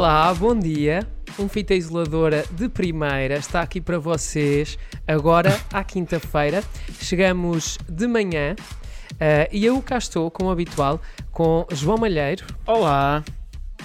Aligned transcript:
Olá, 0.00 0.32
bom 0.32 0.58
dia. 0.58 1.06
Um 1.38 1.46
fita 1.46 1.74
isoladora 1.74 2.46
de 2.52 2.70
primeira 2.70 3.34
está 3.34 3.60
aqui 3.60 3.82
para 3.82 3.98
vocês 3.98 4.78
agora 5.06 5.54
à 5.70 5.84
quinta-feira. 5.84 6.64
Chegamos 6.98 7.76
de 7.86 8.06
manhã 8.06 8.56
uh, 8.56 9.48
e 9.52 9.62
eu 9.62 9.82
cá 9.82 9.98
estou, 9.98 10.30
como 10.30 10.50
habitual, 10.50 11.02
com 11.30 11.66
João 11.70 11.98
Malheiro. 11.98 12.46
Olá. 12.66 13.22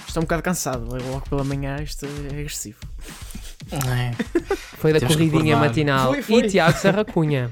Estou 0.08 0.22
um 0.22 0.24
bocado 0.24 0.42
cansado, 0.42 0.88
logo 0.88 1.28
pela 1.28 1.44
manhã 1.44 1.82
isto 1.82 2.06
é 2.06 2.32
agressivo. 2.32 2.78
É. 3.70 4.12
Foi 4.78 4.94
da 4.94 5.06
corridinha 5.06 5.58
matinal. 5.58 6.14
Foi, 6.14 6.22
foi. 6.22 6.36
E 6.36 6.48
Tiago 6.48 6.78
Serracunha. 6.78 7.50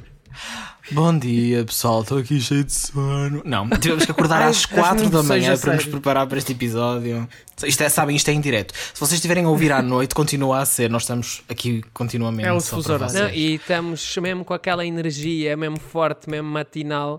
Bom 0.90 1.18
dia, 1.18 1.64
pessoal. 1.64 2.02
Estou 2.02 2.18
aqui 2.18 2.38
cheio 2.38 2.62
de 2.62 2.72
sono. 2.72 3.40
Não, 3.42 3.68
tivemos 3.70 4.04
que 4.04 4.10
acordar 4.10 4.42
às 4.42 4.66
4 4.66 5.08
da 5.08 5.22
manhã 5.22 5.56
para 5.56 5.74
nos 5.74 5.86
preparar 5.86 6.26
para 6.26 6.36
este 6.36 6.52
episódio. 6.52 7.26
Isto 7.64 7.82
é, 7.84 7.88
sabem, 7.88 8.14
isto 8.14 8.28
é 8.28 8.34
em 8.34 8.40
direto. 8.40 8.74
Se 8.74 9.00
vocês 9.00 9.14
estiverem 9.14 9.46
a 9.46 9.48
ouvir 9.48 9.72
à 9.72 9.80
noite, 9.80 10.14
continua 10.14 10.60
a 10.60 10.66
ser. 10.66 10.90
Nós 10.90 11.02
estamos 11.02 11.42
aqui 11.48 11.82
continuamente. 11.94 12.46
É 12.46 12.52
o 12.52 12.60
fuso 12.60 12.92
E 13.32 13.54
estamos 13.54 14.14
mesmo 14.18 14.44
com 14.44 14.52
aquela 14.52 14.84
energia, 14.84 15.56
mesmo 15.56 15.80
forte, 15.80 16.28
mesmo 16.28 16.50
matinal. 16.50 17.18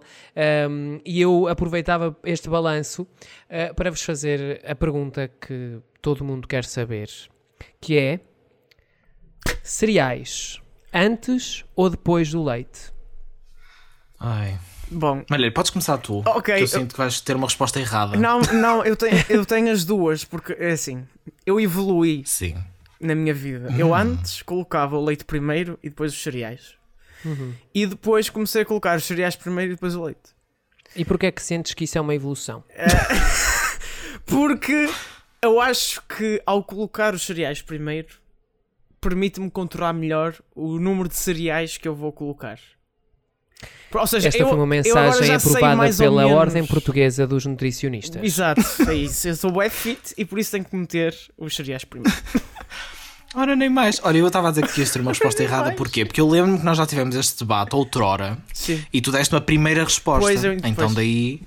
Um, 0.69 0.99
e 1.03 1.19
eu 1.19 1.47
aproveitava 1.47 2.15
este 2.23 2.47
balanço 2.47 3.01
uh, 3.01 3.73
para 3.75 3.89
vos 3.89 4.03
fazer 4.03 4.61
a 4.63 4.75
pergunta 4.75 5.27
que 5.27 5.79
todo 6.03 6.23
mundo 6.23 6.47
quer 6.47 6.65
saber, 6.65 7.09
que 7.81 7.97
é 7.97 8.19
cereais 9.63 10.61
antes 10.93 11.65
ou 11.75 11.89
depois 11.89 12.29
do 12.29 12.43
leite? 12.43 12.94
Ai. 14.25 14.57
Bom. 14.89 15.23
Olha, 15.31 15.51
podes 15.51 15.69
começar 15.69 15.97
tu. 15.99 16.23
Ok. 16.25 16.61
eu 16.61 16.67
sinto 16.67 16.93
que 16.93 16.97
vais 16.97 17.21
ter 17.21 17.35
uma 17.35 17.47
resposta 17.47 17.79
errada. 17.79 18.17
Não, 18.17 18.39
não, 18.41 18.83
eu 18.83 18.95
tenho, 18.95 19.23
eu 19.29 19.45
tenho 19.45 19.71
as 19.71 19.85
duas, 19.85 20.23
porque 20.23 20.53
é 20.53 20.71
assim, 20.71 21.05
eu 21.45 21.59
evolui 21.59 22.23
Sim. 22.25 22.55
na 22.99 23.13
minha 23.13 23.33
vida. 23.33 23.73
Eu 23.77 23.89
uhum. 23.89 23.95
antes 23.95 24.41
colocava 24.41 24.97
o 24.97 25.03
leite 25.03 25.25
primeiro 25.25 25.77
e 25.83 25.89
depois 25.89 26.11
os 26.11 26.21
cereais. 26.21 26.73
Uhum. 27.23 27.53
E 27.73 27.85
depois 27.85 28.29
comecei 28.29 28.63
a 28.63 28.65
colocar 28.65 28.97
os 28.97 29.03
cereais 29.03 29.35
primeiro 29.35 29.73
e 29.73 29.75
depois 29.75 29.95
o 29.95 30.03
leite. 30.03 30.35
E 30.95 31.03
porquê 31.03 31.27
é 31.27 31.31
que 31.31 31.41
sentes 31.41 31.73
que 31.73 31.83
isso 31.83 31.97
é 31.97 32.01
uma 32.01 32.15
evolução? 32.15 32.63
É... 32.69 32.85
porque 34.25 34.89
eu 35.41 35.59
acho 35.59 36.01
que 36.07 36.41
ao 36.45 36.63
colocar 36.63 37.13
os 37.13 37.25
cereais 37.25 37.61
primeiro 37.61 38.15
permite-me 39.01 39.51
controlar 39.51 39.93
melhor 39.93 40.35
o 40.55 40.79
número 40.79 41.09
de 41.09 41.15
cereais 41.15 41.77
que 41.77 41.87
eu 41.87 41.95
vou 41.95 42.11
colocar. 42.11 42.59
Ou 44.01 44.07
seja, 44.07 44.27
Esta 44.27 44.41
eu, 44.41 44.47
foi 44.47 44.57
uma 44.57 44.67
mensagem 44.67 45.35
aprovada 45.35 45.93
pela 45.93 46.27
Ordem 46.27 46.65
Portuguesa 46.65 47.25
dos 47.27 47.45
Nutricionistas. 47.45 48.23
Exato, 48.23 48.61
é 48.89 48.93
isso. 48.93 49.27
Eu 49.27 49.35
sou 49.35 49.55
web 49.55 49.73
fit 49.73 50.13
e 50.17 50.25
por 50.25 50.39
isso 50.39 50.51
tenho 50.51 50.65
que 50.65 50.75
meter 50.75 51.15
os 51.37 51.55
cereais 51.55 51.83
primeiro. 51.83 52.15
Ora, 53.35 53.53
nem 53.53 53.69
mais. 53.69 53.99
Olha, 54.01 54.17
eu 54.19 54.27
estava 54.27 54.47
a 54.47 54.51
dizer 54.51 54.65
que 54.65 54.79
ias 54.79 54.91
ter 54.91 55.01
uma 55.01 55.11
resposta 55.11 55.43
errada. 55.43 55.65
Mais. 55.65 55.75
Porquê? 55.75 56.05
Porque 56.05 56.21
eu 56.21 56.29
lembro-me 56.29 56.57
que 56.57 56.63
nós 56.63 56.77
já 56.77 56.85
tivemos 56.85 57.15
este 57.15 57.39
debate 57.39 57.75
outrora 57.75 58.37
Sim. 58.53 58.81
e 58.93 59.01
tu 59.01 59.11
deste 59.11 59.33
uma 59.35 59.41
primeira 59.41 59.83
resposta. 59.83 60.21
Pois, 60.21 60.43
eu, 60.43 60.53
então 60.53 60.93
daí 60.93 61.41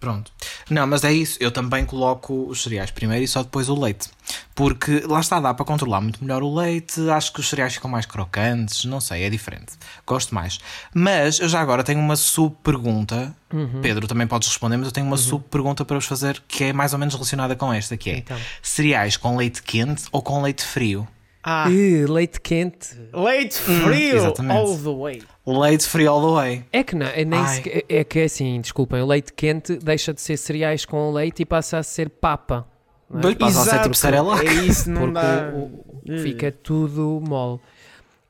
Pronto. 0.00 0.30
Não, 0.70 0.86
mas 0.86 1.02
é 1.02 1.12
isso. 1.12 1.36
Eu 1.40 1.50
também 1.50 1.84
coloco 1.84 2.46
os 2.48 2.62
cereais 2.62 2.90
primeiro 2.90 3.24
e 3.24 3.28
só 3.28 3.42
depois 3.42 3.68
o 3.68 3.78
leite. 3.78 4.08
Porque 4.54 5.00
lá 5.06 5.20
está, 5.20 5.40
dá 5.40 5.52
para 5.52 5.64
controlar 5.64 6.00
muito 6.00 6.22
melhor 6.22 6.42
o 6.42 6.54
leite. 6.54 7.08
Acho 7.10 7.32
que 7.32 7.40
os 7.40 7.48
cereais 7.48 7.74
ficam 7.74 7.90
mais 7.90 8.06
crocantes. 8.06 8.84
Não 8.84 9.00
sei, 9.00 9.24
é 9.24 9.30
diferente. 9.30 9.72
Gosto 10.06 10.34
mais. 10.34 10.60
Mas 10.94 11.40
eu 11.40 11.48
já 11.48 11.60
agora 11.60 11.82
tenho 11.82 11.98
uma 11.98 12.16
sub-pergunta. 12.16 13.34
Uhum. 13.52 13.80
Pedro, 13.80 14.06
também 14.06 14.26
podes 14.26 14.48
responder, 14.48 14.76
mas 14.76 14.86
eu 14.86 14.92
tenho 14.92 15.06
uma 15.06 15.16
uhum. 15.16 15.22
sub-pergunta 15.22 15.84
para 15.84 15.96
vos 15.96 16.06
fazer 16.06 16.42
que 16.46 16.64
é 16.64 16.72
mais 16.72 16.92
ou 16.92 16.98
menos 16.98 17.14
relacionada 17.14 17.56
com 17.56 17.72
esta: 17.72 17.96
que 17.96 18.10
é 18.10 18.18
então. 18.18 18.38
cereais 18.62 19.16
com 19.16 19.36
leite 19.36 19.62
quente 19.62 20.04
ou 20.12 20.22
com 20.22 20.42
leite 20.42 20.64
frio? 20.64 21.08
Ah. 21.42 21.66
Uh, 21.68 22.12
leite 22.12 22.40
quente. 22.40 22.96
Leite 23.12 23.60
hum, 23.68 23.80
frio 23.82 24.34
hum, 24.40 24.52
all 24.52 24.76
the 24.76 24.90
way. 24.90 25.22
Leite 25.46 25.86
frio 25.86 26.12
all 26.12 26.20
the 26.20 26.34
way. 26.34 26.64
É 26.72 26.82
que 26.82 26.94
não, 26.94 27.06
é, 27.06 27.24
nem 27.24 27.46
sequer, 27.46 27.84
é 27.88 28.04
que 28.04 28.18
é 28.18 28.24
assim, 28.24 28.60
desculpem, 28.60 29.00
o 29.00 29.06
leite 29.06 29.32
quente 29.32 29.76
deixa 29.76 30.12
de 30.12 30.20
ser 30.20 30.36
cereais 30.36 30.84
com 30.84 31.12
leite 31.12 31.42
e 31.42 31.46
passa 31.46 31.78
a 31.78 31.82
ser 31.82 32.10
papa. 32.10 32.66
É? 33.14 33.34
Passa 33.34 33.60
Exato, 33.60 33.70
a 33.70 33.72
ser 33.72 33.82
tipo 33.82 33.94
Cerelac. 33.94 34.46
É 34.46 34.52
isso, 34.52 34.90
não 34.90 35.00
Porque 35.02 35.14
dá. 35.14 35.52
O, 35.54 36.22
fica 36.22 36.52
tudo 36.52 37.22
mole. 37.26 37.60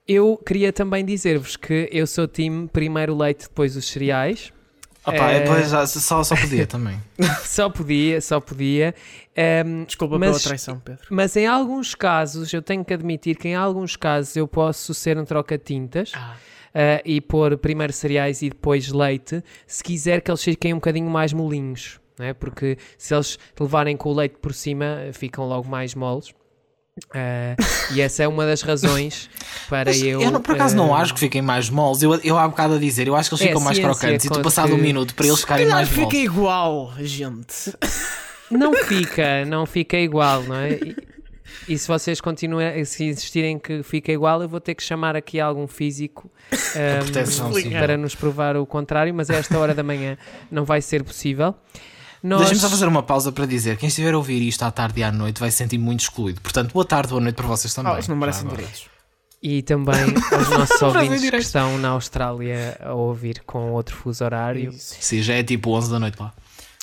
Eu 0.06 0.36
queria 0.36 0.72
também 0.72 1.04
dizer-vos 1.04 1.56
que 1.56 1.88
eu 1.92 2.06
sou 2.06 2.26
time 2.26 2.68
primeiro 2.68 3.16
leite, 3.16 3.48
depois 3.48 3.76
os 3.76 3.86
cereais. 3.88 4.52
Opa, 5.08 5.30
é... 5.30 5.40
depois 5.40 5.70
já, 5.70 5.86
só, 5.86 6.22
só 6.22 6.36
podia 6.36 6.66
também. 6.68 7.00
só 7.44 7.68
podia, 7.68 8.20
só 8.20 8.40
podia. 8.40 8.94
Um, 9.36 9.40
ehm, 9.40 9.84
Desculpa 9.84 10.18
mas, 10.18 10.30
pela 10.30 10.40
traição, 10.40 10.78
Pedro. 10.78 11.06
Mas 11.10 11.36
em 11.36 11.46
alguns 11.46 11.94
casos, 11.94 12.52
eu 12.52 12.62
tenho 12.62 12.84
que 12.84 12.94
admitir 12.94 13.36
que 13.36 13.48
em 13.48 13.54
alguns 13.54 13.96
casos 13.96 14.36
eu 14.36 14.46
posso 14.46 14.94
ser 14.94 15.18
um 15.18 15.24
troca-tintas. 15.24 16.12
Ah. 16.14 16.36
Uh, 16.68 17.00
e 17.02 17.20
pôr 17.20 17.56
primeiro 17.56 17.94
cereais 17.94 18.42
e 18.42 18.50
depois 18.50 18.92
leite, 18.92 19.42
se 19.66 19.82
quiser 19.82 20.20
que 20.20 20.30
eles 20.30 20.44
fiquem 20.44 20.74
um 20.74 20.76
bocadinho 20.76 21.08
mais 21.08 21.32
molinhos, 21.32 21.98
é? 22.20 22.34
porque 22.34 22.76
se 22.98 23.14
eles 23.14 23.38
levarem 23.58 23.96
com 23.96 24.10
o 24.10 24.14
leite 24.14 24.36
por 24.36 24.52
cima, 24.52 24.98
ficam 25.14 25.48
logo 25.48 25.66
mais 25.66 25.94
moles. 25.94 26.32
Uh, 27.06 27.94
e 27.94 28.00
essa 28.00 28.22
é 28.22 28.28
uma 28.28 28.44
das 28.46 28.62
razões 28.62 29.30
para 29.68 29.90
Mas 29.90 30.02
eu. 30.02 30.20
Eu 30.20 30.30
não, 30.30 30.40
por 30.40 30.54
acaso 30.54 30.74
uh, 30.74 30.78
não 30.78 30.94
acho 30.94 31.14
que 31.14 31.20
fiquem 31.20 31.42
mais 31.42 31.70
moles. 31.70 32.02
Eu, 32.02 32.14
eu 32.22 32.38
há 32.38 32.46
bocado 32.48 32.74
a 32.74 32.78
dizer, 32.78 33.06
eu 33.06 33.16
acho 33.16 33.28
que 33.30 33.34
eles 33.34 33.44
é 33.44 33.48
ficam 33.48 33.60
mais 33.62 33.78
crocantes. 33.78 34.26
E 34.26 34.30
tu, 34.30 34.40
passado 34.40 34.74
um 34.74 34.78
minuto, 34.78 35.14
para 35.14 35.26
eles 35.26 35.40
ficarem 35.40 35.66
mais 35.66 35.88
moles. 35.90 36.10
fica 36.10 36.16
igual, 36.16 36.92
gente. 36.98 37.72
Não 38.50 38.72
fica, 38.74 39.44
não 39.44 39.66
fica 39.66 39.96
igual, 39.98 40.42
não 40.42 40.56
é? 40.56 40.72
E, 40.72 40.96
e 41.68 41.78
se 41.78 41.86
vocês 41.86 42.20
continuem, 42.20 42.84
se 42.84 43.04
insistirem 43.04 43.58
que 43.58 43.82
fica 43.82 44.10
igual, 44.10 44.40
eu 44.42 44.48
vou 44.48 44.60
ter 44.60 44.74
que 44.74 44.82
chamar 44.82 45.14
aqui 45.16 45.38
algum 45.38 45.66
físico 45.66 46.30
um, 46.50 47.72
para 47.72 47.96
nos 47.96 48.14
provar 48.14 48.56
o 48.56 48.64
contrário. 48.64 49.12
Mas 49.14 49.28
a 49.28 49.34
esta 49.34 49.58
hora 49.58 49.74
da 49.74 49.82
manhã 49.82 50.16
não 50.50 50.64
vai 50.64 50.80
ser 50.80 51.04
possível. 51.04 51.54
Nós... 52.22 52.40
Deixem-me 52.40 52.60
só 52.60 52.68
fazer 52.68 52.86
uma 52.86 53.02
pausa 53.02 53.30
para 53.32 53.46
dizer: 53.46 53.76
quem 53.76 53.88
estiver 53.88 54.14
a 54.14 54.16
ouvir 54.16 54.42
isto 54.42 54.62
à 54.62 54.70
tarde 54.70 55.00
e 55.00 55.04
à 55.04 55.12
noite 55.12 55.40
vai 55.40 55.50
se 55.50 55.58
sentir 55.58 55.78
muito 55.78 56.00
excluído. 56.00 56.40
Portanto, 56.40 56.72
boa 56.72 56.84
tarde, 56.84 57.10
boa 57.10 57.20
noite 57.20 57.36
para 57.36 57.46
vocês 57.46 57.72
também. 57.72 57.92
Oh, 57.92 58.08
não 58.08 58.16
merecem 58.16 58.48
direitos. 58.48 58.86
E 59.40 59.62
também 59.62 60.02
aos 60.32 60.48
nossos 60.50 60.82
ouvintes 60.82 61.30
que 61.30 61.36
estão 61.36 61.78
na 61.78 61.90
Austrália 61.90 62.76
a 62.80 62.92
ouvir 62.92 63.42
com 63.46 63.70
outro 63.70 63.94
fuso 63.94 64.24
horário. 64.24 64.70
Isso. 64.70 64.96
Sim, 65.00 65.22
já 65.22 65.34
é 65.34 65.44
tipo 65.44 65.70
11 65.70 65.90
da 65.90 65.98
noite 66.00 66.20
lá. 66.20 66.32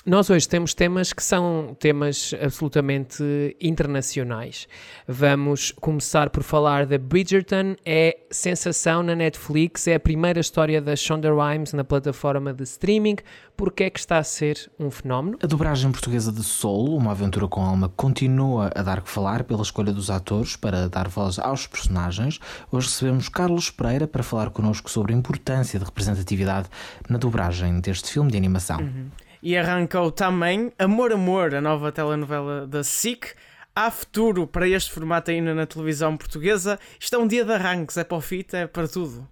Nós 0.05 0.29
hoje 0.29 0.47
temos 0.47 0.75
temas 0.75 1.11
que 1.11 1.23
são 1.23 1.75
temas 1.79 2.31
absolutamente 2.39 3.23
internacionais. 3.59 4.67
Vamos 5.07 5.71
começar 5.71 6.29
por 6.29 6.43
falar 6.43 6.85
da 6.85 6.95
Bridgerton, 6.95 7.75
é 7.83 8.15
sensação 8.29 9.01
na 9.01 9.15
Netflix, 9.15 9.87
é 9.87 9.95
a 9.95 9.99
primeira 9.99 10.39
história 10.39 10.79
da 10.79 10.95
Shonda 10.95 11.31
Rhimes 11.33 11.73
na 11.73 11.83
plataforma 11.83 12.53
de 12.53 12.61
streaming. 12.61 13.15
Porque 13.57 13.85
é 13.85 13.89
que 13.89 13.97
está 13.97 14.19
a 14.19 14.23
ser 14.23 14.69
um 14.77 14.91
fenómeno? 14.91 15.39
A 15.41 15.47
dobragem 15.47 15.91
portuguesa 15.91 16.31
de 16.31 16.43
Soul, 16.43 16.95
uma 16.95 17.11
aventura 17.11 17.47
com 17.47 17.61
alma, 17.61 17.89
continua 17.89 18.69
a 18.75 18.83
dar 18.83 19.01
que 19.01 19.09
falar 19.09 19.43
pela 19.43 19.63
escolha 19.63 19.91
dos 19.91 20.11
atores 20.11 20.55
para 20.55 20.87
dar 20.87 21.07
voz 21.07 21.39
aos 21.39 21.65
personagens. 21.65 22.39
Hoje 22.71 22.89
recebemos 22.89 23.27
Carlos 23.27 23.71
Pereira 23.71 24.05
para 24.05 24.21
falar 24.21 24.51
connosco 24.51 24.91
sobre 24.91 25.13
a 25.13 25.17
importância 25.17 25.79
de 25.79 25.85
representatividade 25.85 26.69
na 27.09 27.17
dobragem 27.17 27.79
deste 27.79 28.11
filme 28.11 28.29
de 28.29 28.37
animação. 28.37 28.77
Uhum. 28.81 29.09
E 29.45 29.55
arrancou 29.55 30.09
também 30.11 30.73
Amor 30.79 31.13
Amor, 31.13 31.53
a 31.53 31.61
nova 31.61 31.91
telenovela 31.91 32.65
da 32.65 32.83
SIC. 32.83 33.27
Há 33.75 33.91
futuro 33.91 34.47
para 34.47 34.67
este 34.67 34.91
formato 34.91 35.29
ainda 35.29 35.53
na 35.53 35.67
televisão 35.67 36.17
portuguesa. 36.17 36.79
Isto 36.99 37.15
é 37.15 37.19
um 37.19 37.27
dia 37.27 37.45
de 37.45 37.53
arranques, 37.53 37.95
é 37.95 38.03
para 38.03 38.17
o 38.17 38.21
fita, 38.21 38.57
é 38.57 38.65
para 38.65 38.87
tudo. 38.87 39.27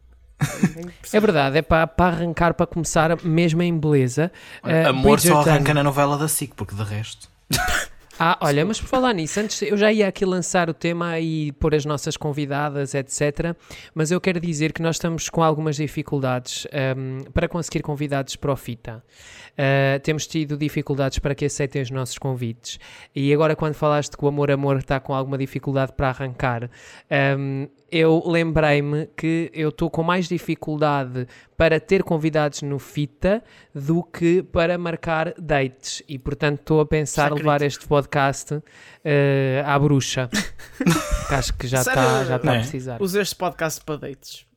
É 1.12 1.20
verdade, 1.20 1.58
é 1.58 1.62
para, 1.64 1.88
para 1.88 2.16
arrancar, 2.16 2.54
para 2.54 2.68
começar 2.68 3.24
mesmo 3.24 3.64
em 3.64 3.76
beleza. 3.76 4.32
Uh, 4.64 4.90
Amor 4.90 5.14
Bridgerton... 5.14 5.44
só 5.44 5.50
arranca 5.50 5.74
na 5.74 5.82
novela 5.82 6.16
da 6.16 6.28
SIC, 6.28 6.54
porque 6.54 6.76
de 6.76 6.84
resto. 6.84 7.28
Ah, 8.20 8.38
olha, 8.42 8.64
mas 8.64 8.80
por 8.80 8.88
falar 8.88 9.12
nisso, 9.14 9.40
antes 9.40 9.62
eu 9.64 9.76
já 9.76 9.92
ia 9.92 10.08
aqui 10.08 10.24
lançar 10.24 10.70
o 10.70 10.74
tema 10.74 11.20
e 11.20 11.52
pôr 11.54 11.74
as 11.74 11.84
nossas 11.84 12.16
convidadas, 12.16 12.94
etc. 12.94 13.56
Mas 13.94 14.12
eu 14.12 14.22
quero 14.22 14.40
dizer 14.40 14.72
que 14.72 14.84
nós 14.84 14.98
estamos 14.98 15.30
com 15.30 15.42
algumas 15.42 15.78
dificuldades 15.78 16.68
um, 16.96 17.24
para 17.32 17.48
conseguir 17.48 17.82
convidados 17.82 18.36
para 18.36 18.52
o 18.52 18.56
FITA. 18.56 19.04
Uh, 19.54 20.00
temos 20.02 20.26
tido 20.26 20.58
dificuldades 20.58 21.20
para 21.20 21.36
que 21.36 21.46
aceitem 21.46 21.82
os 21.82 21.92
nossos 21.92 22.18
convites. 22.18 22.80
E 23.16 23.32
agora, 23.32 23.56
quando 23.56 23.76
falaste 23.76 24.18
que 24.18 24.26
o 24.26 24.28
Amor 24.28 24.50
Amor 24.50 24.78
está 24.78 25.00
com 25.00 25.14
alguma 25.14 25.38
dificuldade 25.38 25.94
para 25.94 26.10
arrancar, 26.10 26.72
um, 27.38 27.68
eu 27.92 28.24
lembrei-me 28.26 29.08
que 29.16 29.52
eu 29.54 29.70
estou 29.70 29.92
com 29.92 30.02
mais 30.02 30.28
dificuldade 30.28 31.28
para 31.56 31.80
ter 31.80 32.02
convidados 32.02 32.64
no 32.64 32.80
FITA 32.80 33.44
do 33.76 34.02
que 34.02 34.42
para 34.42 34.76
marcar 34.76 35.36
dates. 35.38 36.02
E, 36.10 36.18
portanto, 36.18 36.60
estou 36.60 36.82
a 36.82 36.86
pensar 36.86 37.32
levar 37.32 37.62
este 37.62 37.88
podcast 37.88 38.56
uh, 38.56 38.64
à 39.64 39.78
bruxa. 39.78 40.32
que 41.28 41.36
acho 41.36 41.54
que 41.54 41.68
já 41.68 41.82
está 41.82 42.24
já 42.24 42.40
tá 42.40 42.54
a 42.54 42.56
precisar. 42.56 43.00
Usa 43.00 43.22
este 43.22 43.36
podcast 43.36 43.82
para 43.86 43.98
dates. 43.98 44.48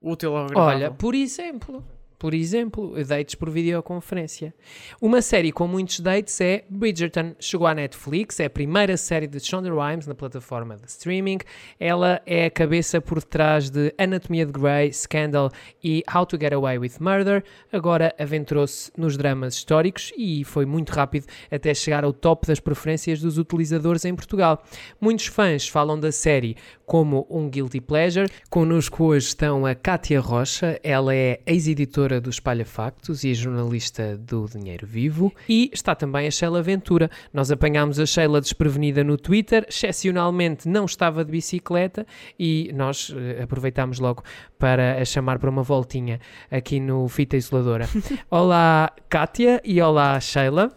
Útil 0.00 0.36
ao 0.36 0.46
Olha, 0.54 0.92
por 0.92 1.14
exemplo 1.14 1.84
por 2.24 2.32
exemplo, 2.32 2.94
dates 3.04 3.34
por 3.34 3.50
videoconferência. 3.50 4.54
Uma 4.98 5.20
série 5.20 5.52
com 5.52 5.68
muitos 5.68 6.00
dates 6.00 6.40
é 6.40 6.64
Bridgerton. 6.70 7.34
Chegou 7.38 7.66
à 7.66 7.74
Netflix, 7.74 8.40
é 8.40 8.46
a 8.46 8.50
primeira 8.50 8.96
série 8.96 9.26
de 9.26 9.38
Shonda 9.38 9.68
Rhimes 9.68 10.06
na 10.06 10.14
plataforma 10.14 10.74
de 10.74 10.86
streaming. 10.86 11.40
Ela 11.78 12.22
é 12.24 12.46
a 12.46 12.50
cabeça 12.50 12.98
por 12.98 13.22
trás 13.22 13.68
de 13.68 13.92
Anatomia 13.98 14.46
de 14.46 14.52
Grey, 14.52 14.90
Scandal 14.90 15.50
e 15.82 16.02
How 16.10 16.24
to 16.24 16.38
Get 16.40 16.54
Away 16.54 16.78
with 16.78 16.92
Murder. 16.98 17.44
Agora 17.70 18.14
aventurou-se 18.18 18.90
nos 18.96 19.18
dramas 19.18 19.56
históricos 19.56 20.10
e 20.16 20.44
foi 20.44 20.64
muito 20.64 20.94
rápido 20.94 21.26
até 21.50 21.74
chegar 21.74 22.04
ao 22.04 22.12
top 22.14 22.46
das 22.46 22.58
preferências 22.58 23.20
dos 23.20 23.36
utilizadores 23.36 24.06
em 24.06 24.14
Portugal. 24.14 24.64
Muitos 24.98 25.26
fãs 25.26 25.68
falam 25.68 26.00
da 26.00 26.10
série 26.10 26.56
como 26.86 27.26
um 27.28 27.50
guilty 27.50 27.82
pleasure. 27.82 28.30
Connosco 28.48 29.04
hoje 29.04 29.26
estão 29.26 29.66
a 29.66 29.74
Kátia 29.74 30.20
Rocha, 30.20 30.80
ela 30.82 31.14
é 31.14 31.40
ex-editora 31.44 32.13
do 32.20 32.30
Espalha 32.30 32.64
Factos 32.64 33.24
e 33.24 33.34
jornalista 33.34 34.16
do 34.16 34.46
Dinheiro 34.46 34.86
Vivo, 34.86 35.32
e 35.48 35.70
está 35.72 35.94
também 35.94 36.26
a 36.26 36.30
Sheila 36.30 36.62
Ventura. 36.62 37.10
Nós 37.32 37.50
apanhámos 37.50 37.98
a 37.98 38.06
Sheila 38.06 38.40
desprevenida 38.40 39.04
no 39.04 39.16
Twitter, 39.16 39.66
excepcionalmente 39.68 40.68
não 40.68 40.84
estava 40.84 41.24
de 41.24 41.30
bicicleta 41.30 42.06
e 42.38 42.70
nós 42.74 43.10
uh, 43.10 43.42
aproveitámos 43.42 43.98
logo 43.98 44.22
para 44.58 45.00
a 45.00 45.04
chamar 45.04 45.38
para 45.38 45.50
uma 45.50 45.62
voltinha 45.62 46.20
aqui 46.50 46.80
no 46.80 47.08
Fita 47.08 47.36
Isoladora. 47.36 47.88
olá, 48.30 48.90
Kátia, 49.08 49.60
e 49.64 49.80
olá, 49.80 50.18
Sheila. 50.20 50.72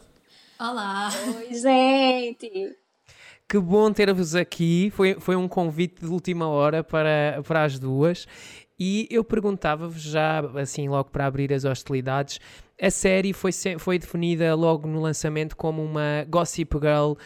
Olá! 0.59 1.09
Oi, 1.37 1.53
gente! 1.53 2.75
Que 3.49 3.59
bom 3.59 3.93
ter-vos 3.93 4.35
aqui. 4.35 4.91
Foi, 4.93 5.15
foi 5.19 5.35
um 5.37 5.47
convite 5.47 6.01
de 6.01 6.07
última 6.07 6.49
hora 6.49 6.83
para, 6.83 7.41
para 7.47 7.63
as 7.63 7.79
duas. 7.79 8.27
E 8.79 9.07
eu 9.09 9.23
perguntava-vos 9.23 10.01
já, 10.01 10.39
assim, 10.59 10.87
logo 10.87 11.09
para 11.09 11.25
abrir 11.25 11.51
as 11.51 11.65
hostilidades, 11.65 12.39
a 12.79 12.91
série 12.91 13.33
foi, 13.33 13.51
foi 13.79 13.97
definida 13.97 14.53
logo 14.53 14.87
no 14.87 15.01
lançamento 15.01 15.55
como 15.57 15.83
uma 15.83 16.23
Gossip 16.29 16.77
Girl 16.77 17.13
uh, 17.13 17.17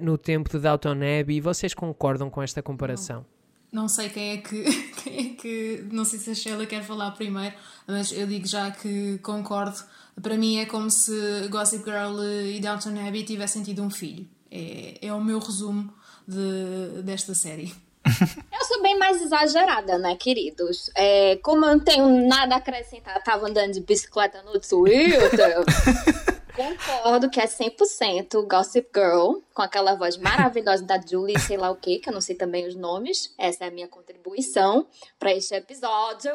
no 0.00 0.16
tempo 0.16 0.48
de 0.48 0.60
Downton 0.60 0.98
Abbey. 1.20 1.40
Vocês 1.40 1.74
concordam 1.74 2.30
com 2.30 2.40
esta 2.40 2.62
comparação? 2.62 3.26
Não, 3.72 3.82
não 3.82 3.88
sei 3.88 4.08
quem 4.10 4.30
é, 4.30 4.36
que, 4.36 4.62
quem 5.02 5.18
é 5.18 5.34
que. 5.34 5.84
Não 5.90 6.04
sei 6.04 6.20
se 6.20 6.30
a 6.30 6.34
Sheila 6.34 6.66
quer 6.66 6.84
falar 6.84 7.10
primeiro, 7.12 7.56
mas 7.86 8.12
eu 8.12 8.26
digo 8.28 8.46
já 8.46 8.70
que 8.70 9.18
concordo. 9.18 9.76
Para 10.20 10.36
mim 10.36 10.58
é 10.58 10.66
como 10.66 10.88
se 10.88 11.48
Gossip 11.48 11.84
Girl 11.84 12.22
e 12.22 12.60
Downton 12.60 12.90
Abbey 13.08 13.24
tivessem 13.24 13.62
tido 13.64 13.82
um 13.82 13.90
filho. 13.90 14.28
É, 14.50 14.98
é 15.02 15.12
o 15.12 15.24
meu 15.24 15.40
resumo 15.40 15.92
de, 16.28 17.02
desta 17.02 17.34
série. 17.34 17.74
Eu 18.52 18.64
sou 18.66 18.82
bem 18.82 18.98
mais 18.98 19.20
exagerada, 19.20 19.98
né, 19.98 20.16
queridos? 20.16 20.90
É, 20.94 21.36
como 21.36 21.64
eu 21.64 21.70
não 21.70 21.80
tenho 21.80 22.26
nada 22.26 22.54
a 22.54 22.58
acrescentar, 22.58 23.22
tava 23.22 23.48
andando 23.48 23.72
de 23.72 23.80
bicicleta 23.80 24.42
no 24.42 24.58
Twitter. 24.60 25.56
Concordo 26.54 27.30
que 27.30 27.40
é 27.40 27.46
100% 27.46 28.46
Gossip 28.46 28.88
Girl, 28.94 29.40
com 29.54 29.62
aquela 29.62 29.94
voz 29.94 30.18
maravilhosa 30.18 30.84
da 30.84 31.00
Julie, 31.00 31.38
sei 31.40 31.56
lá 31.56 31.70
o 31.70 31.76
que, 31.76 31.98
que 31.98 32.08
eu 32.10 32.12
não 32.12 32.20
sei 32.20 32.36
também 32.36 32.66
os 32.66 32.74
nomes. 32.74 33.34
Essa 33.38 33.64
é 33.64 33.68
a 33.68 33.70
minha 33.70 33.88
contribuição 33.88 34.86
para 35.18 35.32
este 35.32 35.54
episódio. 35.54 36.32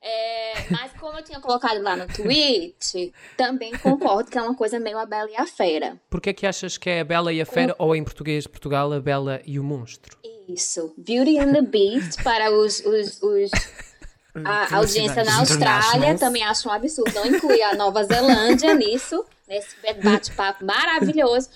É, 0.00 0.70
mas 0.70 0.92
como 0.92 1.18
eu 1.18 1.24
tinha 1.24 1.40
colocado 1.40 1.82
lá 1.82 1.96
no 1.96 2.06
tweet, 2.06 3.12
também 3.36 3.76
concordo 3.76 4.30
que 4.30 4.38
é 4.38 4.42
uma 4.42 4.54
coisa 4.54 4.78
meio 4.78 4.98
a 4.98 5.04
Bela 5.04 5.30
e 5.30 5.36
a 5.36 5.46
Fera. 5.46 6.00
Por 6.08 6.20
que 6.20 6.30
é 6.30 6.32
que 6.32 6.46
achas 6.46 6.78
que 6.78 6.88
é 6.88 7.00
a 7.00 7.04
Bela 7.04 7.32
e 7.32 7.40
a 7.40 7.46
Fera, 7.46 7.74
ou 7.78 7.94
em 7.94 8.04
português 8.04 8.44
de 8.44 8.48
Portugal, 8.48 8.92
a 8.92 9.00
Bela 9.00 9.42
e 9.44 9.58
o 9.58 9.64
Monstro? 9.64 10.16
Isso. 10.48 10.94
Beauty 10.96 11.38
and 11.38 11.52
the 11.52 11.62
Beast 11.62 12.22
para 12.22 12.50
os, 12.50 12.80
os, 12.80 13.22
os 13.22 13.50
a 14.44 14.76
audiência 14.76 15.24
na 15.24 15.40
Austrália 15.40 16.16
também 16.16 16.42
acho 16.44 16.68
um 16.68 16.72
absurdo 16.72 17.12
não 17.14 17.26
incluir 17.26 17.62
a 17.62 17.74
Nova 17.74 18.04
Zelândia 18.04 18.74
nisso, 18.74 19.24
nesse 19.48 19.74
bate-papo 20.02 20.64
maravilhoso. 20.64 21.48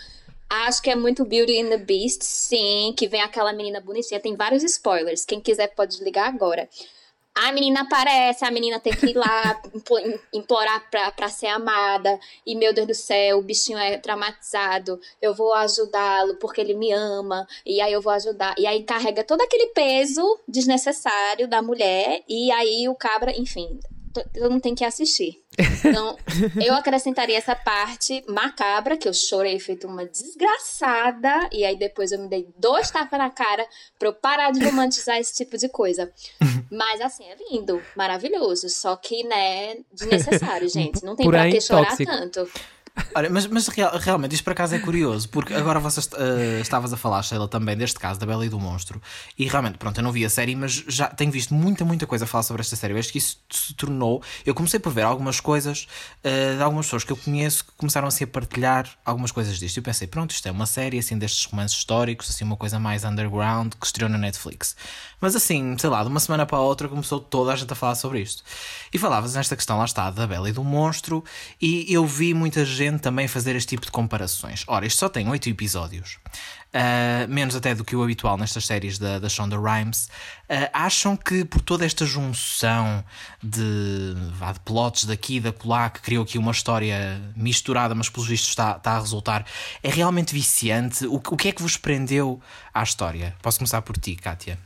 Acho 0.49 0.83
que 0.83 0.91
é 0.91 0.97
muito 0.97 1.25
Beauty 1.25 1.61
and 1.61 1.69
the 1.69 1.79
Beast, 1.79 2.23
sim, 2.23 2.93
que 2.97 3.07
vem 3.07 3.23
aquela 3.23 3.53
menina 3.53 3.81
bonitinha. 3.81 4.19
Tem 4.19 4.35
vários 4.35 4.65
spoilers. 4.65 5.25
Quem 5.25 5.41
quiser 5.41 5.69
pode 5.69 6.03
ligar 6.03 6.27
agora. 6.27 6.69
A 7.35 7.53
menina 7.53 7.83
aparece, 7.83 8.45
a 8.45 8.51
menina 8.51 8.81
tem 8.81 8.93
que 8.93 9.07
ir 9.07 9.17
lá 9.17 9.63
implorar 10.33 10.91
pra, 10.91 11.11
pra 11.13 11.29
ser 11.29 11.47
amada. 11.47 12.19
E 12.45 12.57
meu 12.57 12.75
Deus 12.75 12.89
do 12.89 12.95
céu, 12.95 13.39
o 13.39 13.43
bichinho 13.43 13.79
é 13.79 13.97
traumatizado. 13.99 15.01
Eu 15.23 15.33
vou 15.33 15.55
ajudá-lo 15.55 16.37
porque 16.37 16.61
ele 16.61 16.75
me 16.75 16.93
ama. 16.93 17.47
E 17.65 17.81
aí 17.81 17.93
eu 17.93 18.03
vou 18.03 18.13
ajudar. 18.13 18.55
E 18.59 18.67
aí 18.67 18.83
carrega 18.83 19.25
todo 19.25 19.41
aquele 19.43 19.69
peso 19.69 20.41
desnecessário 20.47 21.49
da 21.49 21.63
mulher. 21.63 22.23
E 22.29 22.51
aí 22.51 22.89
o 22.89 22.95
cabra, 22.95 23.31
enfim, 23.37 23.79
todo 24.13 24.51
mundo 24.51 24.61
tem 24.61 24.75
que 24.75 24.85
assistir. 24.85 25.43
Então, 25.85 26.17
eu 26.65 26.75
acrescentaria 26.75 27.37
essa 27.37 27.55
parte 27.55 28.25
macabra, 28.29 28.97
que 28.97 29.09
eu 29.09 29.15
chorei 29.15 29.59
feito 29.59 29.87
uma 29.87 30.05
desgraçada, 30.05 31.49
e 31.53 31.65
aí 31.65 31.77
depois 31.77 32.13
eu 32.13 32.19
me 32.19 32.29
dei 32.29 32.49
dois 32.57 32.91
tapas 32.91 33.19
na 33.19 33.31
cara 33.31 33.67
pra 33.99 34.09
eu 34.09 34.13
parar 34.13 34.51
de 34.51 34.65
romantizar 34.65 35.19
esse 35.19 35.35
tipo 35.35 35.57
de 35.57 35.69
coisa. 35.69 36.13
Mas 36.71 37.01
assim, 37.01 37.25
é 37.25 37.37
lindo, 37.51 37.83
maravilhoso, 37.97 38.69
só 38.69 38.97
que, 38.97 39.25
né, 39.25 39.77
desnecessário, 39.93 40.69
gente. 40.71 41.05
Não 41.05 41.17
tem 41.17 41.25
Porém, 41.25 41.43
pra 41.43 41.51
que 41.51 41.61
chorar 41.61 41.89
tóxico. 41.89 42.11
tanto. 42.11 42.51
Olha, 43.15 43.31
mas, 43.31 43.47
mas 43.47 43.69
real, 43.69 43.97
realmente 43.99 44.35
isto 44.35 44.45
por 44.45 44.53
acaso 44.53 44.75
é 44.75 44.79
curioso, 44.79 45.29
porque 45.29 45.55
agora 45.55 45.81
vocês 45.81 46.07
uh, 46.07 46.61
estavas 46.61 46.93
a 46.93 46.97
falar, 46.97 47.23
Sheila, 47.23 47.49
também 47.49 47.77
deste 47.77 47.99
caso 47.99 48.19
da 48.21 48.27
Bela 48.27 48.45
e 48.45 48.49
do 48.49 48.59
Monstro, 48.59 49.01
e 49.39 49.49
realmente, 49.49 49.79
pronto, 49.79 49.99
eu 49.99 50.05
não 50.05 50.13
vi 50.13 50.25
a 50.25 50.31
série, 50.31 50.55
mas 50.55 50.85
já 50.87 51.09
tenho 51.09 51.31
visto 51.31 51.55
muita, 51.55 51.85
muita 51.85 52.07
coisa 52.07 52.25
a 52.25 52.29
falar 52.29 52.43
sobre 52.43 52.61
esta 52.61 52.77
série. 52.77 52.95
Eu 52.95 52.99
acho 52.99 53.13
que 53.13 53.19
isso 53.19 53.39
se 53.51 53.75
tornou. 53.75 54.23
Eu 54.45 54.55
comecei 54.55 54.79
por 54.81 54.93
ver 54.93 55.03
algumas 55.03 55.41
coisas 55.41 55.87
uh, 56.25 56.57
de 56.57 56.63
algumas 56.63 56.87
pessoas 56.87 57.05
que 57.05 57.13
eu 57.13 57.17
conheço 57.17 57.65
que 57.65 57.73
começaram 57.77 58.09
assim 58.09 58.25
a 58.25 58.27
partilhar 58.27 58.89
algumas 59.05 59.33
coisas 59.33 59.59
disto. 59.59 59.77
E 59.77 59.81
eu 59.81 59.85
pensei, 59.85 60.07
pronto, 60.07 60.31
isto 60.31 60.47
é 60.47 60.51
uma 60.51 60.67
série 60.67 60.99
assim 60.99 61.19
destes 61.19 61.45
romances 61.45 61.79
históricos, 61.79 62.31
assim, 62.31 62.45
uma 62.45 62.57
coisa 62.57 62.79
mais 62.79 63.05
underground 63.05 63.75
que 63.79 63.87
estreou 63.87 64.09
na 64.09 64.19
Netflix. 64.19 64.77
Mas 65.21 65.37
assim, 65.37 65.77
sei 65.79 65.91
lá, 65.91 66.03
de 66.03 66.09
uma 66.09 66.19
semana 66.19 66.47
para 66.47 66.57
a 66.57 66.61
outra 66.61 66.89
começou 66.89 67.21
toda 67.21 67.53
a 67.53 67.57
gente 67.57 67.73
a 67.73 67.77
falar 67.77 67.95
sobre 67.95 68.21
isto. 68.21 68.43
E 68.93 68.99
falavas 68.99 69.35
nesta 69.35 69.55
questão, 69.55 69.79
lá 69.79 69.85
está, 69.85 70.11
da 70.11 70.27
Bela 70.27 70.49
e 70.49 70.53
do 70.53 70.65
Monstro, 70.65 71.23
e 71.61 71.87
eu 71.93 72.07
vi 72.07 72.33
muita 72.33 72.65
gente 72.65 72.90
também 72.99 73.29
fazer 73.29 73.57
este 73.57 73.71
tipo 73.71 73.87
de 73.87 73.93
comparações. 73.93 74.65
Ora, 74.67 74.87
isto 74.87 74.99
só 74.99 75.09
tem 75.09 75.29
oito 75.29 75.49
episódios, 75.49 76.19
uh, 76.75 77.29
menos 77.29 77.55
até 77.55 77.75
do 77.75 77.85
que 77.85 77.95
o 77.95 78.03
habitual 78.03 78.37
nestas 78.37 78.67
séries 78.67 78.99
da, 78.99 79.19
da 79.19 79.29
Shonda 79.29 79.57
Rhimes. 79.57 80.07
Uh, 80.49 80.69
acham 80.73 81.17
que 81.17 81.45
por 81.45 81.61
toda 81.61 81.85
esta 81.85 82.05
junção 82.05 83.05
de, 83.43 84.15
vá, 84.33 84.53
de 84.53 84.61
plots 84.61 85.05
daqui 85.05 85.37
e 85.37 85.41
da 85.41 85.53
colar 85.53 85.91
que 85.91 86.01
criou 86.01 86.25
aqui 86.25 86.39
uma 86.39 86.53
história 86.53 87.21
misturada, 87.37 87.95
mas 87.95 88.09
pelos 88.09 88.29
vistos 88.29 88.51
está, 88.51 88.77
está 88.77 88.93
a 88.93 89.01
resultar, 89.01 89.47
é 89.83 89.91
realmente 89.91 90.35
viciante? 90.35 91.07
O, 91.07 91.15
o 91.15 91.37
que 91.37 91.49
é 91.49 91.53
que 91.53 91.63
vos 91.63 91.77
prendeu 91.77 92.41
à 92.75 92.83
história? 92.83 93.37
Posso 93.43 93.59
começar 93.59 93.83
por 93.83 93.97
ti, 93.97 94.17
Kátia? 94.17 94.59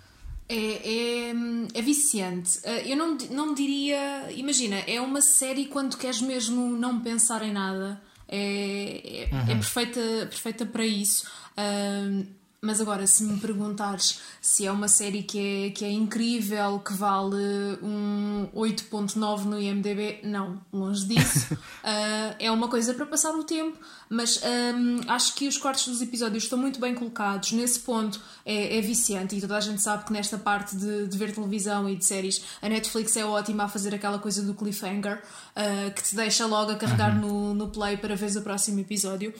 É, 0.49 0.57
é, 0.57 1.35
é, 1.75 1.83
viciante. 1.83 2.59
Eh, 2.65 2.93
eu 2.93 2.97
não, 2.97 3.17
não 3.31 3.55
diria. 3.55 4.31
Imagina, 4.33 4.77
é 4.87 5.01
uma 5.01 5.23
série 5.23 5.67
quando 5.67 5.97
queres 5.97 6.21
mesmo 6.21 6.77
não 6.77 7.01
pensar 7.01 7.43
em 7.43 7.53
nada. 7.53 8.01
É, 8.29 9.25
é, 9.25 9.35
uhum. 9.35 9.41
é 9.43 9.55
perfeita, 9.55 10.01
perfeita 10.31 10.67
para 10.67 10.85
isso. 10.85 11.27
Uh, 11.59 12.27
mas 12.65 12.81
agora, 12.81 13.07
se 13.07 13.23
me 13.25 13.39
perguntares 13.39 14.21
se 14.41 14.67
é 14.67 14.73
uma 14.73 14.89
série 14.89 15.23
que 15.23 15.67
é, 15.67 15.71
que 15.71 15.85
é 15.85 15.91
incrível, 15.91 16.81
que 16.81 16.95
vale 16.95 17.37
um 17.83 18.49
8.9 18.55 19.45
no 19.45 19.61
IMDB, 19.61 20.21
não, 20.25 20.61
longe 20.73 21.07
disso. 21.07 21.53
uh, 21.55 21.59
é 22.41 22.51
uma 22.51 22.69
coisa 22.69 22.95
para 22.95 23.05
passar 23.05 23.33
o 23.35 23.45
tempo, 23.45 23.79
mas 24.09 24.41
um, 24.43 25.01
acho 25.09 25.35
que 25.35 25.47
os 25.47 25.59
cortes 25.59 25.87
dos 25.89 26.01
episódios 26.01 26.45
estão 26.45 26.59
muito 26.59 26.81
bem 26.81 26.95
colocados. 26.95 27.53
Nesse 27.53 27.81
ponto 27.81 28.19
é, 28.47 28.79
é 28.79 28.81
viciante 28.81 29.37
e 29.37 29.41
toda 29.41 29.59
a 29.59 29.61
gente 29.61 29.83
sabe 29.83 30.07
que 30.07 30.13
nesta 30.13 30.39
parte 30.39 30.75
de, 30.75 31.07
de, 31.07 31.19
ver 31.19 31.35
televisão 31.35 31.89
e 31.89 31.97
de 31.97 32.05
séries, 32.05 32.43
a 32.63 32.69
Netflix 32.69 33.15
é 33.17 33.27
ótima 33.27 33.65
a 33.65 33.69
fazer 33.69 33.95
aquela 33.95 34.19
coisa 34.19 34.43
do 34.43 34.55
cliffhanger 34.55 35.23
uh, 35.55 35.95
que 35.95 36.03
te 36.03 36.17
deixa 36.17 36.47
logo 36.47 36.73
a 36.73 36.77
carregar 36.77 37.15
uhum. 37.15 37.53
no, 37.53 37.55
no 37.55 37.69
play 37.69 37.99
para 37.99 38.17
ver 38.17 38.35
o 38.37 38.43
próximo 38.43 38.81
episódio. 38.81 39.35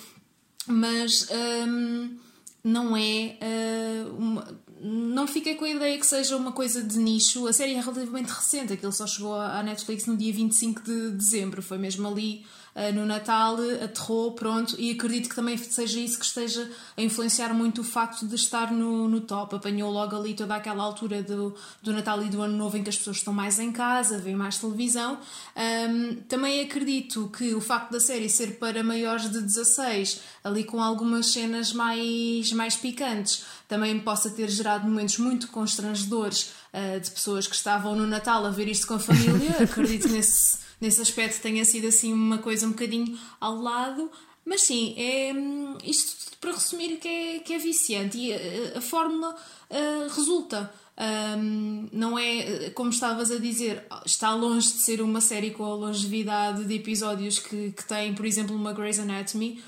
Mas. 0.67 1.29
Um, 1.31 2.19
não 2.65 2.97
é 2.97 3.37
uh, 3.43 4.17
uma, 4.17 4.59
não 4.81 5.27
fiquei 5.27 5.55
com 5.55 5.67
a 5.67 5.71
ideia 5.71 5.99
que 5.99 6.07
seja 6.07 6.37
uma 6.37 6.51
coisa 6.51 6.83
de 6.83 6.99
nicho. 6.99 7.47
A 7.47 7.53
série 7.53 7.75
é 7.75 7.81
relativamente 7.81 8.29
recente, 8.29 8.73
aquilo 8.73 8.93
só 8.93 9.07
chegou 9.07 9.35
à 9.35 9.63
Netflix 9.63 10.07
no 10.07 10.17
dia 10.17 10.33
25 10.33 10.83
de 10.83 11.11
dezembro, 11.11 11.63
foi 11.63 11.77
mesmo 11.77 12.09
ali 12.09 12.45
no 12.93 13.07
Natal, 13.07 13.57
aterrou, 13.83 14.33
pronto, 14.33 14.75
e 14.79 14.91
acredito 14.91 15.29
que 15.29 15.37
também 15.37 15.57
seja 15.57 16.01
isso 16.01 16.19
que 16.19 16.25
esteja 16.25 16.69
a 16.97 17.03
influenciar 17.03 17.55
muito 17.55 17.83
o 17.83 17.85
facto 17.85 18.27
de 18.27 18.35
estar 18.35 18.73
no, 18.73 19.09
no 19.09 19.21
top. 19.21 19.55
Apanhou 19.55 19.93
logo 19.93 20.17
ali 20.17 20.35
toda 20.35 20.57
aquela 20.57 20.83
altura 20.83 21.23
do, 21.23 21.55
do 21.81 21.93
Natal 21.93 22.23
e 22.23 22.29
do 22.29 22.43
Ano 22.43 22.57
Novo 22.57 22.77
em 22.77 22.83
que 22.83 22.91
as 22.91 22.97
pessoas 22.97 23.19
estão 23.19 23.33
mais 23.33 23.59
em 23.61 23.71
casa, 23.71 24.19
veem 24.19 24.35
mais 24.35 24.59
televisão. 24.59 25.19
Um, 25.57 26.17
também 26.29 26.61
acredito 26.63 27.31
que 27.37 27.55
o 27.55 27.61
facto 27.61 27.93
da 27.93 28.01
série 28.01 28.29
ser 28.29 28.59
para 28.59 28.83
maiores 28.83 29.31
de 29.31 29.41
16, 29.41 30.21
ali 30.43 30.65
com 30.65 30.83
algumas 30.83 31.27
cenas 31.27 31.73
mais, 31.73 32.53
mais 32.53 32.77
picantes, 32.77 33.45
também 33.69 33.99
possa 34.01 34.31
ter 34.31 34.49
gerado 34.51 34.87
momentos 34.87 35.19
muito 35.19 35.49
constrangedores 35.49 36.53
uh, 36.73 37.01
de 37.01 37.11
pessoas 37.11 37.47
que 37.47 37.55
estavam 37.55 37.95
no 37.95 38.07
Natal 38.07 38.45
a 38.45 38.51
ver 38.51 38.69
isto 38.69 38.87
com 38.87 38.95
a 38.95 38.99
família. 38.99 39.57
acredito 39.63 40.09
nesse 40.09 40.64
nesse 40.85 41.01
aspecto 41.01 41.41
tenha 41.41 41.65
sido 41.65 41.89
assim 41.89 42.13
uma 42.13 42.39
coisa 42.39 42.67
um 42.67 42.71
bocadinho 42.71 43.19
ao 43.41 43.57
lado. 43.61 44.11
Mas 44.45 44.63
sim, 44.63 44.95
é, 44.99 45.33
hum, 45.35 45.79
isto 45.83 46.37
para 46.39 46.53
resumir 46.53 46.99
que 46.99 47.09
é, 47.09 47.39
que 47.39 47.55
é 47.55 47.59
viciante 47.59 48.19
e 48.19 48.33
a, 48.33 48.37
eh, 48.37 48.73
a 48.77 48.81
fórmula 48.81 49.35
uh, 49.35 50.15
resulta. 50.15 50.71
Um, 50.97 51.89
não 51.91 52.17
é, 52.17 52.71
como 52.71 52.91
estavas 52.91 53.31
a 53.31 53.39
dizer, 53.39 53.85
está 54.05 54.33
longe 54.35 54.69
de 54.69 54.79
ser 54.79 55.01
uma 55.01 55.21
série 55.21 55.51
com 55.51 55.65
a 55.65 55.75
longevidade 55.75 56.65
de 56.65 56.75
episódios 56.75 57.39
que, 57.39 57.73
que 57.73 57.85
tem, 57.89 58.15
por 58.15 58.27
exemplo, 58.27 58.55
uma 58.55 58.73
Grey's 58.73 59.01
Anatomy, 59.01 59.61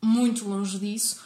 muito 0.00 0.46
longe 0.46 0.78
disso. 0.78 1.20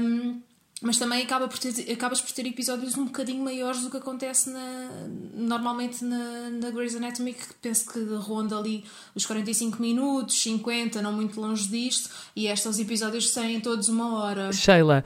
Um, 0.00 0.40
mas 0.80 0.96
também 0.96 1.22
acaba 1.22 1.48
por 1.48 1.58
ter, 1.58 1.90
acabas 1.92 2.20
por 2.20 2.30
ter 2.30 2.46
episódios 2.46 2.96
um 2.96 3.06
bocadinho 3.06 3.42
maiores 3.42 3.82
do 3.82 3.90
que 3.90 3.96
acontece 3.96 4.48
na, 4.48 5.08
normalmente 5.34 6.04
na, 6.04 6.50
na 6.50 6.70
Grey's 6.70 6.94
Anatomy, 6.94 7.34
que 7.34 7.54
penso 7.54 7.92
que 7.92 7.98
ronda 8.14 8.56
ali 8.56 8.84
os 9.14 9.26
45 9.26 9.82
minutos, 9.82 10.40
50, 10.40 11.02
não 11.02 11.12
muito 11.12 11.40
longe 11.40 11.68
disto, 11.68 12.10
e 12.36 12.46
estes 12.46 12.78
episódios 12.78 13.32
têm 13.32 13.60
todos 13.60 13.88
uma 13.88 14.18
hora. 14.20 14.52
Sheila, 14.52 15.04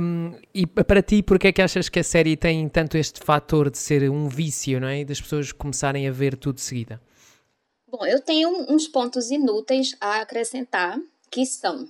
um, 0.00 0.34
e 0.54 0.66
para 0.66 1.02
ti, 1.02 1.22
porque 1.22 1.48
é 1.48 1.52
que 1.52 1.62
achas 1.62 1.88
que 1.88 1.98
a 1.98 2.04
série 2.04 2.36
tem 2.36 2.68
tanto 2.68 2.96
este 2.96 3.20
fator 3.20 3.70
de 3.70 3.78
ser 3.78 4.08
um 4.08 4.28
vício, 4.28 4.80
não 4.80 4.88
é? 4.88 5.04
Das 5.04 5.20
pessoas 5.20 5.50
começarem 5.50 6.06
a 6.06 6.12
ver 6.12 6.36
tudo 6.36 6.56
de 6.56 6.62
seguida? 6.62 7.00
Bom, 7.90 8.06
eu 8.06 8.20
tenho 8.20 8.50
uns 8.72 8.86
pontos 8.86 9.30
inúteis 9.30 9.96
a 10.00 10.20
acrescentar, 10.20 10.98
que 11.30 11.44
são 11.44 11.88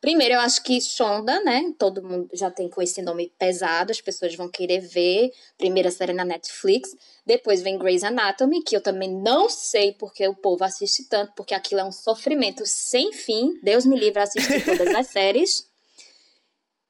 Primeiro, 0.00 0.34
eu 0.34 0.40
acho 0.40 0.62
que 0.62 0.80
Shonda, 0.80 1.42
né? 1.42 1.74
Todo 1.76 2.02
mundo 2.02 2.28
já 2.32 2.50
tem 2.50 2.68
com 2.68 2.80
esse 2.80 3.02
nome 3.02 3.32
pesado, 3.36 3.90
as 3.90 4.00
pessoas 4.00 4.34
vão 4.36 4.48
querer 4.48 4.80
ver. 4.80 5.32
Primeira 5.56 5.90
série 5.90 6.12
na 6.12 6.24
Netflix. 6.24 6.94
Depois 7.26 7.60
vem 7.62 7.76
Grey's 7.76 8.04
Anatomy, 8.04 8.62
que 8.62 8.76
eu 8.76 8.80
também 8.80 9.12
não 9.12 9.48
sei 9.48 9.92
porque 9.92 10.26
o 10.28 10.36
povo 10.36 10.62
assiste 10.62 11.08
tanto, 11.08 11.32
porque 11.34 11.52
aquilo 11.52 11.80
é 11.80 11.84
um 11.84 11.90
sofrimento 11.90 12.64
sem 12.64 13.12
fim. 13.12 13.58
Deus 13.60 13.84
me 13.84 13.98
livre 13.98 14.22
assistir 14.22 14.64
todas 14.64 14.94
as 14.94 15.06
séries. 15.10 15.68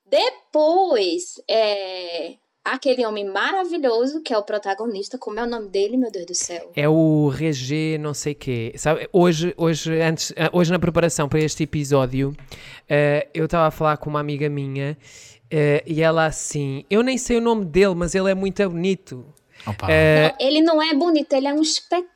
Depois, 0.04 1.40
é, 1.48 2.36
aquele 2.72 3.04
homem 3.06 3.24
maravilhoso 3.24 4.20
que 4.22 4.32
é 4.32 4.38
o 4.38 4.42
protagonista. 4.42 5.18
Como 5.18 5.38
é 5.38 5.42
o 5.42 5.46
nome 5.46 5.68
dele, 5.68 5.96
meu 5.96 6.10
Deus 6.10 6.26
do 6.26 6.34
céu? 6.34 6.70
É 6.74 6.88
o 6.88 7.28
Regé, 7.28 7.98
não 7.98 8.14
sei 8.14 8.34
quê. 8.34 8.72
Sabe, 8.76 9.08
hoje, 9.12 9.54
hoje, 9.56 10.00
antes, 10.00 10.32
ah, 10.36 10.50
hoje 10.52 10.70
na 10.70 10.78
preparação 10.78 11.28
para 11.28 11.40
este 11.40 11.62
episódio, 11.64 12.30
uh, 12.30 13.28
eu 13.34 13.44
estava 13.44 13.66
a 13.66 13.70
falar 13.70 13.96
com 13.96 14.10
uma 14.10 14.20
amiga 14.20 14.48
minha 14.48 14.96
uh, 15.44 15.82
e 15.86 16.02
ela 16.02 16.26
assim, 16.26 16.84
eu 16.90 17.02
nem 17.02 17.18
sei 17.18 17.38
o 17.38 17.40
nome 17.40 17.64
dele, 17.64 17.94
mas 17.94 18.14
ele 18.14 18.30
é 18.30 18.34
muito 18.34 18.68
bonito. 18.68 19.24
Uh, 19.66 19.74
não, 19.82 20.46
ele 20.46 20.62
não 20.62 20.82
é 20.82 20.94
bonito, 20.94 21.32
ele 21.32 21.46
é 21.48 21.52
um 21.52 21.62
espetáculo. 21.62 22.08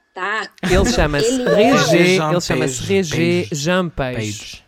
Ele 0.62 0.92
chama-se 0.92 1.26
ele 1.26 1.48
Regé, 1.48 1.96
é. 1.96 2.00
ele 2.00 2.40
chama-se 2.40 2.84
Regé 2.84 3.48
Jean 3.52 3.88
Page. 3.88 4.64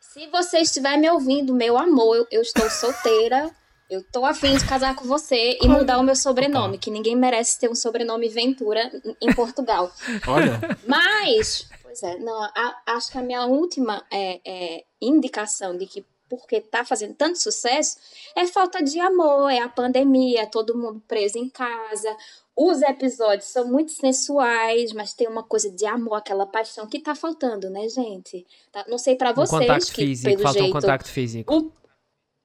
Se 0.00 0.26
você 0.26 0.58
estiver 0.58 0.96
me 0.96 1.08
ouvindo, 1.08 1.54
meu 1.54 1.78
amor, 1.78 2.16
eu, 2.16 2.26
eu 2.32 2.42
estou 2.42 2.68
solteira. 2.68 3.50
Eu 3.88 4.04
tô 4.12 4.24
afim 4.24 4.54
de 4.54 4.66
casar 4.66 4.94
com 4.94 5.06
você 5.06 5.58
e 5.62 5.66
mudar 5.66 5.98
o 5.98 6.02
meu 6.02 6.14
sobrenome, 6.14 6.76
que 6.76 6.90
ninguém 6.90 7.16
merece 7.16 7.58
ter 7.58 7.70
um 7.70 7.74
sobrenome 7.74 8.28
Ventura 8.28 8.90
em 9.20 9.32
Portugal. 9.34 9.90
Olha. 10.28 10.60
Mas, 10.86 11.66
pois 11.82 12.02
é, 12.02 12.18
não, 12.18 12.42
a, 12.42 12.82
acho 12.86 13.10
que 13.10 13.16
a 13.16 13.22
minha 13.22 13.46
última 13.46 14.04
é, 14.10 14.40
é, 14.44 14.84
indicação 15.00 15.76
de 15.76 15.86
que 15.86 16.04
porque 16.28 16.60
tá 16.60 16.84
fazendo 16.84 17.14
tanto 17.14 17.38
sucesso 17.38 17.96
é 18.36 18.46
falta 18.46 18.82
de 18.82 19.00
amor, 19.00 19.50
é 19.50 19.60
a 19.60 19.68
pandemia, 19.68 20.42
é 20.42 20.46
todo 20.46 20.76
mundo 20.76 21.02
preso 21.08 21.38
em 21.38 21.48
casa. 21.48 22.14
Os 22.54 22.82
episódios 22.82 23.48
são 23.48 23.66
muito 23.66 23.92
sensuais, 23.92 24.92
mas 24.92 25.14
tem 25.14 25.28
uma 25.28 25.42
coisa 25.42 25.70
de 25.70 25.86
amor, 25.86 26.16
aquela 26.16 26.44
paixão 26.44 26.86
que 26.86 26.98
tá 26.98 27.14
faltando, 27.14 27.70
né, 27.70 27.88
gente? 27.88 28.46
Tá, 28.70 28.84
não 28.88 28.98
sei 28.98 29.16
para 29.16 29.32
vocês 29.32 29.52
um 29.52 29.58
contato 29.60 29.86
que 29.86 30.06
físico, 30.06 30.28
pelo 30.28 30.42
falta 30.42 30.58
jeito, 30.58 30.70
um 30.70 30.80
contato 30.80 31.08
físico. 31.08 31.56
O, 31.56 31.72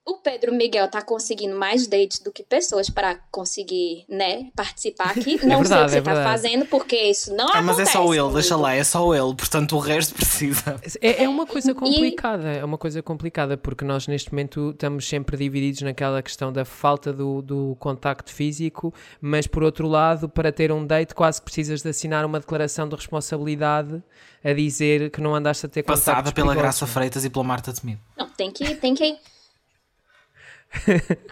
o 0.05 0.17
Pedro 0.17 0.53
Miguel 0.53 0.89
tá 0.89 1.01
conseguindo 1.01 1.55
mais 1.57 1.87
dates 1.87 2.19
do 2.19 2.31
que 2.31 2.43
pessoas 2.43 2.89
para 2.89 3.15
conseguir, 3.31 4.05
né, 4.09 4.49
participar 4.55 5.11
aqui. 5.11 5.39
É 5.41 5.45
não 5.47 5.55
é 5.55 5.59
verdade, 5.59 5.91
sei 5.91 5.99
o 5.99 6.03
que 6.03 6.09
você 6.09 6.15
é 6.15 6.23
tá 6.23 6.23
fazendo, 6.23 6.65
porque 6.65 6.95
isso 6.97 7.33
não 7.33 7.45
ah, 7.45 7.59
acontece. 7.59 7.65
Mas 7.65 7.79
é 7.79 7.85
só 7.85 8.13
ele, 8.13 8.33
deixa 8.33 8.55
lá, 8.57 8.73
é 8.73 8.83
só 8.83 9.15
ele, 9.15 9.33
portanto 9.35 9.75
o 9.75 9.79
resto 9.79 10.13
precisa. 10.13 10.75
É, 11.01 11.23
é 11.23 11.29
uma 11.29 11.45
coisa 11.45 11.73
complicada, 11.73 12.53
e... 12.53 12.57
é 12.57 12.65
uma 12.65 12.77
coisa 12.77 13.01
complicada, 13.01 13.55
porque 13.55 13.85
nós 13.85 14.07
neste 14.07 14.31
momento 14.31 14.71
estamos 14.71 15.07
sempre 15.07 15.37
divididos 15.37 15.81
naquela 15.81 16.21
questão 16.21 16.51
da 16.51 16.65
falta 16.65 17.13
do, 17.13 17.41
do 17.41 17.77
contacto 17.79 18.31
físico, 18.31 18.93
mas 19.21 19.47
por 19.47 19.63
outro 19.63 19.87
lado, 19.87 20.27
para 20.27 20.51
ter 20.51 20.71
um 20.71 20.85
date 20.85 21.15
quase 21.15 21.41
precisas 21.41 21.81
de 21.81 21.89
assinar 21.89 22.25
uma 22.25 22.39
declaração 22.39 22.89
de 22.89 22.95
responsabilidade 22.95 24.03
a 24.43 24.51
dizer 24.51 25.09
que 25.11 25.21
não 25.21 25.33
andaste 25.33 25.65
a 25.65 25.69
ter 25.69 25.83
Passada 25.83 26.31
pela 26.33 26.53
Graça 26.53 26.85
Freitas 26.85 27.23
e 27.23 27.29
pela 27.29 27.45
Marta 27.45 27.73
Temido. 27.73 28.01
Não, 28.17 28.27
tem 28.29 28.51
que, 28.51 28.75
tem 28.75 28.93
que 28.93 29.17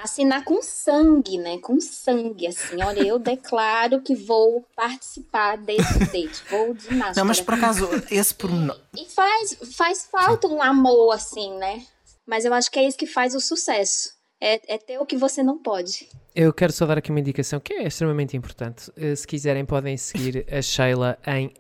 Assinar 0.02 0.44
com 0.44 0.62
sangue, 0.62 1.38
né? 1.38 1.58
Com 1.60 1.80
sangue, 1.80 2.48
assim. 2.48 2.82
Olha, 2.84 3.02
eu 3.02 3.20
declaro 3.20 4.02
que 4.02 4.16
vou 4.16 4.66
participar 4.76 5.58
desse 5.58 6.00
date. 6.00 6.44
Vou 6.50 6.74
de 6.74 6.94
máscara. 6.94 7.14
Não, 7.16 7.26
mas 7.26 7.42
por 7.42 7.54
acaso, 7.54 7.88
esse 8.10 8.34
por 8.34 8.50
E, 8.96 9.04
e 9.04 9.10
faz, 9.10 9.58
faz 9.76 10.08
falta 10.12 10.48
um 10.48 10.62
amor, 10.62 11.14
assim, 11.14 11.58
né? 11.58 11.86
Mas 12.26 12.46
eu 12.46 12.54
acho 12.54 12.72
que 12.72 12.80
é 12.80 12.88
isso 12.88 12.98
que 12.98 13.08
faz 13.08 13.36
o 13.36 13.42
sucesso. 13.42 14.21
É, 14.44 14.60
é 14.74 14.78
ter 14.80 14.98
o 14.98 15.06
que 15.06 15.16
você 15.16 15.44
não 15.44 15.60
pode. 15.60 16.10
Eu 16.34 16.52
quero 16.52 16.74
só 16.74 16.88
dar 16.88 16.98
aqui 16.98 17.12
uma 17.12 17.20
indicação 17.20 17.60
que 17.60 17.74
é 17.74 17.84
extremamente 17.84 18.36
importante. 18.36 18.90
Uh, 18.98 19.16
se 19.16 19.28
quiserem, 19.28 19.64
podem 19.64 19.96
seguir 19.98 20.48
a 20.52 20.60
Sheila 20.64 21.16
em 21.28 21.54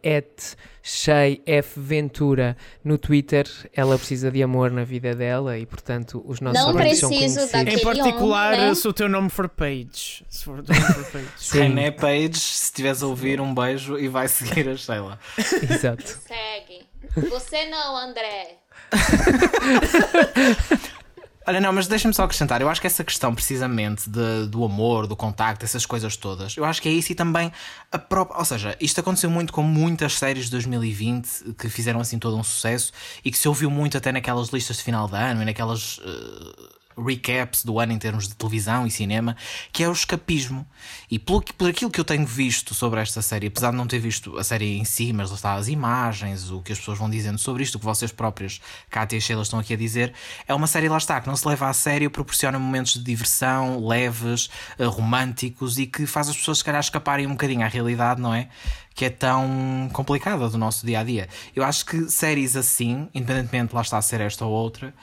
@sheyfventura 0.81 2.57
no 2.83 2.97
Twitter. 2.97 3.47
Ela 3.71 3.99
precisa 3.99 4.31
de 4.31 4.41
amor 4.41 4.71
na 4.71 4.83
vida 4.83 5.13
dela 5.13 5.59
e, 5.59 5.65
portanto, 5.67 6.23
os 6.25 6.41
nossos 6.41 6.59
Não 6.59 6.73
preciso 6.73 7.01
são 7.01 7.09
conhecidos. 7.09 7.53
Em 7.53 7.83
particular, 7.83 8.55
homem, 8.55 8.69
né? 8.69 8.75
se 8.75 8.87
o 8.87 8.93
teu 8.93 9.07
nome 9.07 9.29
for 9.29 9.47
Page. 9.47 10.25
Se 10.27 10.43
for 10.43 10.65
for 10.65 10.65
Page. 11.11 11.27
René 11.51 11.91
Page, 11.91 12.39
se 12.39 12.63
estiveres 12.63 13.03
a 13.03 13.07
ouvir, 13.07 13.39
um 13.39 13.53
beijo 13.53 13.99
e 13.99 14.07
vai 14.07 14.27
seguir 14.27 14.67
a 14.67 14.75
Sheila. 14.75 15.19
Exato. 15.69 16.19
Segue. 16.27 16.81
Você 17.29 17.69
não, 17.69 17.95
André. 17.95 18.57
Olha, 21.45 21.59
não, 21.59 21.73
mas 21.73 21.87
deixa-me 21.87 22.13
só 22.13 22.23
acrescentar. 22.23 22.61
Eu 22.61 22.69
acho 22.69 22.79
que 22.79 22.87
essa 22.87 23.03
questão, 23.03 23.33
precisamente, 23.33 24.09
de, 24.09 24.47
do 24.47 24.63
amor, 24.63 25.07
do 25.07 25.15
contacto, 25.15 25.65
essas 25.65 25.85
coisas 25.85 26.15
todas, 26.15 26.55
eu 26.55 26.63
acho 26.63 26.81
que 26.81 26.87
é 26.87 26.91
isso 26.91 27.11
e 27.11 27.15
também 27.15 27.51
a 27.91 27.97
própria. 27.97 28.37
Ou 28.37 28.45
seja, 28.45 28.77
isto 28.79 28.99
aconteceu 28.99 29.29
muito 29.29 29.51
com 29.51 29.63
muitas 29.63 30.13
séries 30.13 30.45
de 30.45 30.51
2020 30.51 31.55
que 31.57 31.67
fizeram 31.67 31.99
assim 31.99 32.19
todo 32.19 32.37
um 32.37 32.43
sucesso 32.43 32.91
e 33.25 33.31
que 33.31 33.37
se 33.37 33.47
ouviu 33.47 33.71
muito 33.71 33.97
até 33.97 34.11
naquelas 34.11 34.49
listas 34.49 34.77
de 34.77 34.83
final 34.83 35.07
de 35.07 35.15
ano 35.15 35.41
e 35.41 35.45
naquelas. 35.45 35.97
Uh 35.99 36.80
recaps 37.03 37.63
do 37.63 37.79
ano 37.79 37.93
em 37.93 37.97
termos 37.97 38.27
de 38.27 38.35
televisão 38.35 38.85
e 38.85 38.91
cinema, 38.91 39.35
que 39.71 39.83
é 39.83 39.89
o 39.89 39.91
escapismo. 39.91 40.65
E 41.09 41.19
por, 41.19 41.43
por 41.57 41.69
aquilo 41.69 41.91
que 41.91 41.99
eu 41.99 42.05
tenho 42.05 42.25
visto 42.25 42.73
sobre 42.73 42.99
esta 42.99 43.21
série, 43.21 43.47
apesar 43.47 43.71
de 43.71 43.77
não 43.77 43.87
ter 43.87 43.99
visto 43.99 44.37
a 44.37 44.43
série 44.43 44.77
em 44.77 44.85
si, 44.85 45.11
mas 45.13 45.29
lá 45.29 45.35
está 45.35 45.53
as 45.53 45.67
imagens, 45.67 46.49
o 46.51 46.61
que 46.61 46.71
as 46.71 46.79
pessoas 46.79 46.97
vão 46.97 47.09
dizendo 47.09 47.37
sobre 47.37 47.63
isto, 47.63 47.75
o 47.75 47.79
que 47.79 47.85
vocês 47.85 48.11
próprios, 48.11 48.61
Cátia 48.89 49.17
e 49.17 49.21
Sheila, 49.21 49.43
estão 49.43 49.59
aqui 49.59 49.73
a 49.73 49.77
dizer, 49.77 50.13
é 50.47 50.53
uma 50.53 50.67
série 50.67 50.89
lá 50.89 50.97
está, 50.97 51.19
que 51.19 51.27
não 51.27 51.35
se 51.35 51.47
leva 51.47 51.67
a 51.67 51.73
sério, 51.73 52.09
proporciona 52.09 52.57
momentos 52.57 52.93
de 52.93 53.03
diversão 53.03 53.85
leves, 53.85 54.49
eh, 54.77 54.85
românticos 54.85 55.77
e 55.77 55.85
que 55.85 56.05
faz 56.05 56.29
as 56.29 56.37
pessoas 56.37 56.59
se 56.59 56.63
calhar 56.63 56.81
escaparem 56.81 57.27
um 57.27 57.31
bocadinho 57.31 57.63
à 57.63 57.67
realidade, 57.67 58.21
não 58.21 58.33
é? 58.33 58.49
que 58.93 59.05
é 59.05 59.09
tão 59.09 59.89
complicada 59.93 60.49
do 60.49 60.57
nosso 60.57 60.85
dia 60.85 60.99
a 60.99 61.03
dia. 61.03 61.27
Eu 61.55 61.63
acho 61.63 61.85
que 61.85 62.09
séries 62.09 62.55
assim, 62.55 63.07
independentemente 63.13 63.73
lá 63.73 63.81
está 63.81 63.97
a 63.97 64.01
ser 64.01 64.21
esta 64.21 64.45
ou 64.45 64.51
outra, 64.51 64.93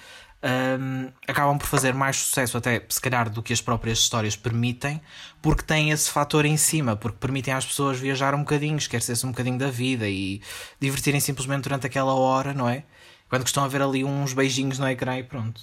um, 0.42 1.10
acabam 1.26 1.58
por 1.58 1.66
fazer 1.66 1.92
mais 1.92 2.16
sucesso, 2.16 2.56
até 2.56 2.84
se 2.88 3.00
calhar, 3.00 3.28
do 3.28 3.42
que 3.42 3.52
as 3.52 3.60
próprias 3.60 3.98
histórias 3.98 4.36
permitem, 4.36 5.00
porque 5.42 5.62
têm 5.62 5.90
esse 5.90 6.10
fator 6.10 6.44
em 6.44 6.56
cima, 6.56 6.96
porque 6.96 7.18
permitem 7.18 7.54
às 7.54 7.66
pessoas 7.66 7.98
viajar 7.98 8.34
um 8.34 8.40
bocadinho, 8.40 8.76
esquecer-se 8.76 9.26
um 9.26 9.30
bocadinho 9.30 9.58
da 9.58 9.70
vida 9.70 10.08
e 10.08 10.40
divertirem 10.80 11.20
simplesmente 11.20 11.64
durante 11.64 11.86
aquela 11.86 12.14
hora, 12.14 12.54
não 12.54 12.68
é? 12.68 12.84
Quando 13.28 13.46
estão 13.46 13.64
a 13.64 13.68
ver 13.68 13.82
ali 13.82 14.04
uns 14.04 14.32
beijinhos 14.32 14.78
no 14.78 14.88
ecrã 14.88 15.18
e 15.18 15.22
pronto. 15.22 15.60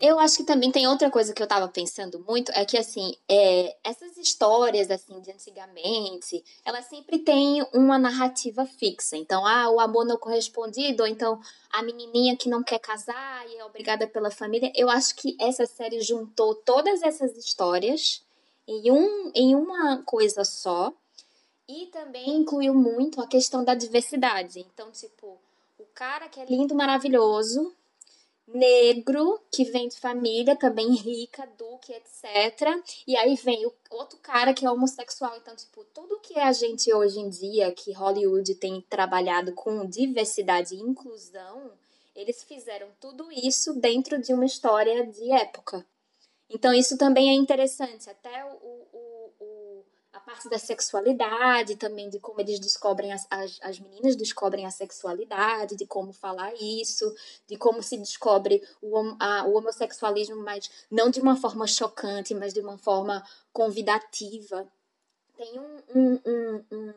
Eu 0.00 0.18
acho 0.18 0.38
que 0.38 0.44
também 0.44 0.70
tem 0.70 0.86
outra 0.86 1.10
coisa 1.10 1.32
que 1.32 1.42
eu 1.42 1.46
tava 1.46 1.68
pensando 1.68 2.18
muito, 2.26 2.50
é 2.52 2.64
que 2.64 2.76
assim, 2.76 3.14
é, 3.28 3.76
essas 3.84 4.16
histórias 4.16 4.90
assim 4.90 5.20
de 5.20 5.30
antigamente, 5.30 6.44
elas 6.64 6.86
sempre 6.86 7.18
têm 7.18 7.64
uma 7.72 7.98
narrativa 7.98 8.66
fixa. 8.66 9.16
Então, 9.16 9.46
ah, 9.46 9.70
o 9.70 9.80
amor 9.80 10.04
não 10.04 10.16
correspondido, 10.16 11.04
ou 11.04 11.08
então 11.08 11.40
a 11.72 11.82
menininha 11.82 12.36
que 12.36 12.48
não 12.48 12.62
quer 12.62 12.78
casar 12.78 13.48
e 13.48 13.56
é 13.56 13.64
obrigada 13.64 14.06
pela 14.06 14.30
família. 14.30 14.72
Eu 14.74 14.90
acho 14.90 15.14
que 15.14 15.36
essa 15.40 15.66
série 15.66 16.00
juntou 16.00 16.54
todas 16.54 17.02
essas 17.02 17.36
histórias 17.36 18.22
em, 18.66 18.90
um, 18.90 19.30
em 19.34 19.54
uma 19.54 20.02
coisa 20.04 20.44
só 20.44 20.92
e 21.68 21.86
também 21.86 22.36
incluiu 22.36 22.74
muito 22.74 23.20
a 23.20 23.26
questão 23.26 23.64
da 23.64 23.74
diversidade. 23.74 24.60
Então, 24.60 24.90
tipo, 24.90 25.38
o 25.78 25.84
cara 25.94 26.28
que 26.28 26.40
é 26.40 26.44
lindo, 26.44 26.74
maravilhoso, 26.74 27.74
negro 28.46 29.40
que 29.50 29.64
vem 29.64 29.88
de 29.88 29.98
família 29.98 30.56
também 30.56 30.94
rica, 30.94 31.48
duque, 31.58 31.92
etc. 31.92 32.82
E 33.06 33.16
aí 33.16 33.34
vem 33.36 33.66
o 33.66 33.72
outro 33.90 34.18
cara 34.18 34.52
que 34.52 34.66
é 34.66 34.70
homossexual. 34.70 35.36
Então, 35.36 35.56
tipo, 35.56 35.84
tudo 35.94 36.20
que 36.20 36.38
a 36.38 36.52
gente 36.52 36.92
hoje 36.92 37.18
em 37.20 37.28
dia, 37.28 37.72
que 37.72 37.92
Hollywood 37.92 38.54
tem 38.56 38.80
trabalhado 38.82 39.52
com 39.52 39.86
diversidade 39.86 40.74
e 40.74 40.80
inclusão, 40.80 41.70
eles 42.14 42.42
fizeram 42.44 42.88
tudo 43.00 43.30
isso 43.32 43.74
dentro 43.74 44.20
de 44.20 44.32
uma 44.32 44.44
história 44.44 45.06
de 45.06 45.32
época. 45.32 45.84
Então, 46.48 46.72
isso 46.72 46.96
também 46.96 47.30
é 47.30 47.32
interessante. 47.32 48.08
Até 48.08 48.44
o, 48.44 48.73
parte 50.24 50.48
da 50.48 50.58
sexualidade, 50.58 51.76
também 51.76 52.08
de 52.08 52.18
como 52.18 52.40
eles 52.40 52.58
descobrem, 52.58 53.12
as, 53.12 53.26
as, 53.30 53.58
as 53.62 53.78
meninas 53.78 54.16
descobrem 54.16 54.66
a 54.66 54.70
sexualidade, 54.70 55.76
de 55.76 55.86
como 55.86 56.12
falar 56.12 56.52
isso, 56.54 57.14
de 57.46 57.56
como 57.56 57.82
se 57.82 57.96
descobre 57.96 58.62
o, 58.82 58.96
a, 59.20 59.44
o 59.46 59.56
homossexualismo, 59.56 60.36
mas 60.36 60.70
não 60.90 61.10
de 61.10 61.20
uma 61.20 61.36
forma 61.36 61.66
chocante, 61.66 62.34
mas 62.34 62.52
de 62.52 62.60
uma 62.60 62.78
forma 62.78 63.22
convidativa. 63.52 64.66
Tem 65.36 65.58
um, 65.58 65.82
um, 65.94 66.20
um, 66.24 66.64
um, 66.72 66.94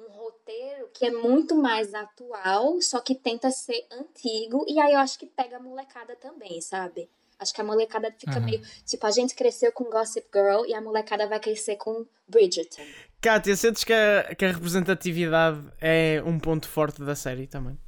um 0.00 0.08
roteiro 0.10 0.88
que 0.92 1.06
é 1.06 1.10
muito 1.10 1.54
mais 1.54 1.94
atual, 1.94 2.80
só 2.80 3.00
que 3.00 3.14
tenta 3.14 3.50
ser 3.50 3.86
antigo, 3.90 4.64
e 4.68 4.78
aí 4.78 4.92
eu 4.92 5.00
acho 5.00 5.18
que 5.18 5.26
pega 5.26 5.56
a 5.56 5.60
molecada 5.60 6.14
também, 6.16 6.60
sabe? 6.60 7.08
Acho 7.38 7.52
que 7.52 7.60
a 7.60 7.64
molecada 7.64 8.12
fica 8.18 8.38
uhum. 8.38 8.44
meio. 8.44 8.62
Tipo, 8.86 9.06
a 9.06 9.10
gente 9.10 9.34
cresceu 9.34 9.72
com 9.72 9.84
Gossip 9.84 10.26
Girl 10.32 10.64
e 10.66 10.74
a 10.74 10.80
molecada 10.80 11.26
vai 11.26 11.40
crescer 11.40 11.76
com 11.76 12.06
Bridgerton. 12.28 12.82
Kátia, 13.20 13.56
sentes 13.56 13.84
que 13.84 13.92
a, 13.92 14.34
que 14.34 14.44
a 14.44 14.52
representatividade 14.52 15.60
é 15.80 16.22
um 16.24 16.38
ponto 16.38 16.68
forte 16.68 17.02
da 17.02 17.14
série 17.14 17.46
também? 17.46 17.78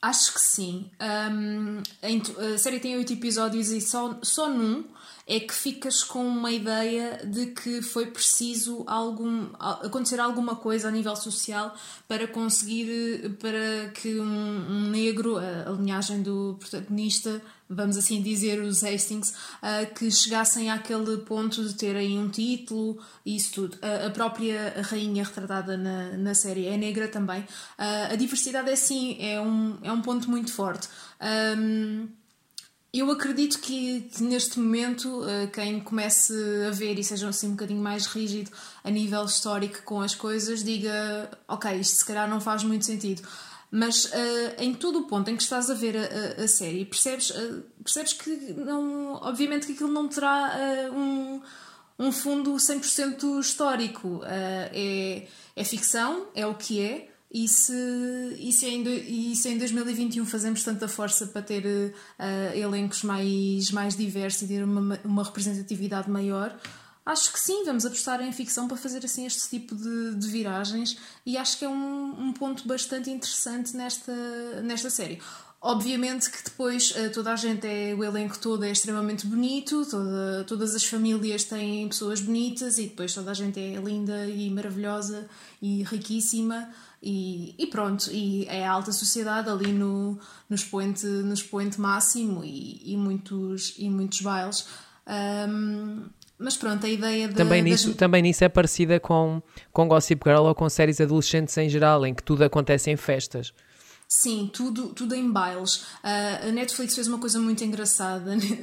Acho 0.00 0.34
que 0.34 0.40
sim. 0.40 0.90
Um, 1.00 1.82
a 2.54 2.58
série 2.58 2.78
tem 2.78 2.96
oito 2.96 3.12
episódios 3.12 3.70
e 3.70 3.80
só, 3.80 4.18
só 4.22 4.48
num 4.48 4.84
é 5.26 5.40
que 5.40 5.52
ficas 5.52 6.04
com 6.04 6.24
uma 6.24 6.52
ideia 6.52 7.20
de 7.26 7.46
que 7.46 7.82
foi 7.82 8.06
preciso 8.06 8.84
algum, 8.86 9.48
acontecer 9.58 10.20
alguma 10.20 10.54
coisa 10.54 10.86
a 10.86 10.90
nível 10.92 11.16
social 11.16 11.74
para 12.06 12.28
conseguir 12.28 13.36
para 13.40 13.90
que 13.92 14.20
um, 14.20 14.24
um 14.70 14.88
negro, 14.88 15.36
a, 15.36 15.68
a, 15.68 15.72
linhagem 15.72 16.22
do 16.22 16.56
protagonista, 16.60 17.42
vamos 17.68 17.96
assim 17.96 18.22
dizer, 18.22 18.60
os 18.60 18.84
Hastings, 18.84 19.30
uh, 19.30 19.94
que 19.94 20.10
chegassem 20.10 20.70
àquele 20.70 21.18
ponto 21.18 21.64
de 21.64 21.74
terem 21.74 22.18
um 22.18 22.28
título 22.28 22.98
e 23.24 23.36
isso 23.36 23.52
tudo. 23.52 23.74
Uh, 23.74 24.06
a 24.06 24.10
própria 24.10 24.82
rainha 24.82 25.24
retratada 25.24 25.76
na, 25.76 26.16
na 26.16 26.34
série 26.34 26.66
é 26.66 26.76
negra 26.76 27.08
também. 27.08 27.40
Uh, 27.40 28.12
a 28.12 28.16
diversidade 28.16 28.70
é 28.70 28.76
sim, 28.76 29.16
é 29.20 29.40
um, 29.40 29.78
é 29.82 29.90
um 29.90 30.00
ponto 30.00 30.30
muito 30.30 30.52
forte. 30.52 30.88
Um, 31.58 32.08
eu 32.92 33.10
acredito 33.10 33.58
que, 33.58 34.02
que 34.02 34.22
neste 34.22 34.58
momento 34.58 35.22
quem 35.52 35.80
comece 35.80 36.32
a 36.66 36.70
ver 36.70 36.98
e 36.98 37.04
seja 37.04 37.28
assim 37.28 37.48
um 37.48 37.50
bocadinho 37.50 37.82
mais 37.82 38.06
rígido 38.06 38.50
a 38.82 38.88
nível 38.88 39.22
histórico 39.26 39.82
com 39.82 40.00
as 40.00 40.14
coisas 40.14 40.64
diga 40.64 41.30
ok, 41.46 41.78
isto 41.78 41.96
se 41.96 42.06
calhar 42.06 42.26
não 42.26 42.40
faz 42.40 42.62
muito 42.62 42.86
sentido. 42.86 43.20
Mas 43.70 44.06
uh, 44.06 44.10
em 44.58 44.72
todo 44.72 45.00
o 45.00 45.06
ponto 45.06 45.30
em 45.30 45.36
que 45.36 45.42
estás 45.42 45.70
a 45.70 45.74
ver 45.74 45.96
a, 45.96 46.42
a, 46.42 46.48
série, 46.48 46.84
percebes, 46.84 47.30
uh, 47.30 47.64
percebes 47.82 48.12
que 48.12 48.30
não, 48.54 49.14
obviamente 49.14 49.66
que 49.66 49.72
aquilo 49.72 49.92
não 49.92 50.08
terá 50.08 50.90
um, 50.94 51.40
um 51.98 52.12
fundo 52.12 52.54
100% 52.54 53.40
histórico. 53.40 54.22
é, 54.24 55.26
é 55.56 55.64
ficção, 55.64 56.26
é 56.34 56.46
o 56.46 56.54
que 56.54 56.80
é, 56.80 57.08
e 57.32 57.48
se, 57.48 57.72
e, 58.38 58.52
se 58.52 58.66
em, 58.66 58.82
e 58.86 59.34
se 59.34 59.48
em 59.48 59.58
2021 59.58 60.24
fazemos 60.26 60.62
tanta 60.62 60.86
força 60.86 61.26
para 61.26 61.42
ter 61.42 61.64
uh, 61.64 62.56
elencos 62.56 63.02
mais, 63.02 63.70
mais 63.70 63.96
diversos 63.96 64.42
e 64.42 64.48
ter 64.48 64.62
uma, 64.62 64.98
uma 65.04 65.24
representatividade 65.24 66.08
maior, 66.08 66.56
acho 67.06 67.32
que 67.32 67.38
sim, 67.38 67.64
vamos 67.64 67.86
apostar 67.86 68.20
em 68.20 68.32
ficção 68.32 68.66
para 68.66 68.76
fazer 68.76 69.04
assim 69.04 69.24
este 69.24 69.48
tipo 69.48 69.76
de, 69.76 70.16
de 70.16 70.26
viragens 70.26 70.98
e 71.24 71.38
acho 71.38 71.56
que 71.56 71.64
é 71.64 71.68
um, 71.68 72.20
um 72.20 72.32
ponto 72.32 72.66
bastante 72.66 73.08
interessante 73.08 73.76
nesta, 73.76 74.12
nesta 74.62 74.90
série. 74.90 75.22
Obviamente 75.60 76.30
que 76.30 76.44
depois 76.44 76.90
uh, 76.90 77.10
toda 77.12 77.32
a 77.32 77.36
gente 77.36 77.66
é, 77.66 77.94
o 77.94 78.04
elenco 78.04 78.38
todo 78.38 78.64
é 78.64 78.70
extremamente 78.70 79.26
bonito, 79.26 79.86
toda, 79.86 80.44
todas 80.44 80.74
as 80.74 80.84
famílias 80.84 81.44
têm 81.44 81.88
pessoas 81.88 82.20
bonitas 82.20 82.76
e 82.76 82.82
depois 82.82 83.14
toda 83.14 83.30
a 83.30 83.34
gente 83.34 83.58
é 83.58 83.76
linda 83.76 84.26
e 84.26 84.50
maravilhosa 84.50 85.28
e 85.62 85.84
riquíssima. 85.84 86.68
E, 87.02 87.54
e, 87.56 87.66
pronto, 87.68 88.10
e 88.10 88.46
é 88.46 88.66
a 88.66 88.72
alta 88.72 88.90
sociedade 88.90 89.48
ali 89.48 89.72
no, 89.72 90.18
no, 90.48 90.56
expoente, 90.56 91.06
no 91.06 91.34
expoente 91.34 91.80
máximo 91.80 92.44
e, 92.44 92.82
e 92.92 92.96
muitos, 92.96 93.74
e 93.78 93.88
muitos 93.88 94.20
bailes. 94.20 94.66
Um, 95.06 96.08
mas 96.38 96.56
pronto, 96.56 96.84
a 96.84 96.88
ideia 96.88 97.28
de, 97.28 97.34
também, 97.34 97.62
nisso, 97.62 97.88
das... 97.88 97.96
também 97.96 98.22
nisso 98.22 98.44
é 98.44 98.48
parecida 98.48 99.00
com, 99.00 99.42
com 99.72 99.88
Gossip 99.88 100.22
Girl 100.24 100.44
ou 100.44 100.54
com 100.54 100.68
séries 100.68 101.00
adolescentes 101.00 101.56
em 101.56 101.68
geral, 101.68 102.04
em 102.04 102.14
que 102.14 102.22
tudo 102.22 102.44
acontece 102.44 102.90
em 102.90 102.96
festas. 102.96 103.52
Sim, 104.08 104.48
tudo, 104.52 104.90
tudo 104.90 105.16
em 105.16 105.28
bailes. 105.28 105.76
Uh, 105.76 106.48
a 106.48 106.52
Netflix 106.52 106.94
fez 106.94 107.08
uma 107.08 107.18
coisa 107.18 107.40
muito 107.40 107.64
engraçada 107.64 108.36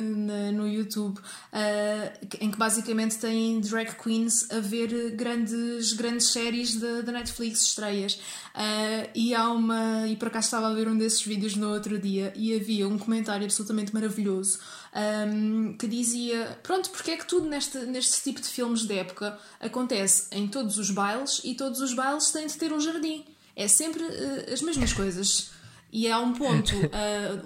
no 0.53 0.65
YouTube, 0.65 1.17
uh, 1.17 2.27
em 2.39 2.49
que 2.49 2.57
basicamente 2.57 3.17
tem 3.17 3.59
drag 3.59 3.93
queens 4.01 4.49
a 4.49 4.59
ver 4.61 5.11
grandes, 5.11 5.91
grandes 5.93 6.27
séries 6.27 6.75
da 6.75 7.11
Netflix, 7.11 7.61
estreias. 7.63 8.13
Uh, 8.55 9.09
e 9.13 9.35
há 9.35 9.49
uma. 9.51 10.07
E 10.07 10.15
por 10.15 10.29
acaso 10.29 10.45
estava 10.45 10.69
a 10.69 10.73
ver 10.73 10.87
um 10.87 10.97
desses 10.97 11.21
vídeos 11.21 11.55
no 11.55 11.73
outro 11.73 11.99
dia 11.99 12.31
e 12.37 12.55
havia 12.55 12.87
um 12.87 12.97
comentário 12.97 13.43
absolutamente 13.43 13.93
maravilhoso 13.93 14.59
um, 14.95 15.75
que 15.77 15.87
dizia: 15.87 16.57
Pronto, 16.63 16.89
porque 16.89 17.11
é 17.11 17.17
que 17.17 17.27
tudo 17.27 17.49
neste, 17.49 17.79
neste 17.79 18.23
tipo 18.23 18.39
de 18.39 18.47
filmes 18.47 18.85
de 18.85 18.97
época 18.97 19.37
acontece 19.59 20.27
em 20.31 20.47
todos 20.47 20.77
os 20.77 20.89
bailes 20.89 21.41
e 21.43 21.53
todos 21.53 21.81
os 21.81 21.93
bailes 21.93 22.31
têm 22.31 22.47
de 22.47 22.57
ter 22.57 22.71
um 22.71 22.79
jardim? 22.79 23.25
É 23.55 23.67
sempre 23.67 24.03
uh, 24.03 24.53
as 24.53 24.61
mesmas 24.61 24.93
coisas. 24.93 25.51
E 25.91 26.09
há 26.11 26.19
um 26.19 26.33
ponto, 26.33 26.75
uh, 26.75 26.89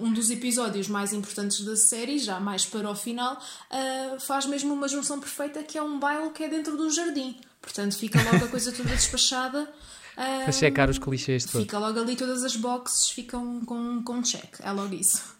um 0.02 0.12
dos 0.12 0.30
episódios 0.30 0.88
mais 0.88 1.12
importantes 1.12 1.60
da 1.60 1.76
série, 1.76 2.18
já 2.18 2.40
mais 2.40 2.64
para 2.64 2.90
o 2.90 2.94
final, 2.94 3.34
uh, 3.34 4.18
faz 4.20 4.46
mesmo 4.46 4.72
uma 4.72 4.88
junção 4.88 5.20
perfeita 5.20 5.62
que 5.62 5.76
é 5.76 5.82
um 5.82 5.98
baile 5.98 6.30
que 6.30 6.42
é 6.42 6.48
dentro 6.48 6.76
do 6.76 6.90
jardim. 6.90 7.38
Portanto, 7.60 7.96
fica 7.96 8.22
logo 8.22 8.46
a 8.46 8.48
coisa 8.48 8.72
toda 8.72 8.88
despachada. 8.90 9.70
Para 10.16 10.50
checar 10.50 10.90
os 10.90 10.98
clichês 10.98 11.44
todos. 11.44 11.60
Fica 11.60 11.78
logo 11.78 12.00
ali, 12.00 12.16
todas 12.16 12.42
as 12.42 12.56
boxes 12.56 13.10
ficam 13.10 13.60
com, 13.64 14.02
com 14.02 14.20
check. 14.20 14.56
É 14.60 14.72
logo 14.72 14.92
isso. 14.92 15.37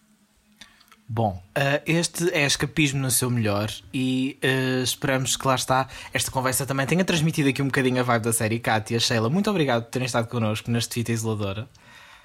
Bom, 1.10 1.42
uh, 1.56 1.80
este 1.86 2.30
é 2.34 2.44
escapismo 2.44 3.00
no 3.00 3.10
seu 3.10 3.30
melhor 3.30 3.72
e 3.94 4.38
uh, 4.44 4.82
esperamos 4.82 5.38
que 5.38 5.48
lá 5.48 5.54
está 5.54 5.88
esta 6.12 6.30
conversa 6.30 6.66
também 6.66 6.86
tenha 6.86 7.02
transmitido 7.02 7.48
aqui 7.48 7.62
um 7.62 7.68
bocadinho 7.68 7.98
a 7.98 8.02
vibe 8.02 8.24
da 8.24 8.32
série. 8.32 8.58
Kátia, 8.58 9.00
Sheila, 9.00 9.30
muito 9.30 9.48
obrigado 9.48 9.84
por 9.84 9.90
terem 9.90 10.04
estado 10.04 10.28
connosco 10.28 10.70
neste 10.70 10.92
Fita 10.92 11.10
Isoladora. 11.10 11.66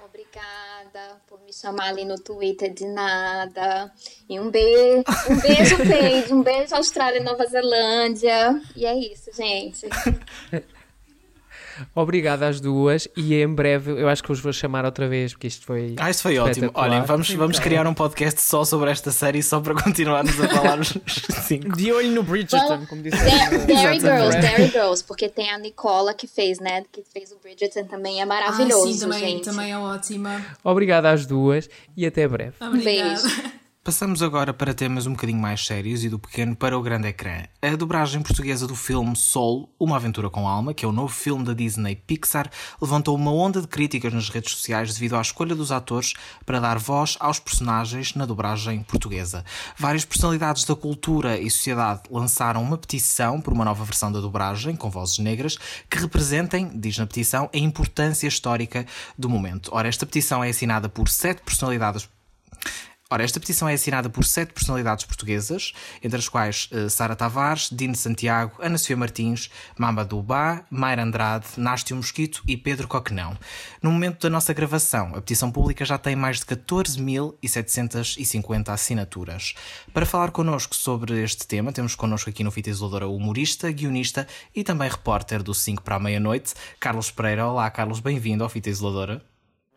Obrigada 0.06 1.18
por 1.26 1.40
me 1.40 1.50
chamar 1.50 1.88
ali 1.88 2.04
no 2.04 2.16
Twitter 2.16 2.74
de 2.74 2.84
nada. 2.84 3.90
E 4.28 4.38
um 4.38 4.50
beijo, 4.52 5.02
um 5.30 5.40
beijo, 5.40 5.76
Paige, 5.78 6.34
um 6.34 6.42
beijo 6.42 6.74
Austrália 6.74 7.20
e 7.20 7.24
Nova 7.24 7.46
Zelândia. 7.46 8.60
E 8.76 8.84
é 8.84 8.94
isso, 8.94 9.30
gente. 9.34 9.86
Obrigado 11.94 12.42
às 12.42 12.60
duas 12.60 13.08
e 13.16 13.34
em 13.34 13.48
breve 13.48 13.90
eu 13.92 14.08
acho 14.08 14.22
que 14.22 14.30
os 14.32 14.40
vou 14.40 14.52
chamar 14.52 14.84
outra 14.84 15.08
vez 15.08 15.32
porque 15.32 15.46
isto 15.46 15.64
foi. 15.66 15.94
Ah, 15.98 16.10
isto 16.10 16.22
foi 16.22 16.38
ótimo. 16.38 16.70
Olhem, 16.74 17.02
vamos, 17.02 17.30
vamos 17.30 17.58
criar 17.58 17.86
um 17.86 17.94
podcast 17.94 18.40
só 18.40 18.64
sobre 18.64 18.90
esta 18.90 19.10
série 19.10 19.42
só 19.42 19.60
para 19.60 19.74
continuarmos 19.74 20.38
a 20.40 20.48
falar 20.48 20.80
os 20.80 20.94
cinco. 21.46 21.76
De 21.76 21.92
olho 21.92 22.10
no 22.12 22.22
Bridgerton, 22.22 22.86
como 22.86 23.02
disse 23.02 23.16
Dairy 23.16 24.00
Girls, 24.00 24.40
Dairy 24.40 24.68
Girls, 24.68 25.04
porque 25.04 25.28
tem 25.28 25.50
a 25.50 25.58
Nicola 25.58 26.14
que 26.14 26.26
fez, 26.26 26.58
né? 26.58 26.84
Que 26.92 27.02
fez 27.12 27.32
o 27.32 27.36
Bridgerton 27.42 27.84
também 27.84 28.20
é 28.20 28.24
maravilhoso. 28.24 28.88
Ah, 28.88 28.92
sim, 28.92 29.00
também, 29.00 29.20
gente. 29.20 29.44
também 29.44 29.72
é 29.72 29.78
ótima. 29.78 30.44
Obrigado 30.62 31.06
às 31.06 31.26
duas 31.26 31.68
e 31.96 32.06
até 32.06 32.26
breve. 32.26 32.54
Obrigada. 32.60 33.22
Beijo. 33.22 33.54
Passamos 33.84 34.22
agora 34.22 34.54
para 34.54 34.72
temas 34.72 35.06
um 35.06 35.10
bocadinho 35.10 35.38
mais 35.38 35.66
sérios 35.66 36.04
e 36.04 36.08
do 36.08 36.18
pequeno 36.18 36.56
para 36.56 36.78
o 36.78 36.80
grande 36.80 37.06
ecrã. 37.06 37.42
A 37.60 37.76
dobragem 37.76 38.22
portuguesa 38.22 38.66
do 38.66 38.74
filme 38.74 39.14
Soul, 39.14 39.68
Uma 39.78 39.96
Aventura 39.96 40.30
com 40.30 40.48
Alma, 40.48 40.72
que 40.72 40.86
é 40.86 40.88
o 40.88 40.92
novo 40.92 41.12
filme 41.12 41.44
da 41.44 41.52
Disney 41.52 41.94
Pixar, 41.94 42.50
levantou 42.80 43.14
uma 43.14 43.30
onda 43.30 43.60
de 43.60 43.68
críticas 43.68 44.14
nas 44.14 44.30
redes 44.30 44.52
sociais 44.52 44.94
devido 44.94 45.16
à 45.16 45.20
escolha 45.20 45.54
dos 45.54 45.70
atores 45.70 46.14
para 46.46 46.60
dar 46.60 46.78
voz 46.78 47.18
aos 47.20 47.38
personagens 47.38 48.14
na 48.14 48.24
dobragem 48.24 48.82
portuguesa. 48.84 49.44
Várias 49.76 50.06
personalidades 50.06 50.64
da 50.64 50.74
cultura 50.74 51.38
e 51.38 51.50
sociedade 51.50 52.04
lançaram 52.10 52.62
uma 52.62 52.78
petição 52.78 53.38
por 53.38 53.52
uma 53.52 53.66
nova 53.66 53.84
versão 53.84 54.10
da 54.10 54.18
dobragem, 54.18 54.76
com 54.76 54.88
vozes 54.88 55.18
negras, 55.18 55.58
que 55.90 55.98
representem, 55.98 56.70
diz 56.74 56.96
na 56.96 57.06
petição, 57.06 57.50
a 57.52 57.58
importância 57.58 58.26
histórica 58.26 58.86
do 59.18 59.28
momento. 59.28 59.68
Ora, 59.74 59.88
esta 59.88 60.06
petição 60.06 60.42
é 60.42 60.48
assinada 60.48 60.88
por 60.88 61.06
sete 61.06 61.42
personalidades 61.42 62.08
Ora, 63.14 63.22
esta 63.22 63.38
petição 63.38 63.68
é 63.68 63.74
assinada 63.74 64.10
por 64.10 64.24
sete 64.24 64.52
personalidades 64.52 65.04
portuguesas, 65.04 65.72
entre 66.02 66.18
as 66.18 66.28
quais 66.28 66.68
uh, 66.72 66.90
Sara 66.90 67.14
Tavares, 67.14 67.70
Dino 67.70 67.94
Santiago, 67.94 68.56
Ana 68.60 68.76
Sofia 68.76 68.96
Martins, 68.96 69.52
Mamba 69.78 70.04
Dubá, 70.04 70.64
Mayra 70.68 71.04
Andrade, 71.04 71.46
Nástio 71.56 71.94
Mosquito 71.94 72.42
e 72.48 72.56
Pedro 72.56 72.88
Coquenão. 72.88 73.34
No 73.80 73.92
momento 73.92 74.22
da 74.22 74.30
nossa 74.30 74.52
gravação, 74.52 75.12
a 75.14 75.20
petição 75.20 75.52
pública 75.52 75.84
já 75.84 75.96
tem 75.96 76.16
mais 76.16 76.40
de 76.40 76.46
14.750 76.46 78.70
assinaturas. 78.70 79.54
Para 79.92 80.06
falar 80.06 80.32
connosco 80.32 80.74
sobre 80.74 81.22
este 81.22 81.46
tema, 81.46 81.70
temos 81.70 81.94
connosco 81.94 82.30
aqui 82.30 82.42
no 82.42 82.50
Fita 82.50 82.70
Isoladora 82.70 83.06
o 83.06 83.14
humorista, 83.14 83.70
guionista 83.70 84.26
e 84.52 84.64
também 84.64 84.90
repórter 84.90 85.40
do 85.40 85.54
5 85.54 85.84
para 85.84 85.94
a 85.94 86.00
meia-noite, 86.00 86.52
Carlos 86.80 87.12
Pereira. 87.12 87.46
Olá, 87.46 87.70
Carlos, 87.70 88.00
bem-vindo 88.00 88.42
ao 88.42 88.50
Fita 88.50 88.70
Isoladora. 88.70 89.22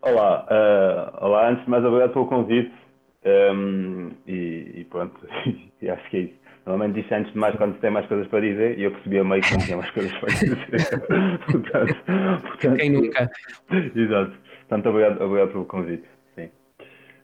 Olá, 0.02 0.43
uh, 0.50 1.12
olá, 1.23 1.52
antes 1.52 1.65
de 1.65 1.69
mais 1.69 1.86
obrigado 1.86 2.13
pelo 2.13 2.26
convite 2.26 2.87
um, 3.27 4.11
e, 4.25 4.73
e, 4.75 4.87
pronto, 4.89 5.19
e 5.81 5.89
acho 5.89 6.09
que 6.09 6.17
é 6.17 6.19
isso. 6.21 6.47
Normalmente 6.65 7.01
diz 7.01 7.11
antes 7.11 7.31
de 7.31 7.39
mais 7.39 7.55
quando 7.55 7.79
tem 7.79 7.89
mais 7.89 8.05
coisas 8.07 8.27
para 8.27 8.41
dizer 8.41 8.77
e 8.77 8.83
eu 8.83 8.91
percebi 8.91 9.19
a 9.19 9.23
meio 9.23 9.41
que 9.41 9.53
não 9.53 9.59
tinha 9.59 9.77
mais 9.77 9.91
coisas 9.91 10.11
para 10.17 10.33
dizer. 10.33 10.99
portanto, 11.49 11.95
portanto, 12.41 12.77
Quem 12.77 12.89
nunca? 12.89 13.31
Exato. 13.71 14.33
Portanto, 14.67 14.89
obrigado, 14.89 15.21
obrigado 15.21 15.51
pelo 15.51 15.65
convite. 15.65 16.03
Sim. 16.35 16.49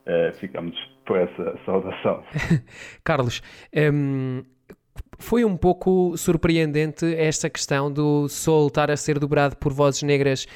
Uh, 0.07 0.33
ficamos 0.39 0.77
por 1.05 1.17
essa 1.17 1.59
saudação. 1.65 2.23
Carlos, 3.03 3.41
um, 3.75 4.43
foi 5.19 5.43
um 5.43 5.57
pouco 5.57 6.15
surpreendente 6.17 7.05
esta 7.15 7.49
questão 7.49 7.91
do 7.91 8.27
Sol 8.29 8.67
estar 8.67 8.89
a 8.89 8.97
ser 8.97 9.19
dobrado 9.19 9.57
por 9.57 9.73
vozes 9.73 10.03
negras 10.03 10.47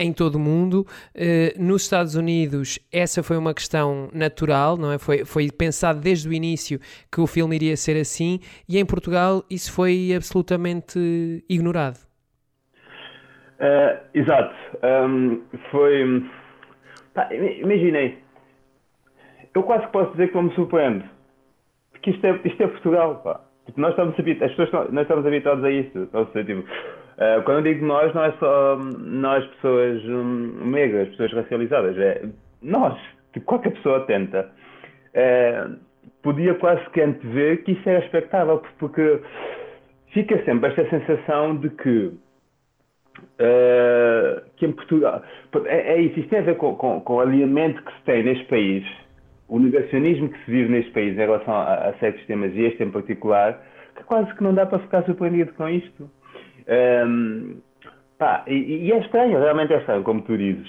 em 0.00 0.12
todo 0.12 0.36
o 0.36 0.40
mundo. 0.40 0.86
Uh, 1.14 1.62
nos 1.62 1.82
Estados 1.82 2.14
Unidos, 2.14 2.78
essa 2.90 3.22
foi 3.22 3.36
uma 3.36 3.54
questão 3.54 4.08
natural, 4.12 4.76
não 4.76 4.90
é? 4.90 4.98
Foi, 4.98 5.24
foi 5.24 5.48
pensado 5.50 6.00
desde 6.00 6.28
o 6.28 6.32
início 6.32 6.80
que 7.12 7.20
o 7.20 7.26
filme 7.26 7.54
iria 7.54 7.76
ser 7.76 8.00
assim, 8.00 8.40
e 8.68 8.78
em 8.78 8.86
Portugal 8.86 9.44
isso 9.50 9.72
foi 9.72 10.12
absolutamente 10.16 10.98
ignorado. 11.48 11.98
Uh, 13.60 14.00
exato. 14.14 14.54
Um, 14.82 15.42
foi. 15.70 16.24
Pá, 17.12 17.28
imaginei. 17.32 18.18
Eu 19.54 19.62
quase 19.62 19.84
que 19.86 19.92
posso 19.92 20.12
dizer 20.12 20.28
que 20.28 20.34
não 20.34 20.44
me 20.44 20.54
surpreende. 20.54 21.04
Porque 21.92 22.10
isto 22.10 22.24
é, 22.24 22.40
isto 22.44 22.62
é 22.62 22.66
Portugal, 22.68 23.16
pá. 23.16 23.40
Tipo, 23.66 23.80
nós 23.80 23.90
estamos 23.90 24.14
as 24.18 24.54
pessoas 24.54 24.90
nós 24.90 25.02
estamos 25.02 25.26
habituados 25.26 25.62
a 25.62 25.70
isso. 25.70 26.08
Ou 26.12 26.24
tipo, 26.26 26.64
uh, 27.20 27.42
quando 27.44 27.66
eu 27.66 27.74
digo 27.74 27.84
nós, 27.84 28.12
não 28.14 28.24
é 28.24 28.32
só 28.32 28.76
nós, 28.76 29.44
pessoas 29.46 30.04
um, 30.04 30.70
negras, 30.70 31.08
pessoas 31.10 31.32
racializadas, 31.32 31.98
é 31.98 32.22
nós, 32.62 32.98
tipo, 33.32 33.46
qualquer 33.46 33.72
pessoa 33.72 34.00
tenta. 34.06 34.50
Uh, 35.14 35.76
podia 36.22 36.54
quase 36.54 36.84
que 36.90 37.00
antever 37.00 37.62
que 37.64 37.72
isso 37.72 37.88
era 37.88 38.04
expectável, 38.04 38.62
porque 38.78 39.20
fica 40.12 40.42
sempre 40.44 40.70
esta 40.70 40.88
sensação 40.90 41.56
de 41.56 41.70
que, 41.70 42.12
uh, 43.18 44.42
que 44.56 44.66
em 44.66 44.72
Portugal. 44.72 45.22
É, 45.66 45.94
é, 45.94 46.00
isso, 46.00 46.20
isto 46.20 46.30
tem 46.30 46.40
a 46.40 46.42
ver 46.42 46.56
com, 46.56 46.74
com, 46.76 47.00
com 47.00 47.14
o 47.14 47.20
alinhamento 47.20 47.82
que 47.82 47.92
se 47.92 48.02
tem 48.04 48.22
neste 48.22 48.44
país 48.46 48.84
o 49.50 49.58
negacionismo 49.58 50.28
que 50.28 50.38
se 50.44 50.50
vive 50.50 50.70
neste 50.70 50.92
país 50.92 51.12
em 51.12 51.20
relação 51.20 51.52
a, 51.52 51.88
a 51.88 51.92
certos 51.94 52.24
temas, 52.26 52.54
e 52.54 52.60
este 52.60 52.84
em 52.84 52.90
particular, 52.90 53.60
que 53.96 54.04
quase 54.04 54.32
que 54.36 54.44
não 54.44 54.54
dá 54.54 54.64
para 54.64 54.78
ficar 54.78 55.04
surpreendido 55.04 55.52
com 55.54 55.68
isto. 55.68 56.08
Um, 56.70 57.56
pá, 58.18 58.44
e, 58.46 58.86
e, 58.86 58.92
é 58.92 58.98
estranho, 59.00 59.38
realmente 59.38 59.72
é 59.72 59.78
estranho, 59.78 60.04
como 60.04 60.22
tu 60.22 60.36
dizes. 60.36 60.68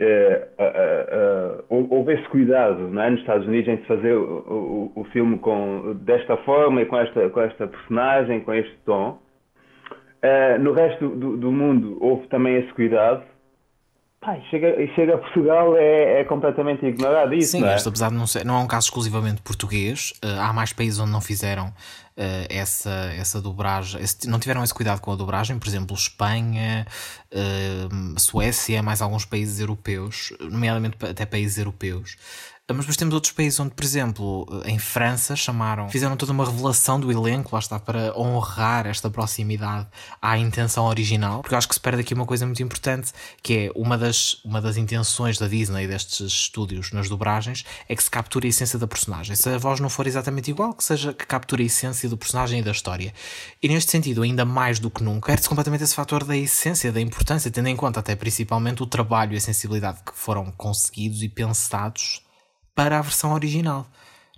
Uh, 0.00 0.62
uh, 0.62 1.74
uh, 1.74 1.86
houve 1.90 2.14
esse 2.14 2.28
cuidado 2.28 2.88
não 2.88 3.02
é, 3.02 3.10
nos 3.10 3.18
Estados 3.18 3.48
Unidos 3.48 3.68
em 3.68 3.78
se 3.78 3.86
fazer 3.86 4.12
o, 4.12 4.92
o, 4.94 5.00
o, 5.00 5.04
filme 5.06 5.40
com, 5.40 5.96
desta 6.02 6.36
forma 6.38 6.82
e 6.82 6.86
com 6.86 6.96
esta, 6.96 7.28
com 7.30 7.40
esta 7.40 7.66
personagem, 7.66 8.40
com 8.40 8.54
este 8.54 8.76
tom. 8.86 9.18
Uh, 10.22 10.58
no 10.60 10.72
resto 10.72 11.08
do, 11.08 11.36
do, 11.36 11.50
mundo 11.50 11.98
houve 12.00 12.28
também 12.28 12.56
esse 12.56 12.72
cuidado 12.74 13.24
Pai, 14.20 14.42
chega, 14.50 14.74
chega 14.96 15.14
a 15.14 15.18
Portugal 15.18 15.76
é, 15.76 16.20
é 16.20 16.24
completamente 16.24 16.84
ignorado 16.84 17.32
isso. 17.34 17.52
Sim, 17.52 17.60
não 17.60 17.68
é? 17.68 17.76
isto 17.76 17.88
apesar 17.88 18.08
de 18.08 18.16
não 18.16 18.26
ser, 18.26 18.44
não 18.44 18.58
é 18.58 18.58
um 18.58 18.66
caso 18.66 18.86
exclusivamente 18.86 19.40
português, 19.42 20.12
uh, 20.24 20.40
há 20.40 20.52
mais 20.52 20.72
países 20.72 20.98
onde 20.98 21.12
não 21.12 21.20
fizeram 21.20 21.72
essa, 22.48 22.90
essa 23.16 23.40
dobragem, 23.40 24.02
esse, 24.02 24.28
não 24.28 24.38
tiveram 24.38 24.64
esse 24.64 24.74
cuidado 24.74 25.00
com 25.00 25.12
a 25.12 25.16
dobragem, 25.16 25.58
por 25.58 25.68
exemplo, 25.68 25.96
Espanha, 25.96 26.86
uh, 27.32 28.18
Suécia, 28.20 28.82
mais 28.82 29.00
alguns 29.00 29.24
países 29.24 29.60
europeus, 29.60 30.32
nomeadamente 30.40 30.96
até 31.04 31.24
países 31.24 31.58
europeus. 31.58 32.16
Mas 32.70 32.80
depois 32.80 32.98
temos 32.98 33.14
outros 33.14 33.32
países 33.32 33.58
onde, 33.58 33.70
por 33.70 33.82
exemplo, 33.82 34.46
em 34.66 34.78
França, 34.78 35.34
chamaram, 35.34 35.88
fizeram 35.88 36.18
toda 36.18 36.32
uma 36.32 36.44
revelação 36.44 37.00
do 37.00 37.10
elenco, 37.10 37.48
lá 37.54 37.60
está, 37.60 37.80
para 37.80 38.12
honrar 38.14 38.86
esta 38.86 39.08
proximidade 39.08 39.86
à 40.20 40.36
intenção 40.36 40.84
original, 40.84 41.40
porque 41.40 41.54
eu 41.54 41.58
acho 41.58 41.66
que 41.66 41.74
se 41.74 41.80
perde 41.80 42.02
aqui 42.02 42.12
uma 42.12 42.26
coisa 42.26 42.44
muito 42.44 42.62
importante, 42.62 43.10
que 43.42 43.56
é 43.56 43.72
uma 43.74 43.96
das, 43.96 44.44
uma 44.44 44.60
das 44.60 44.76
intenções 44.76 45.38
da 45.38 45.48
Disney 45.48 45.86
destes 45.86 46.20
estúdios 46.20 46.92
nas 46.92 47.08
dobragens, 47.08 47.64
é 47.88 47.96
que 47.96 48.02
se 48.02 48.10
capture 48.10 48.46
a 48.46 48.50
essência 48.50 48.78
da 48.78 48.86
personagem. 48.86 49.34
Se 49.34 49.48
a 49.48 49.56
voz 49.56 49.80
não 49.80 49.88
for 49.88 50.06
exatamente 50.06 50.50
igual, 50.50 50.74
que 50.74 50.84
seja 50.84 51.14
que 51.14 51.26
capture 51.26 51.62
a 51.62 51.66
essência 51.66 52.06
do 52.06 52.18
personagem 52.18 52.60
e 52.60 52.62
da 52.62 52.70
história. 52.70 53.14
E 53.62 53.68
neste 53.68 53.90
sentido, 53.90 54.22
ainda 54.22 54.44
mais 54.44 54.78
do 54.78 54.90
que 54.90 55.02
nunca, 55.02 55.28
perde-se 55.28 55.48
completamente 55.48 55.84
esse 55.84 55.94
fator 55.94 56.22
da 56.22 56.36
essência, 56.36 56.92
da 56.92 57.00
importância, 57.00 57.50
tendo 57.50 57.68
em 57.68 57.76
conta 57.76 58.00
até 58.00 58.14
principalmente 58.14 58.82
o 58.82 58.86
trabalho 58.86 59.32
e 59.32 59.38
a 59.38 59.40
sensibilidade 59.40 60.00
que 60.04 60.12
foram 60.14 60.52
conseguidos 60.52 61.22
e 61.22 61.30
pensados 61.30 62.27
para 62.78 62.96
a 62.96 63.02
versão 63.02 63.34
original, 63.34 63.86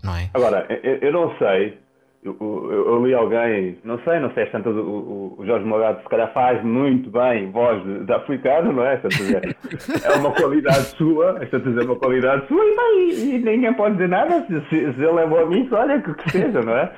não 0.02 0.16
é? 0.16 0.30
Agora, 0.32 0.66
eu, 0.82 0.96
eu 0.96 1.12
não 1.12 1.36
sei, 1.36 1.76
eu, 2.24 2.34
eu, 2.40 2.86
eu, 2.86 3.04
li 3.04 3.12
alguém, 3.12 3.76
não 3.84 3.98
sei, 3.98 4.18
não 4.18 4.32
sei, 4.32 4.46
tanto 4.46 4.70
o, 4.70 5.36
o, 5.38 5.44
Jorge 5.44 5.66
Morado 5.66 6.00
se 6.02 6.08
calhar 6.08 6.32
faz 6.32 6.64
muito 6.64 7.10
bem 7.10 7.50
voz 7.50 7.84
de, 7.84 8.02
de 8.06 8.10
africano, 8.14 8.72
não 8.72 8.86
é? 8.86 8.96
Dizer, 8.96 9.54
é 10.02 10.16
uma 10.16 10.30
qualidade 10.32 10.86
sua, 10.96 11.36
esta 11.42 11.58
é 11.58 11.84
uma 11.84 11.96
qualidade 11.96 12.48
sua 12.48 12.64
e, 12.64 12.76
bem, 12.76 13.34
e, 13.34 13.38
ninguém 13.40 13.74
pode 13.74 13.96
dizer 13.96 14.08
nada 14.08 14.42
se, 14.46 14.58
se, 14.70 14.90
se 14.94 15.04
ele 15.04 15.20
é 15.20 15.26
bom 15.26 15.46
nisso, 15.46 15.74
olha 15.74 16.00
que, 16.00 16.14
que 16.14 16.30
seja, 16.30 16.62
não 16.62 16.78
é? 16.78 16.90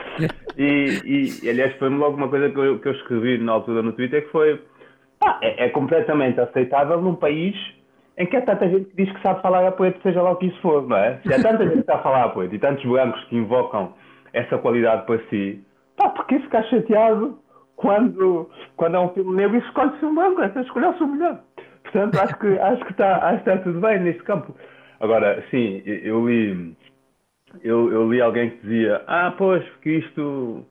E, 0.56 1.40
e 1.42 1.50
aliás, 1.50 1.74
foi 1.76 1.88
logo 1.88 2.16
uma 2.16 2.28
coisa 2.28 2.50
que 2.50 2.58
eu, 2.58 2.78
que 2.78 2.86
eu 2.86 2.92
escrevi 2.92 3.38
na 3.38 3.50
altura 3.50 3.82
no 3.82 3.92
Twitter 3.94 4.24
que 4.24 4.30
foi 4.30 4.62
ah, 5.20 5.40
é, 5.42 5.64
é 5.64 5.68
completamente 5.70 6.38
aceitável 6.40 7.00
num 7.00 7.16
país 7.16 7.56
em 8.18 8.26
que 8.26 8.36
há 8.36 8.42
tanta 8.42 8.68
gente 8.68 8.90
que 8.90 9.04
diz 9.04 9.12
que 9.12 9.22
sabe 9.22 9.40
falar 9.40 9.66
a 9.66 9.72
poeta, 9.72 9.98
seja 10.02 10.20
lá 10.22 10.32
o 10.32 10.36
que 10.36 10.46
isso 10.46 10.60
for, 10.60 10.86
não 10.86 10.96
é? 10.96 11.18
Se 11.26 11.32
há 11.32 11.42
tanta 11.42 11.64
gente 11.64 11.80
que 11.80 11.84
sabe 11.84 12.02
falar 12.02 12.24
a 12.24 12.28
poeta 12.28 12.54
e 12.54 12.58
tantos 12.58 12.84
brancos 12.84 13.24
que 13.24 13.36
invocam 13.36 13.94
essa 14.32 14.58
qualidade 14.58 15.06
para 15.06 15.18
si, 15.28 15.62
pá, 15.96 16.10
porquê 16.10 16.38
ficar 16.40 16.62
chateado 16.64 17.38
quando, 17.76 18.50
quando 18.76 18.96
é 18.96 19.00
um 19.00 19.08
filme 19.10 19.34
negro 19.34 19.56
e 19.56 19.60
escolhe-se 19.60 20.04
um 20.04 20.14
branco? 20.14 20.42
Essa 20.42 20.60
escolheu-se 20.60 21.02
o 21.02 21.06
melhor. 21.06 21.40
Portanto, 21.82 22.18
acho 22.20 22.38
que, 22.38 22.58
acho, 22.58 22.84
que 22.84 22.92
está, 22.92 23.16
acho 23.28 23.44
que 23.44 23.50
está 23.50 23.62
tudo 23.62 23.80
bem 23.80 24.00
neste 24.00 24.22
campo. 24.22 24.54
Agora, 25.00 25.42
sim, 25.50 25.82
eu 25.84 26.26
li, 26.28 26.76
eu, 27.62 27.92
eu 27.92 28.10
li 28.10 28.20
alguém 28.20 28.50
que 28.50 28.62
dizia: 28.62 29.02
Ah, 29.06 29.34
pois, 29.36 29.64
porque 29.70 29.90
isto. 29.90 30.64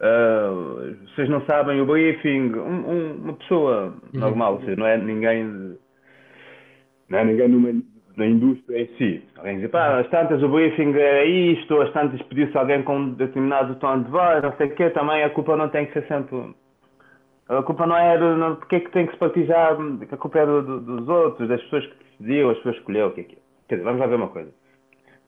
Uh, 0.00 0.94
vocês 1.08 1.28
não 1.28 1.44
sabem 1.44 1.80
o 1.80 1.86
briefing. 1.86 2.54
Um, 2.54 2.90
um, 2.90 3.12
uma 3.24 3.32
pessoa 3.34 3.94
uhum. 4.14 4.20
normal, 4.20 4.54
ou 4.54 4.60
seja, 4.60 4.76
não 4.76 4.86
é 4.86 4.96
ninguém 4.96 5.44
não 5.44 5.76
é 7.10 7.24
ninguém 7.24 7.48
numa, 7.48 7.82
na 8.16 8.26
indústria 8.26 8.82
em 8.82 8.86
si. 8.98 9.22
Alguém 9.36 9.60
diz, 9.60 9.70
pá, 9.70 10.00
as 10.00 10.08
tantas 10.10 10.42
o 10.42 10.48
briefing 10.48 10.92
é 10.94 11.24
isto, 11.24 11.80
as 11.80 11.92
tantas 11.92 12.20
pediu-se 12.22 12.56
alguém 12.58 12.82
com 12.82 12.96
um 12.96 13.14
determinado 13.14 13.74
tom 13.76 14.02
de 14.02 14.10
voz, 14.10 14.42
não 14.42 14.52
sei 14.56 14.66
o 14.66 14.74
quê, 14.74 14.90
também 14.90 15.22
a 15.22 15.30
culpa 15.30 15.56
não 15.56 15.68
tem 15.68 15.86
que 15.86 15.92
ser 15.92 16.06
sempre. 16.08 16.54
A 17.48 17.62
culpa 17.62 17.86
não 17.86 17.96
é 17.96 18.18
do, 18.18 18.36
não, 18.36 18.56
porque 18.56 18.76
é 18.76 18.80
que 18.80 18.90
tem 18.90 19.06
que 19.06 19.12
se 19.12 19.18
partilhar, 19.18 19.76
a 20.10 20.16
culpa 20.16 20.38
é 20.38 20.46
do, 20.46 20.62
do, 20.62 20.80
dos 20.80 21.08
outros, 21.08 21.48
das 21.48 21.62
pessoas 21.62 21.86
que 21.86 22.04
decidiram, 22.04 22.50
as 22.50 22.56
pessoas 22.58 22.74
que 22.74 22.80
escolheram, 22.80 23.08
o 23.08 23.12
que 23.12 23.20
é 23.20 23.24
que 23.24 23.34
é. 23.36 23.38
Quer 23.68 23.74
dizer, 23.76 23.84
vamos 23.84 24.00
lá 24.00 24.06
ver 24.06 24.16
uma 24.16 24.28
coisa. 24.28 24.50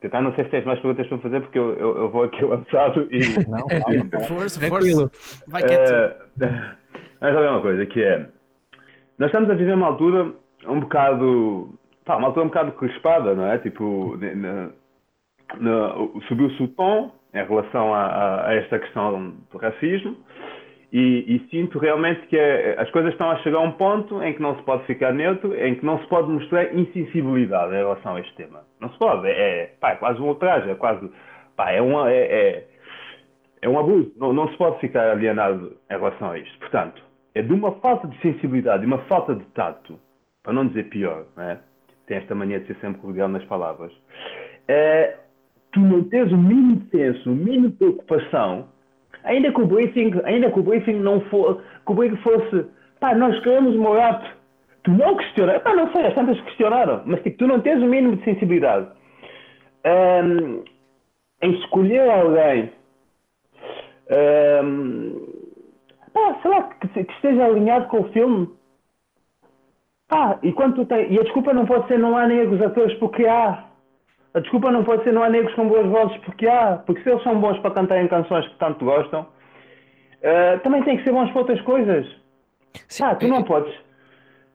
Tentar, 0.01 0.21
não 0.21 0.33
sei 0.33 0.45
se 0.45 0.49
tens 0.49 0.65
mais 0.65 0.79
perguntas 0.79 1.07
para 1.07 1.17
fazer, 1.19 1.41
porque 1.41 1.59
eu, 1.59 1.73
eu, 1.75 1.97
eu 1.97 2.09
vou 2.09 2.23
aqui 2.23 2.43
lançado 2.45 3.07
e. 3.11 3.19
Não, 3.47 3.67
força, 4.27 4.59
força. 4.67 5.11
Vai 5.47 5.63
quieto. 5.63 5.91
Uh, 5.91 6.41
vamos 7.21 7.35
lá 7.35 7.41
ver 7.41 7.49
uma 7.49 7.61
coisa, 7.61 7.85
que 7.85 8.03
é. 8.03 8.27
Nós 9.17 9.27
estamos 9.27 9.49
a 9.49 9.53
viver 9.53 9.75
uma 9.75 9.87
altura 9.87 10.33
um 10.67 10.79
bocado. 10.79 11.73
Pá, 12.05 12.17
uma 12.17 12.27
altura 12.27 12.45
um 12.45 12.49
bocado 12.49 12.71
crispada, 12.73 13.35
não 13.35 13.45
é? 13.45 13.57
Tipo, 13.59 14.17
subiu-se 16.27 16.63
o 16.63 16.67
tom 16.69 17.11
em 17.33 17.45
relação 17.45 17.93
a, 17.93 18.47
a, 18.47 18.53
esta 18.55 18.79
questão 18.79 19.33
do 19.51 19.57
racismo. 19.57 20.17
E, 20.91 21.35
e, 21.35 21.49
sinto 21.49 21.79
realmente 21.79 22.27
que 22.27 22.37
é, 22.37 22.75
as 22.77 22.89
coisas 22.91 23.13
estão 23.13 23.31
a 23.31 23.37
chegar 23.37 23.59
a 23.59 23.61
um 23.61 23.71
ponto 23.71 24.21
em 24.21 24.33
que 24.33 24.41
não 24.41 24.57
se 24.57 24.63
pode 24.63 24.85
ficar 24.85 25.13
neutro, 25.13 25.55
em 25.55 25.75
que 25.75 25.85
não 25.85 25.97
se 25.99 26.07
pode 26.07 26.29
mostrar 26.29 26.75
insensibilidade 26.75 27.73
em 27.73 27.77
relação 27.77 28.15
a 28.15 28.19
este 28.19 28.35
tema. 28.35 28.63
Não 28.77 28.89
se 28.91 28.99
pode. 28.99 29.25
É, 29.25 29.73
pá, 29.79 29.91
é 29.91 29.95
quase 29.95 30.21
um 30.21 30.27
ultraje, 30.27 30.69
é 30.69 30.75
quase. 30.75 31.09
Pá, 31.55 31.71
é, 31.71 31.81
um, 31.81 32.05
é, 32.05 32.17
é, 32.17 32.67
é 33.61 33.69
um 33.69 33.79
abuso. 33.79 34.11
Não, 34.17 34.33
não 34.33 34.49
se 34.49 34.57
pode 34.57 34.81
ficar 34.81 35.11
alienado 35.11 35.77
em 35.89 35.93
relação 35.93 36.31
a 36.31 36.37
isto. 36.37 36.59
Portanto, 36.59 37.01
é 37.35 37.41
de 37.41 37.53
uma 37.53 37.71
falta 37.79 38.09
de 38.09 38.19
sensibilidade, 38.19 38.81
de 38.81 38.87
uma 38.87 38.99
falta 39.03 39.33
de 39.33 39.45
tato 39.53 39.97
para 40.43 40.53
não 40.53 40.67
dizer 40.67 40.89
pior, 40.89 41.25
né? 41.35 41.59
tem 42.07 42.17
esta 42.17 42.35
mania 42.35 42.59
de 42.59 42.67
ser 42.67 42.75
sempre 42.81 43.01
cordial 43.01 43.29
nas 43.29 43.43
palavras, 43.45 43.91
é, 44.67 45.17
tu 45.71 45.79
não 45.79 46.03
tens 46.03 46.31
o 46.31 46.37
mínimo 46.37 46.85
senso, 46.91 47.31
o 47.31 47.35
mínimo 47.35 47.71
preocupação, 47.71 48.67
ainda 49.23 49.51
que 49.51 49.61
o 49.61 49.65
briefing, 49.65 50.11
ainda 50.25 50.51
que 50.51 50.59
o 50.59 50.63
briefing 50.63 50.99
não 50.99 51.21
for, 51.29 51.63
que 51.85 51.91
o 51.91 51.95
briefing 51.95 52.17
fosse, 52.17 52.65
pá, 52.99 53.15
nós 53.15 53.39
queremos 53.41 53.75
o 53.75 53.79
Morato, 53.79 54.29
tu 54.83 54.91
não 54.91 55.15
questionas, 55.15 55.61
pá, 55.61 55.73
não 55.75 55.91
sei, 55.91 56.07
as 56.07 56.15
tantas 56.15 56.39
questionaram, 56.41 57.01
mas 57.05 57.21
tipo, 57.23 57.37
tu 57.37 57.47
não 57.47 57.61
tens 57.61 57.81
o 57.81 57.85
mínimo 57.85 58.17
de 58.17 58.23
sensibilidade. 58.23 58.87
Um, 59.85 60.63
em 61.41 61.53
escolher 61.53 62.09
alguém, 62.09 62.71
um, 64.63 65.27
pá, 66.13 66.39
sei 66.41 66.51
lá, 66.51 66.63
que, 66.63 66.87
que 67.03 67.13
esteja 67.13 67.45
alinhado 67.45 67.87
com 67.87 68.01
o 68.01 68.11
filme, 68.11 68.49
pá, 70.11 70.37
e 70.43 70.51
quando 70.51 70.75
tu 70.75 70.85
tens, 70.85 71.09
e 71.09 71.17
a 71.17 71.23
desculpa 71.23 71.53
não 71.53 71.65
pode 71.65 71.87
ser 71.87 71.97
não 71.97 72.17
há 72.17 72.27
negros 72.27 72.61
atores 72.61 72.93
porque 72.99 73.25
há, 73.25 73.63
a 74.33 74.39
desculpa 74.41 74.69
não 74.69 74.83
pode 74.83 75.05
ser 75.05 75.13
não 75.13 75.23
há 75.23 75.29
negros 75.29 75.55
com 75.55 75.69
boas 75.69 75.87
vozes 75.87 76.17
porque 76.25 76.47
há, 76.47 76.83
porque 76.85 77.01
se 77.01 77.09
eles 77.09 77.23
são 77.23 77.39
bons 77.39 77.57
para 77.59 77.71
cantarem 77.71 78.09
canções 78.09 78.45
que 78.49 78.57
tanto 78.57 78.83
gostam, 78.83 79.21
uh, 79.21 80.59
também 80.63 80.83
tem 80.83 80.97
que 80.97 81.05
ser 81.05 81.13
bons 81.13 81.31
para 81.31 81.39
outras 81.39 81.61
coisas. 81.61 82.05
Sim, 82.89 83.03
ah, 83.05 83.15
tu 83.15 83.27
não 83.29 83.41
podes. 83.43 83.73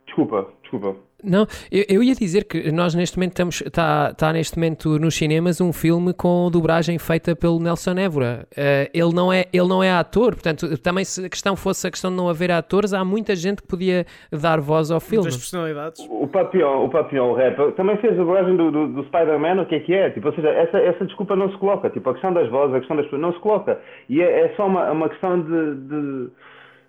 Desculpa, 0.04 0.46
desculpa. 0.60 0.96
Não, 1.26 1.44
eu, 1.72 1.84
eu, 1.88 2.02
ia 2.02 2.14
dizer 2.14 2.44
que 2.44 2.70
nós 2.70 2.94
neste 2.94 3.16
momento 3.16 3.32
estamos, 3.32 3.60
está 3.60 4.14
tá 4.14 4.32
neste 4.32 4.56
momento 4.56 4.96
nos 4.98 5.16
cinemas 5.16 5.60
um 5.60 5.72
filme 5.72 6.14
com 6.14 6.48
dublagem 6.50 6.98
feita 6.98 7.34
pelo 7.34 7.58
Nelson 7.58 7.98
Évora. 7.98 8.46
Uh, 8.52 8.88
ele, 8.94 9.12
não 9.12 9.32
é, 9.32 9.46
ele 9.52 9.68
não 9.68 9.82
é 9.82 9.90
ator, 9.90 10.34
portanto, 10.34 10.78
também 10.78 11.04
se 11.04 11.26
a 11.26 11.28
questão 11.28 11.56
fosse 11.56 11.86
a 11.86 11.90
questão 11.90 12.10
de 12.10 12.16
não 12.16 12.28
haver 12.28 12.52
atores, 12.52 12.92
há 12.92 13.04
muita 13.04 13.34
gente 13.34 13.60
que 13.62 13.68
podia 13.68 14.06
dar 14.30 14.60
voz 14.60 14.90
ao 14.90 15.00
filme. 15.00 15.24
Muitas 15.24 15.36
personalidades. 15.36 16.06
O 16.08 16.28
Papião, 16.28 16.84
o 16.84 16.88
Papião, 16.88 17.32
o 17.32 17.34
rapper, 17.34 17.72
também 17.72 17.96
fez 17.96 18.12
a 18.12 18.16
dublagem 18.16 18.56
do, 18.56 18.70
do, 18.70 18.86
do 18.88 19.04
Spider-Man, 19.06 19.62
o 19.62 19.66
que 19.66 19.74
é 19.74 19.80
que 19.80 19.94
é? 19.94 20.10
Tipo, 20.10 20.28
ou 20.28 20.34
seja, 20.34 20.48
essa, 20.50 20.78
essa 20.78 21.04
desculpa 21.04 21.34
não 21.34 21.50
se 21.50 21.58
coloca. 21.58 21.90
Tipo, 21.90 22.10
a 22.10 22.12
questão 22.12 22.32
das 22.32 22.48
vozes, 22.48 22.76
a 22.76 22.78
questão 22.78 22.96
das 22.96 23.06
pessoas, 23.06 23.22
não 23.22 23.32
se 23.32 23.40
coloca. 23.40 23.80
E 24.08 24.22
é, 24.22 24.46
é 24.46 24.54
só 24.56 24.66
uma, 24.66 24.90
uma 24.92 25.08
questão 25.08 25.40
de... 25.40 25.74
de 25.74 26.30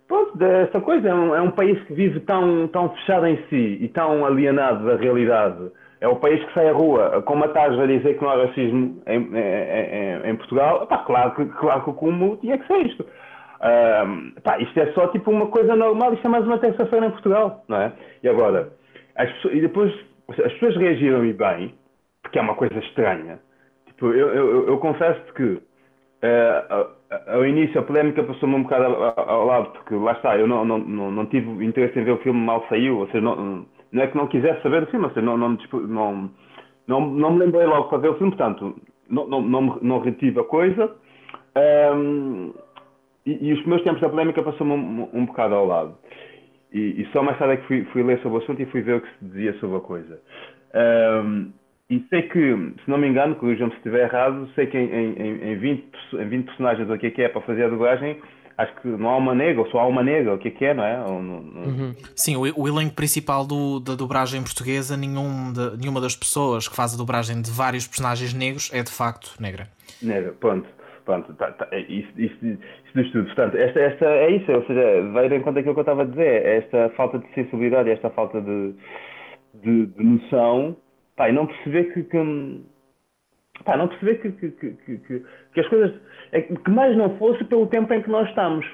pronto, 0.08 0.36
dessa 0.36 0.80
coisa. 0.80 1.08
É 1.08 1.14
um, 1.14 1.34
é 1.34 1.40
um, 1.40 1.50
país 1.50 1.80
que 1.84 1.94
vive 1.94 2.20
tão, 2.20 2.66
tão 2.68 2.88
fechado 2.96 3.26
em 3.26 3.36
si 3.48 3.78
e 3.80 3.88
tão 3.88 4.24
alienado 4.24 4.86
da 4.86 4.96
realidade. 4.96 5.70
É 6.00 6.08
o 6.08 6.16
país 6.16 6.42
que 6.44 6.54
sai 6.54 6.68
à 6.68 6.72
rua 6.72 7.22
com 7.22 7.34
uma 7.34 7.48
tarja 7.48 7.82
a 7.82 7.86
dizer 7.86 8.16
que 8.16 8.22
não 8.22 8.30
há 8.30 8.46
racismo 8.46 9.02
em, 9.06 9.16
em, 9.16 10.30
em, 10.30 10.36
Portugal. 10.36 10.86
Pá, 10.86 10.98
claro, 10.98 11.34
que, 11.34 11.44
claro 11.46 11.84
que 11.84 11.92
como 11.92 12.36
tinha 12.38 12.58
que 12.58 12.66
ser 12.66 12.86
isto. 12.86 13.04
Um, 13.04 14.32
pá, 14.42 14.58
isto 14.58 14.78
é 14.78 14.92
só 14.92 15.08
tipo 15.08 15.30
uma 15.30 15.48
coisa 15.48 15.74
normal, 15.74 16.14
isto 16.14 16.26
é 16.26 16.30
mais 16.30 16.44
uma 16.44 16.58
terça-feira 16.58 17.06
em 17.06 17.10
Portugal, 17.10 17.64
não 17.68 17.80
é? 17.80 17.92
E 18.22 18.28
agora, 18.28 18.72
as 19.16 19.30
pessoas, 19.32 19.54
e 19.54 19.60
depois 19.60 19.92
as 20.30 20.52
pessoas 20.54 20.76
reagiram 20.76 21.24
e 21.24 21.32
bem, 21.32 21.74
porque 22.22 22.38
é 22.38 22.42
uma 22.42 22.54
coisa 22.54 22.78
estranha. 22.78 23.40
Tipo, 23.86 24.12
eu, 24.12 24.28
eu, 24.28 24.68
eu 24.68 24.78
confesso 24.78 25.20
que 25.34 25.42
uh, 25.42 26.90
ao 27.26 27.46
início 27.46 27.80
a 27.80 27.82
polémica 27.82 28.22
passou-me 28.22 28.54
um 28.54 28.62
bocado 28.62 28.84
ao, 28.84 29.46
lado, 29.46 29.70
porque 29.70 29.94
lá 29.94 30.12
está, 30.12 30.36
eu 30.36 30.46
não, 30.46 30.64
não, 30.64 30.78
não, 30.78 31.10
não, 31.10 31.26
tive 31.26 31.64
interesse 31.64 31.98
em 31.98 32.04
ver 32.04 32.12
o 32.12 32.18
filme 32.18 32.38
mal 32.38 32.64
saiu, 32.68 32.98
ou 32.98 33.06
seja, 33.06 33.20
não, 33.20 33.66
não 33.90 34.02
é 34.02 34.06
que 34.06 34.16
não 34.16 34.26
quisesse 34.26 34.62
saber 34.62 34.82
do 34.82 34.90
filme, 34.90 35.06
ou 35.06 35.12
seja, 35.12 35.24
não, 35.24 35.38
não, 35.38 35.58
não, 35.72 36.30
não, 36.86 37.00
não 37.10 37.32
me 37.32 37.38
lembrei 37.38 37.66
logo 37.66 37.88
para 37.88 37.98
ver 37.98 38.10
o 38.10 38.18
filme, 38.18 38.34
portanto, 38.36 38.76
não, 39.08 39.26
não, 39.26 39.40
não, 39.40 39.78
não 39.80 40.00
retive 40.00 40.40
a 40.40 40.44
coisa. 40.44 40.94
Um, 41.56 42.52
e, 43.24 43.48
e, 43.48 43.52
os 43.52 43.64
meus 43.66 43.82
tempos 43.82 44.00
da 44.00 44.08
polémica 44.08 44.42
passou-me 44.42 44.72
um, 44.72 45.08
um, 45.12 45.26
bocado 45.26 45.54
ao 45.54 45.66
lado. 45.66 45.98
E, 46.72 47.02
e, 47.02 47.08
só 47.12 47.22
mais 47.22 47.38
tarde 47.38 47.54
é 47.54 47.56
que 47.56 47.66
fui, 47.66 47.84
fui 47.86 48.02
ler 48.02 48.20
sobre 48.20 48.38
o 48.38 48.42
assunto 48.42 48.60
e 48.62 48.66
fui 48.66 48.82
ver 48.82 48.96
o 48.96 49.00
que 49.00 49.08
se 49.08 49.24
dizia 49.24 49.54
sobre 49.58 49.76
a 49.78 49.80
coisa. 49.80 50.20
Um, 51.24 51.52
e 51.90 52.04
sei 52.10 52.22
que, 52.22 52.38
se 52.84 52.90
não 52.90 52.98
me 52.98 53.08
engano, 53.08 53.34
corrijam-me 53.36 53.72
se 53.72 53.78
estiver 53.78 54.04
errado, 54.04 54.48
sei 54.54 54.66
que 54.66 54.76
em, 54.76 54.90
em, 54.90 55.52
em, 55.52 55.56
20, 55.56 55.84
em 56.14 56.28
20 56.28 56.44
personagens 56.44 56.90
o 56.90 56.98
que 56.98 57.06
é 57.06 57.10
que 57.10 57.22
é 57.22 57.28
para 57.28 57.40
fazer 57.40 57.64
a 57.64 57.68
dublagem, 57.68 58.20
acho 58.58 58.74
que 58.82 58.88
não 58.88 59.08
há 59.08 59.16
uma 59.16 59.34
negra, 59.34 59.62
ou 59.62 59.70
só 59.70 59.78
há 59.78 59.86
uma 59.86 60.02
negra, 60.02 60.34
o 60.34 60.38
que 60.38 60.48
é 60.48 60.50
que 60.50 60.64
é, 60.66 60.74
não 60.74 60.84
é? 60.84 61.00
Ou, 61.00 61.22
não, 61.22 61.40
não... 61.40 61.62
Uhum. 61.62 61.94
Sim, 62.14 62.36
o, 62.36 62.42
o, 62.60 62.68
elenco 62.68 62.94
principal 62.94 63.46
do, 63.46 63.80
da 63.80 63.94
dublagem 63.94 64.42
portuguesa, 64.42 64.98
nenhum 64.98 65.50
de, 65.50 65.78
nenhuma 65.78 65.98
das 65.98 66.14
pessoas 66.14 66.68
que 66.68 66.76
faz 66.76 66.92
a 66.92 66.98
dublagem 66.98 67.40
de 67.40 67.50
vários 67.50 67.86
personagens 67.86 68.34
negros 68.34 68.70
é 68.74 68.82
de 68.82 68.90
facto 68.90 69.40
negra. 69.40 69.68
Negra, 70.02 70.34
pronto. 70.38 70.68
Pronto, 71.06 71.32
tá, 71.34 71.50
tá, 71.52 71.68
é 71.70 71.80
isso, 71.80 72.10
isso, 72.18 72.36
isso 72.44 72.58
diz 72.94 73.10
tudo. 73.12 73.24
Portanto, 73.24 73.56
esta, 73.56 73.80
esta, 73.80 74.04
é 74.04 74.30
isso, 74.30 74.52
ou 74.52 74.62
seja, 74.66 75.10
veio 75.14 75.34
em 75.36 75.40
conta 75.40 75.60
aquilo 75.60 75.72
que 75.72 75.80
eu 75.80 75.82
estava 75.82 76.02
a 76.02 76.04
dizer, 76.04 76.44
esta 76.44 76.90
falta 76.90 77.18
de 77.18 77.26
sensibilidade, 77.34 77.88
esta 77.88 78.10
falta 78.10 78.42
de, 78.42 78.74
de, 79.54 79.86
de 79.86 80.04
noção 80.04 80.76
pá, 81.18 81.28
e 81.28 81.32
não 81.32 81.46
perceber 81.46 81.92
que, 81.92 82.04
que 82.04 82.64
pá, 83.64 83.76
não 83.76 83.88
perceber 83.88 84.14
que, 84.22 84.30
que, 84.30 84.50
que, 84.52 85.24
que, 85.52 85.60
as 85.60 85.68
coisas 85.68 86.00
é, 86.32 86.40
que 86.40 86.70
mais 86.70 86.96
não 86.96 87.18
fosse 87.18 87.44
pelo 87.44 87.66
tempo 87.66 87.92
em 87.92 88.00
que 88.00 88.08
nós 88.08 88.28
estamos, 88.28 88.64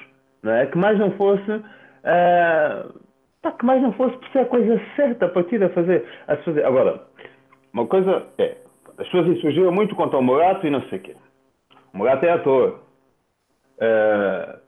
não 0.43 0.53
é? 0.53 0.67
Que 0.67 0.77
mais 0.77 0.99
não 0.99 1.11
fosse 1.13 1.51
uh, 1.51 3.01
pá, 3.43 3.53
que 3.53 3.65
mais 3.65 3.83
não 3.83 3.93
fosse 3.95 4.17
por 4.19 4.29
ser 4.29 4.41
a 4.41 4.45
coisa 4.45 4.81
certa 4.95 5.27
a 5.27 5.29
partir 5.31 5.65
a 5.65 5.71
fazer, 5.71 6.07
a 6.29 6.37
fazer. 6.37 6.65
Agora, 6.65 7.03
uma 7.73 7.87
coisa 7.87 8.27
é, 8.39 8.59
as 8.99 9.07
pessoas 9.07 9.27
insurgiram 9.27 9.73
muito 9.73 9.97
contra 9.97 10.19
o 10.19 10.23
Morato 10.23 10.67
e 10.67 10.71
não 10.71 10.83
sei 10.89 10.99
o 10.99 11.03
quê. 11.03 11.17
O 11.95 11.99
Morato 11.99 12.27
é 12.27 12.31
ator. 12.31 12.85
Uh, 13.77 14.61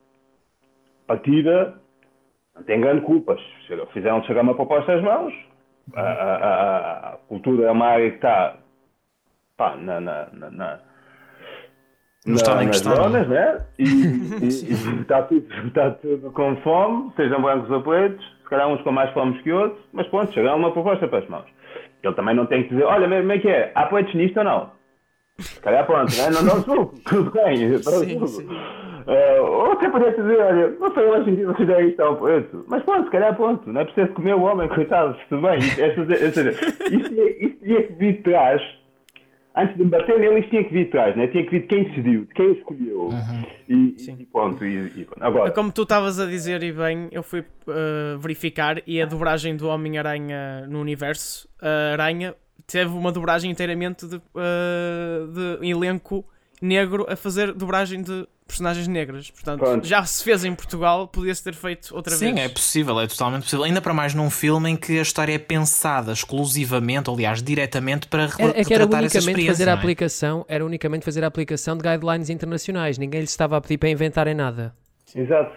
partida 1.07 1.79
não 2.55 2.63
tem 2.65 2.81
grande 2.81 3.03
culpas. 3.03 3.41
Fizeram 3.93 4.23
chegar 4.25 4.41
uma 4.41 4.55
proposta 4.55 4.95
às 4.95 5.03
mãos, 5.03 5.35
a, 5.95 6.03
a, 6.03 7.09
a, 7.13 7.17
cultura 7.29 7.69
é 7.69 7.71
uma 7.71 7.87
área 7.87 8.11
que 8.11 8.17
está 8.17 8.57
pá, 9.57 9.77
na, 9.77 10.01
na, 10.01 10.29
na, 10.33 10.51
na 10.51 10.81
na, 12.27 12.65
nas 12.65 12.79
zonas, 12.79 13.29
né? 13.29 13.61
E, 13.79 13.85
e, 14.43 14.47
e 14.47 15.01
está, 15.01 15.23
tudo, 15.23 15.47
está 15.67 15.91
tudo 15.93 16.31
com 16.33 16.57
fome, 16.57 17.13
sejam 17.15 17.41
brancos 17.41 17.71
ou 17.71 17.83
pretos, 17.83 18.25
se 18.43 18.51
calhar 18.51 18.69
uns 18.69 18.83
com 18.83 18.91
mais 18.91 19.11
fome 19.13 19.41
que 19.43 19.53
outros, 19.53 19.81
mas 19.93 20.09
pronto, 20.09 20.33
chegar 20.33 20.57
uma 20.57 20.73
proposta 20.73 21.07
para 21.07 21.21
as 21.21 21.29
mãos. 21.29 21.47
Ele 22.03 22.15
também 22.15 22.35
não 22.35 22.47
tem 22.47 22.65
que 22.65 22.71
dizer, 22.71 22.85
olha, 22.85 23.09
como 23.09 23.33
é 23.33 23.39
que 23.39 23.49
é? 23.49 23.73
Há 23.75 23.87
pretos 23.87 24.15
nisto 24.15 24.39
ou 24.39 24.45
não? 24.45 24.71
Se 25.39 25.61
calhar 25.61 25.87
pronto, 25.87 26.11
né? 26.17 26.31
não, 26.31 26.43
não 26.43 26.63
sou, 26.63 26.87
tudo 27.05 27.31
bem, 27.45 27.79
sim, 27.79 28.27
sim. 28.27 28.49
Uh, 29.07 29.41
ou 29.41 29.73
até 29.73 29.89
podia 29.89 30.11
dizer, 30.11 30.41
olha, 30.41 30.71
não 30.81 30.93
sei 30.93 31.09
lá 31.09 31.25
se 31.25 31.45
você 31.45 31.67
já 31.67 31.81
está 31.81 32.05
ao 32.05 32.17
preço. 32.17 32.65
Mas 32.67 32.83
pronto, 32.83 33.05
se 33.05 33.11
calhar 33.11 33.37
ponto. 33.37 33.73
Não 33.73 33.81
é 33.81 33.85
preciso 33.85 34.13
comer 34.15 34.35
o 34.35 34.43
homem, 34.43 34.69
coitado, 34.69 35.17
tudo 35.29 35.43
bem. 35.43 35.59
Isto, 35.59 35.81
isto, 35.81 36.41
isto 36.91 37.65
tinha 37.65 37.83
que 37.85 37.93
vir 37.93 38.17
de 38.17 38.23
trás. 38.23 38.63
Antes 39.57 39.77
de 39.77 39.85
me 39.85 39.91
bater 39.91 40.19
nele, 40.19 40.41
isto 40.41 40.51
tinha 40.51 40.65
que 40.65 40.73
vir 40.73 40.85
de 40.85 40.91
trás, 40.91 41.17
né? 41.17 41.29
tinha 41.29 41.45
que 41.45 41.51
vir 41.51 41.61
de 41.63 41.67
quem 41.69 41.85
decidiu, 41.85 42.25
de 42.27 42.35
quem 42.35 42.53
escolheu. 42.53 43.01
Uhum. 43.05 43.45
E, 43.69 43.97
e, 44.19 44.27
pronto. 44.27 44.65
E, 44.65 44.75
e, 44.75 45.07
Agora, 45.21 45.51
Como 45.53 45.73
tu 45.73 45.83
estavas 45.85 46.21
a 46.21 46.27
dizer, 46.27 46.63
e 46.63 46.73
bem, 46.73 47.09
eu 47.11 47.23
fui 47.23 47.41
uh, 47.41 48.19
verificar 48.19 48.83
e 48.87 49.01
a 49.01 49.07
dobragem 49.07 49.57
do 49.57 49.69
Homem-Aranha 49.69 50.67
no 50.69 50.81
universo, 50.81 51.49
a 51.63 51.93
Aranha, 51.93 52.35
teve 52.67 52.91
uma 52.91 53.11
dobragem 53.11 53.51
inteiramente 53.51 54.07
de, 54.07 54.17
uh, 54.17 55.61
de 55.61 55.67
elenco 55.71 56.25
negro 56.61 57.07
a 57.09 57.17
fazer 57.17 57.53
dobragem 57.53 58.03
de 58.03 58.27
personagens 58.47 58.87
negras. 58.87 59.31
Portanto, 59.31 59.59
Pronto. 59.59 59.87
já 59.87 60.03
se 60.05 60.23
fez 60.23 60.45
em 60.45 60.55
Portugal, 60.55 61.09
podia-se 61.09 61.43
ter 61.43 61.55
feito 61.55 61.95
outra 61.95 62.15
Sim, 62.15 62.27
vez. 62.27 62.37
Sim, 62.37 62.45
é 62.45 62.49
possível, 62.49 63.01
é 63.01 63.07
totalmente 63.07 63.43
possível. 63.43 63.65
Ainda 63.65 63.81
para 63.81 63.93
mais 63.93 64.15
num 64.15 64.31
filme 64.31 64.71
em 64.71 64.77
que 64.77 64.99
a 64.99 65.03
história 65.03 65.35
é 65.35 65.39
pensada 65.39 66.13
exclusivamente, 66.13 67.11
aliás, 67.11 67.43
diretamente 67.43 68.09
para 68.09 68.25
é, 68.39 68.61
é 68.61 68.65
que 68.65 68.73
era 68.73 68.87
unicamente 68.87 69.47
fazer 69.47 69.69
a 69.69 69.73
é? 69.73 69.75
aplicação, 69.75 70.47
era 70.49 70.65
unicamente 70.65 71.05
fazer 71.05 71.25
a 71.25 71.27
aplicação 71.27 71.77
de 71.77 71.83
guidelines 71.83 72.31
internacionais. 72.31 72.99
Ninguém 72.99 73.21
lhe 73.21 73.27
estava 73.27 73.57
a 73.57 73.61
pedir 73.61 73.79
para 73.79 73.89
inventarem 73.89 74.35
nada. 74.35 74.73
Exato. 75.15 75.53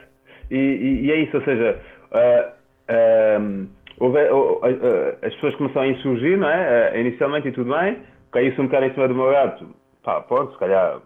E, 0.49 0.55
e, 0.57 1.05
e 1.05 1.11
é 1.11 1.21
isso, 1.21 1.37
ou 1.37 1.43
seja, 1.43 1.79
uh, 2.11 2.49
uh, 2.91 3.67
houve, 3.99 4.17
uh, 4.17 5.17
as 5.21 5.33
pessoas 5.35 5.55
começaram 5.55 5.87
a 5.87 5.91
insurgir, 5.91 6.37
não 6.37 6.49
é? 6.49 6.99
inicialmente 6.99 7.49
e 7.49 7.51
tudo 7.51 7.71
bem, 7.71 7.99
caiu-se 8.31 8.59
um 8.59 8.65
bocado 8.65 8.85
em 8.85 8.93
cima 8.93 9.07
do 9.07 9.15
meu 9.15 9.29
gato. 9.29 9.78
Pá, 10.03 10.21
pode, 10.21 10.51
se 10.53 10.59
calhar 10.59 11.01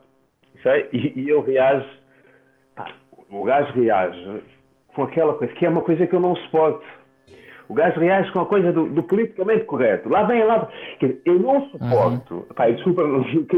sei, 0.62 0.89
e, 0.93 1.19
e 1.19 1.29
ele 1.29 1.41
reage, 1.41 1.88
pá, 2.75 2.88
o 3.29 3.43
gajo 3.43 3.73
reage 3.73 4.41
com 4.95 5.03
aquela 5.03 5.34
coisa, 5.34 5.53
que 5.53 5.65
é 5.65 5.69
uma 5.69 5.82
coisa 5.82 6.08
que 6.08 6.15
eu 6.15 6.19
não 6.19 6.36
suporto. 6.36 6.86
O 7.69 7.73
gajo 7.73 7.99
reage 7.99 8.32
com 8.32 8.41
a 8.41 8.45
coisa 8.45 8.71
do, 8.71 8.88
do 8.89 9.01
politicamente 9.03 9.63
correto. 9.65 10.10
Lá 10.10 10.23
vem 10.23 10.43
lá. 10.43 10.67
Dizer, 10.99 11.21
eu 11.25 11.39
não 11.39 11.69
suporto. 11.69 12.36
Uhum. 12.36 12.45
Pá, 12.56 12.69
desculpa, 12.69 13.01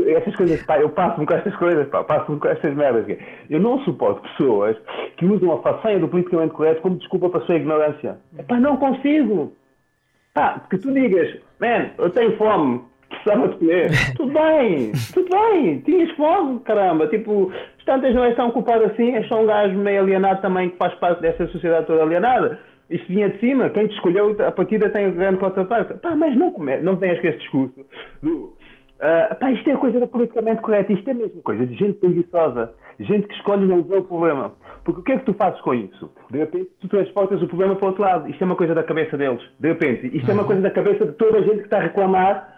essas 0.07 0.35
coisas, 0.35 0.63
pá, 0.63 0.79
eu 0.79 0.89
passo-me 0.89 1.25
com 1.25 1.33
estas 1.33 1.55
coisas, 1.55 1.87
pá, 1.89 2.03
passo-me 2.03 2.39
com 2.39 2.47
estas 2.47 2.73
merdas. 2.75 3.05
Eu 3.49 3.59
não 3.59 3.79
suporto 3.79 4.21
pessoas 4.21 4.77
que 5.17 5.25
usam 5.25 5.51
a 5.53 5.61
façanha 5.61 5.99
do 5.99 6.07
politicamente 6.07 6.53
correto 6.53 6.81
como 6.81 6.97
desculpa 6.97 7.29
para 7.29 7.41
a 7.41 7.45
sua 7.45 7.55
ignorância. 7.55 8.17
Pá, 8.47 8.59
não 8.59 8.77
consigo. 8.77 9.53
Pá, 10.33 10.59
porque 10.59 10.77
tu 10.77 10.93
digas, 10.93 11.37
man, 11.59 11.89
eu 11.97 12.09
tenho 12.11 12.37
fome, 12.37 12.83
precisava 13.09 13.47
de 13.49 13.57
comer. 13.57 13.91
tudo 14.15 14.33
bem, 14.33 14.91
tudo 15.13 15.29
bem, 15.29 15.79
tinhas 15.81 16.11
fome, 16.11 16.59
caramba. 16.61 17.07
Tipo, 17.07 17.51
tantas 17.85 18.13
não 18.13 18.23
és 18.23 18.35
tão 18.35 18.51
culpado 18.51 18.85
assim, 18.85 19.15
és 19.15 19.27
só 19.27 19.41
um 19.41 19.45
gajo 19.45 19.77
meio 19.77 20.01
alienado 20.01 20.41
também 20.41 20.69
que 20.69 20.77
faz 20.77 20.93
parte 20.95 21.21
dessa 21.21 21.47
sociedade 21.47 21.87
toda 21.87 22.03
alienada. 22.03 22.59
Isto 22.89 23.07
vinha 23.07 23.29
de 23.29 23.39
cima, 23.39 23.69
quem 23.69 23.87
te 23.87 23.95
escolheu, 23.95 24.35
a 24.45 24.51
partida 24.51 24.89
tem 24.89 25.11
grande 25.11 25.39
contraparte. 25.39 25.95
Pá, 25.95 26.15
mas 26.15 26.35
não 26.35 26.51
come, 26.51 26.77
não 26.77 26.95
venhas 26.95 27.19
com 27.19 27.27
esse 27.27 27.39
discurso 27.39 27.85
do. 28.21 28.53
Uh, 28.95 29.35
pá, 29.39 29.51
isto 29.51 29.69
é 29.69 29.75
coisa 29.75 29.99
da 29.99 30.07
politicamente 30.07 30.61
correta, 30.61 30.93
isto 30.93 31.07
é 31.07 31.11
a 31.11 31.15
mesma 31.15 31.41
coisa 31.41 31.65
de 31.65 31.75
gente 31.75 31.93
preguiçosa, 31.99 32.73
gente 32.99 33.27
que 33.27 33.33
escolhe 33.33 33.65
não 33.65 33.83
ver 33.83 33.97
o 33.97 34.03
problema. 34.03 34.53
Porque 34.83 35.01
o 35.01 35.03
que 35.03 35.11
é 35.13 35.17
que 35.17 35.25
tu 35.25 35.33
fazes 35.33 35.59
com 35.61 35.73
isso? 35.73 36.11
De 36.29 36.37
repente, 36.37 36.69
tu 36.79 36.87
transportas 36.87 37.41
o 37.41 37.47
problema 37.47 37.75
para 37.75 37.85
o 37.85 37.89
outro 37.89 38.03
lado. 38.03 38.29
Isto 38.29 38.43
é 38.43 38.45
uma 38.45 38.55
coisa 38.55 38.75
da 38.75 38.83
cabeça 38.83 39.17
deles. 39.17 39.41
De 39.59 39.67
repente, 39.67 40.15
isto 40.15 40.29
é 40.29 40.33
uma 40.33 40.43
coisa 40.43 40.61
da 40.61 40.69
cabeça 40.69 41.05
de 41.07 41.11
toda 41.13 41.39
a 41.39 41.41
gente 41.41 41.57
que 41.57 41.63
está 41.63 41.77
a 41.77 41.81
reclamar 41.81 42.54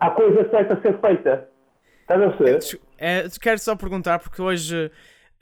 a 0.00 0.10
coisa 0.10 0.48
certa 0.50 0.74
a 0.74 0.80
ser 0.80 1.00
feita. 1.00 1.48
Estás 2.00 2.22
a 2.22 2.36
ser? 2.36 2.80
É, 2.98 3.24
quero 3.40 3.58
só 3.58 3.76
perguntar, 3.76 4.18
porque 4.18 4.40
hoje 4.40 4.90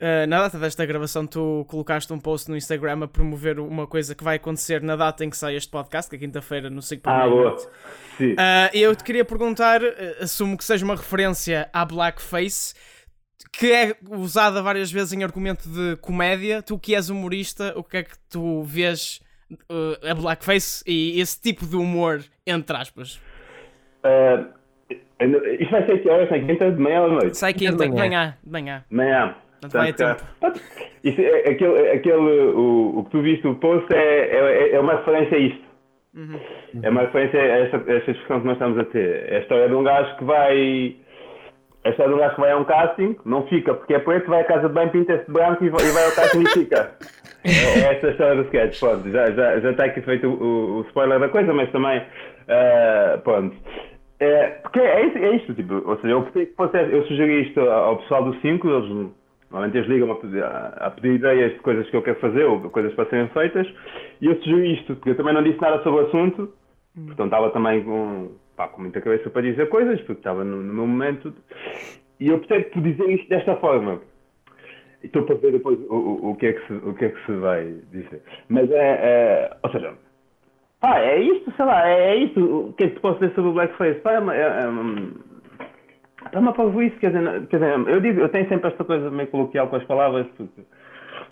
Uh, 0.01 0.25
na 0.25 0.39
data 0.41 0.57
desta 0.57 0.83
gravação, 0.83 1.27
tu 1.27 1.63
colocaste 1.69 2.11
um 2.11 2.17
post 2.17 2.49
no 2.49 2.57
Instagram 2.57 3.03
a 3.03 3.07
promover 3.07 3.59
uma 3.59 3.85
coisa 3.85 4.15
que 4.15 4.23
vai 4.23 4.37
acontecer 4.37 4.81
na 4.81 4.95
data 4.95 5.23
em 5.23 5.29
que 5.29 5.37
sai 5.37 5.55
este 5.55 5.69
podcast, 5.69 6.09
que 6.09 6.15
é 6.15 6.19
quinta-feira, 6.19 6.71
no 6.71 6.81
5 6.81 7.03
Ah, 7.07 7.29
boa. 7.29 7.55
Sim. 8.17 8.31
Uh, 8.31 8.35
eu 8.73 8.95
te 8.95 9.03
queria 9.03 9.23
perguntar, 9.23 9.79
assumo 10.19 10.57
que 10.57 10.63
seja 10.63 10.83
uma 10.83 10.95
referência 10.95 11.69
à 11.71 11.85
blackface, 11.85 12.73
que 13.53 13.71
é 13.71 13.95
usada 14.09 14.59
várias 14.63 14.91
vezes 14.91 15.13
em 15.13 15.23
argumento 15.23 15.69
de 15.69 15.95
comédia. 15.97 16.63
Tu 16.63 16.79
que 16.79 16.95
és 16.95 17.11
humorista, 17.11 17.71
o 17.75 17.83
que 17.83 17.97
é 17.97 18.03
que 18.03 18.17
tu 18.27 18.63
vês 18.63 19.19
uh, 19.69 20.09
a 20.09 20.15
blackface 20.15 20.83
e 20.87 21.21
esse 21.21 21.39
tipo 21.39 21.63
de 21.67 21.75
humor, 21.75 22.23
entre 22.47 22.75
aspas? 22.75 23.19
Uh, 24.03 24.61
isto 25.59 25.71
vai 25.71 25.85
ser 25.85 26.01
que 26.01 26.09
horas? 26.09 26.29
Quinta 26.29 26.71
de 26.71 26.81
manhã 26.81 27.01
ou 27.03 27.11
noite? 27.11 27.37
Sai 27.37 27.53
quinta 27.53 27.87
de 27.87 27.93
manhã. 27.93 28.35
De 28.43 28.51
manhã. 28.51 28.83
De 28.89 28.95
manhã. 28.95 29.35
Portanto, 29.61 29.73
vai 29.73 29.89
a 29.89 29.93
tempo. 29.93 30.23
Isso, 31.03 31.21
é, 31.21 31.49
aquele, 31.49 31.89
aquele, 31.91 32.15
o, 32.15 32.99
o 32.99 33.03
que 33.05 33.11
tu 33.11 33.21
viste, 33.21 33.47
o 33.47 33.55
post, 33.55 33.91
é, 33.93 33.99
é, 33.99 34.75
é 34.75 34.79
uma 34.79 34.95
referência 34.95 35.37
a 35.37 35.39
isto. 35.39 35.71
Uhum. 36.15 36.39
É 36.83 36.89
uma 36.89 37.01
referência 37.01 37.39
a 37.39 37.57
esta, 37.59 37.77
a 37.77 37.93
esta 37.95 38.11
discussão 38.11 38.41
que 38.41 38.47
nós 38.47 38.55
estamos 38.55 38.77
a 38.79 38.85
ter. 38.85 39.31
É 39.31 39.37
a 39.37 39.39
história 39.39 39.67
de 39.67 39.75
um 39.75 39.83
gajo 39.83 40.17
que 40.17 40.23
vai. 40.23 40.95
A 41.83 41.89
história 41.89 42.11
de 42.11 42.15
um 42.15 42.19
gajo 42.19 42.35
que 42.35 42.41
vai 42.41 42.51
a 42.51 42.57
um 42.57 42.65
casting, 42.65 43.15
não 43.25 43.47
fica 43.47 43.73
porque 43.73 43.93
é 43.93 43.99
preto, 43.99 44.29
vai 44.29 44.41
à 44.41 44.43
casa 44.43 44.67
de 44.67 44.73
banho, 44.73 44.91
pinta-se 44.91 45.25
de 45.25 45.31
branco 45.31 45.63
e 45.63 45.69
vai, 45.69 45.83
e 45.83 45.91
vai 45.91 46.05
ao 46.05 46.11
casting 46.11 46.41
e 46.41 46.49
fica. 46.49 46.91
É, 47.43 47.49
é 47.49 47.93
esta 47.95 48.05
a 48.05 48.11
história 48.11 48.35
do 48.35 48.43
sketch, 48.43 48.79
pronto. 48.79 49.09
Já, 49.09 49.31
já, 49.31 49.59
já 49.59 49.71
está 49.71 49.85
aqui 49.85 49.99
feito 50.01 50.27
o, 50.27 50.43
o, 50.43 50.77
o 50.77 50.81
spoiler 50.81 51.19
da 51.19 51.27
coisa, 51.27 51.51
mas 51.51 51.71
também. 51.71 51.97
Uh, 51.97 53.19
pronto. 53.23 53.55
É, 54.21 54.49
porque 54.61 54.79
é, 54.79 55.01
é 55.01 55.35
isto, 55.35 55.53
tipo, 55.55 55.81
ou 55.83 55.95
seja, 55.97 56.09
eu, 56.09 56.27
eu 56.91 57.05
sugeri 57.07 57.41
isto 57.41 57.59
ao 57.59 57.97
pessoal 57.97 58.23
do 58.23 58.39
5, 58.39 58.69
eles 58.69 59.11
Normalmente 59.51 59.77
eles 59.77 59.89
ligam 59.89 60.11
a 60.11 60.15
pedir, 60.15 60.43
a 60.43 60.91
pedir, 60.95 61.15
ideias 61.15 61.51
de 61.51 61.59
coisas 61.59 61.89
que 61.89 61.95
eu 61.95 62.01
quero 62.01 62.19
fazer 62.21 62.45
ou 62.45 62.69
coisas 62.69 62.93
para 62.93 63.09
serem 63.09 63.27
feitas 63.29 63.67
e 64.21 64.27
eu 64.27 64.35
sugeri 64.41 64.75
isto, 64.75 64.95
porque 64.95 65.09
eu 65.09 65.17
também 65.17 65.33
não 65.33 65.43
disse 65.43 65.59
nada 65.59 65.83
sobre 65.83 66.03
o 66.03 66.07
assunto, 66.07 66.53
hum. 66.97 67.07
portanto 67.07 67.25
estava 67.25 67.49
também 67.49 67.83
com, 67.83 68.31
pá, 68.55 68.69
com 68.69 68.81
muita 68.81 69.01
cabeça 69.01 69.29
para 69.29 69.41
dizer 69.41 69.67
coisas, 69.67 69.99
porque 70.01 70.19
estava 70.19 70.45
no, 70.45 70.55
no 70.55 70.73
meu 70.73 70.87
momento 70.87 71.33
e 72.17 72.29
eu 72.29 72.35
optei 72.35 72.61
por 72.63 72.81
dizer 72.81 73.09
isto 73.09 73.27
desta 73.27 73.57
forma. 73.57 73.99
E 75.03 75.07
estou 75.07 75.23
para 75.23 75.35
ver 75.35 75.51
depois 75.51 75.77
o, 75.89 75.95
o, 75.95 76.31
o, 76.31 76.35
que 76.37 76.45
é 76.45 76.53
que 76.53 76.67
se, 76.67 76.73
o 76.73 76.93
que 76.93 77.05
é 77.05 77.09
que 77.09 77.25
se 77.25 77.33
vai 77.33 77.65
dizer. 77.91 78.21
Mas 78.47 78.71
é, 78.71 78.99
é 79.03 79.57
ou 79.63 79.71
seja, 79.71 79.95
pá, 80.81 80.99
é 80.99 81.19
isto, 81.19 81.53
sei 81.55 81.65
lá, 81.65 81.87
é, 81.87 82.09
é 82.09 82.15
isto. 82.17 82.67
O 82.67 82.73
que 82.73 82.83
é 82.83 82.87
que 82.89 82.95
te 82.95 83.01
posso 83.01 83.19
dizer 83.19 83.33
sobre 83.35 83.51
o 83.51 83.53
blackface? 83.53 83.99
Pá, 84.01 84.13
é, 84.13 84.15
é, 84.15 84.41
é 84.41 84.67
Está 86.25 86.39
uma 86.39 86.83
isso, 86.83 86.97
quer 86.99 87.11
dizer, 87.11 87.47
quer 87.47 87.57
dizer, 87.57 87.89
eu 87.89 87.99
digo, 87.99 88.21
eu 88.21 88.29
tenho 88.29 88.47
sempre 88.47 88.69
esta 88.69 88.83
coisa 88.83 89.09
meio 89.09 89.27
coloquial 89.29 89.67
com 89.67 89.75
as 89.75 89.83
palavras, 89.85 90.27
porque, 90.37 90.61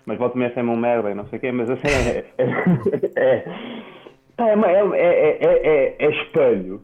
mas 0.04 0.18
volto-me 0.18 0.46
a 0.46 0.52
ser 0.52 0.64
um 0.64 0.76
merda 0.76 1.10
e 1.10 1.14
não 1.14 1.26
sei 1.26 1.38
o 1.38 1.40
quê, 1.40 1.52
mas 1.52 1.70
assim 1.70 1.86
é. 3.16 3.44
É, 4.36 4.52
é, 4.52 4.88
é, 4.96 5.38
é, 5.40 5.96
é, 5.98 6.10
espelho. 6.10 6.82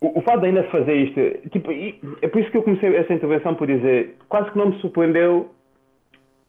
O, 0.00 0.18
o 0.18 0.22
fato 0.22 0.40
de 0.40 0.46
ainda 0.46 0.62
fazer 0.64 0.94
isto, 0.94 1.48
tipo, 1.50 1.70
é 2.22 2.28
por 2.28 2.40
isso 2.40 2.50
que 2.50 2.58
eu 2.58 2.62
comecei 2.62 2.94
essa 2.94 3.12
intervenção 3.12 3.54
por 3.54 3.66
dizer, 3.66 4.16
quase 4.28 4.50
que 4.50 4.58
não 4.58 4.70
me 4.70 4.80
surpreendeu 4.80 5.50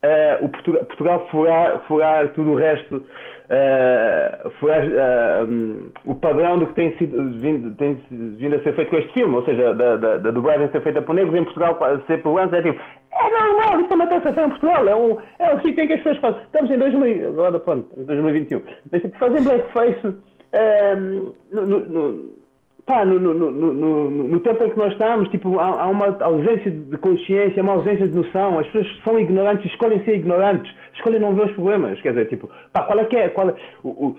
uh, 0.05 0.45
o 0.45 0.49
Portugal, 0.49 0.85
Portugal 0.85 1.27
furar, 1.31 1.79
furar 1.87 2.29
tudo 2.33 2.51
o 2.51 2.55
resto 2.55 2.97
uh, 2.97 4.49
foi 4.59 4.71
uh, 4.71 5.45
um, 5.47 5.91
o 6.05 6.15
padrão 6.15 6.59
do 6.59 6.67
que 6.67 6.73
tem, 6.73 6.97
sido, 6.97 7.31
vindo, 7.39 7.75
tem 7.75 7.95
vindo 8.09 8.55
a 8.55 8.59
ser 8.63 8.75
feito 8.75 8.89
com 8.89 8.97
este 8.97 9.13
filme, 9.13 9.35
ou 9.35 9.45
seja, 9.45 9.73
da, 9.73 9.97
da, 9.97 10.17
da 10.17 10.31
dublagem 10.31 10.69
ser 10.71 10.81
feita 10.81 11.01
por 11.01 11.15
negros 11.15 11.35
em 11.35 11.43
Portugal 11.43 11.77
ser 12.07 12.21
por 12.21 12.37
anos, 12.39 12.53
é 12.53 12.61
tipo, 12.61 12.79
é 13.11 13.29
normal, 13.29 13.81
isso 13.81 13.91
é 13.91 13.95
uma 13.95 14.07
taxação 14.07 14.45
em 14.45 14.49
Portugal, 14.49 14.87
é 14.87 14.95
um, 14.95 15.17
é 15.39 15.55
um 15.55 15.61
sítio 15.61 15.83
em 15.83 15.87
que 15.87 15.93
as 15.93 16.01
pessoas 16.01 16.17
fazem. 16.17 16.41
Estamos 16.43 16.71
em 16.71 16.77
2000, 16.77 17.29
agora 17.29 17.59
pronto, 17.59 17.87
2021. 17.95 18.61
Mas 18.91 19.01
tipo, 19.01 19.17
fazem 19.17 19.43
blackface 19.43 20.07
um, 20.07 21.33
no, 21.51 21.65
no, 21.65 21.79
no 21.79 22.44
pá, 22.85 23.03
no, 23.03 23.19
no, 23.19 23.33
no, 23.33 24.09
no, 24.11 24.39
tempo 24.41 24.63
em 24.63 24.69
que 24.69 24.77
nós 24.77 24.91
estamos, 24.91 25.27
tipo, 25.29 25.59
há, 25.59 25.83
há, 25.83 25.87
uma 25.87 26.15
ausência 26.21 26.69
de 26.69 26.97
consciência, 26.97 27.63
uma 27.63 27.73
ausência 27.73 28.07
de 28.07 28.15
noção, 28.15 28.59
as 28.59 28.67
pessoas 28.67 29.03
são 29.03 29.19
ignorantes, 29.19 29.65
escolhem 29.71 30.03
ser 30.03 30.15
ignorantes, 30.15 30.71
escolhem 30.93 31.19
não 31.19 31.33
ver 31.33 31.45
os 31.45 31.51
problemas, 31.53 31.99
quer 32.01 32.09
dizer, 32.09 32.27
tipo, 32.27 32.49
pá, 32.71 32.83
qual 32.83 32.99
é 32.99 33.05
que 33.05 33.15
é, 33.15 33.29
qual 33.29 33.49
é, 33.49 33.55
o, 33.83 33.89
o, 33.89 34.17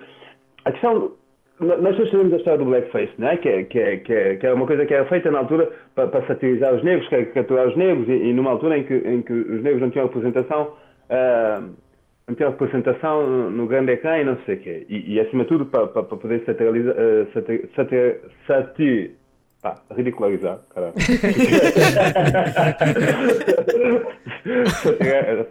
a 0.65 0.73
questão, 0.73 1.13
nós 1.61 1.97
todos 1.97 2.11
sabemos 2.11 2.33
a 2.33 2.37
história 2.37 2.59
do 2.59 2.65
blackface, 2.65 3.13
não 3.19 3.29
é? 3.29 3.37
Que, 3.37 3.49
é, 3.49 3.63
que, 3.65 3.79
é, 3.79 3.97
que, 3.99 4.13
é, 4.13 4.37
que 4.37 4.47
é 4.47 4.53
uma 4.53 4.67
coisa 4.67 4.85
que 4.85 4.93
era 4.93 5.07
feita 5.07 5.31
na 5.31 5.39
altura 5.39 5.71
para, 5.95 6.09
para 6.09 6.27
satirizar 6.27 6.75
os 6.75 6.83
negros, 6.83 7.09
caricaturar 7.09 7.69
os 7.69 7.77
negros, 7.77 8.09
e, 8.09 8.13
e, 8.13 8.33
numa 8.33 8.51
altura 8.51 8.79
em 8.79 8.85
que, 8.85 8.95
em 8.95 9.23
que 9.23 9.33
os 9.33 9.63
negros 9.63 9.81
não 9.81 9.91
tinham 9.91 10.07
representação, 10.07 10.73
uh, 11.09 11.86
não 12.29 12.35
tinham 12.35 12.51
representação 12.51 13.51
no 13.51 13.67
grande 13.67 13.93
ecrã 13.93 14.19
e 14.19 14.25
não 14.25 14.37
sei 14.45 14.57
o 14.57 14.61
quê. 14.61 14.85
E, 14.89 15.15
e 15.15 15.21
acima 15.21 15.45
de 15.45 15.49
tudo, 15.49 15.67
para, 15.67 15.87
para, 15.87 16.03
para 16.03 16.19
poder 16.19 16.45
satirizar, 16.45 16.95
uh, 16.95 17.33
satir, 17.33 17.71
satir, 17.77 18.21
satir, 18.47 19.17
pá, 19.63 19.77
ridicularizar, 19.93 20.59
caralho. 20.75 20.95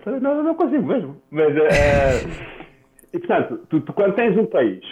não, 0.21 0.43
não 0.43 0.55
consigo 0.55 0.85
mesmo. 0.85 1.15
Mas, 1.31 1.55
uh, 1.55 2.27
e 3.13 3.19
portanto, 3.19 3.65
tu, 3.69 3.79
tu, 3.79 3.93
quando 3.93 4.15
tens 4.15 4.37
um 4.37 4.45
país 4.45 4.83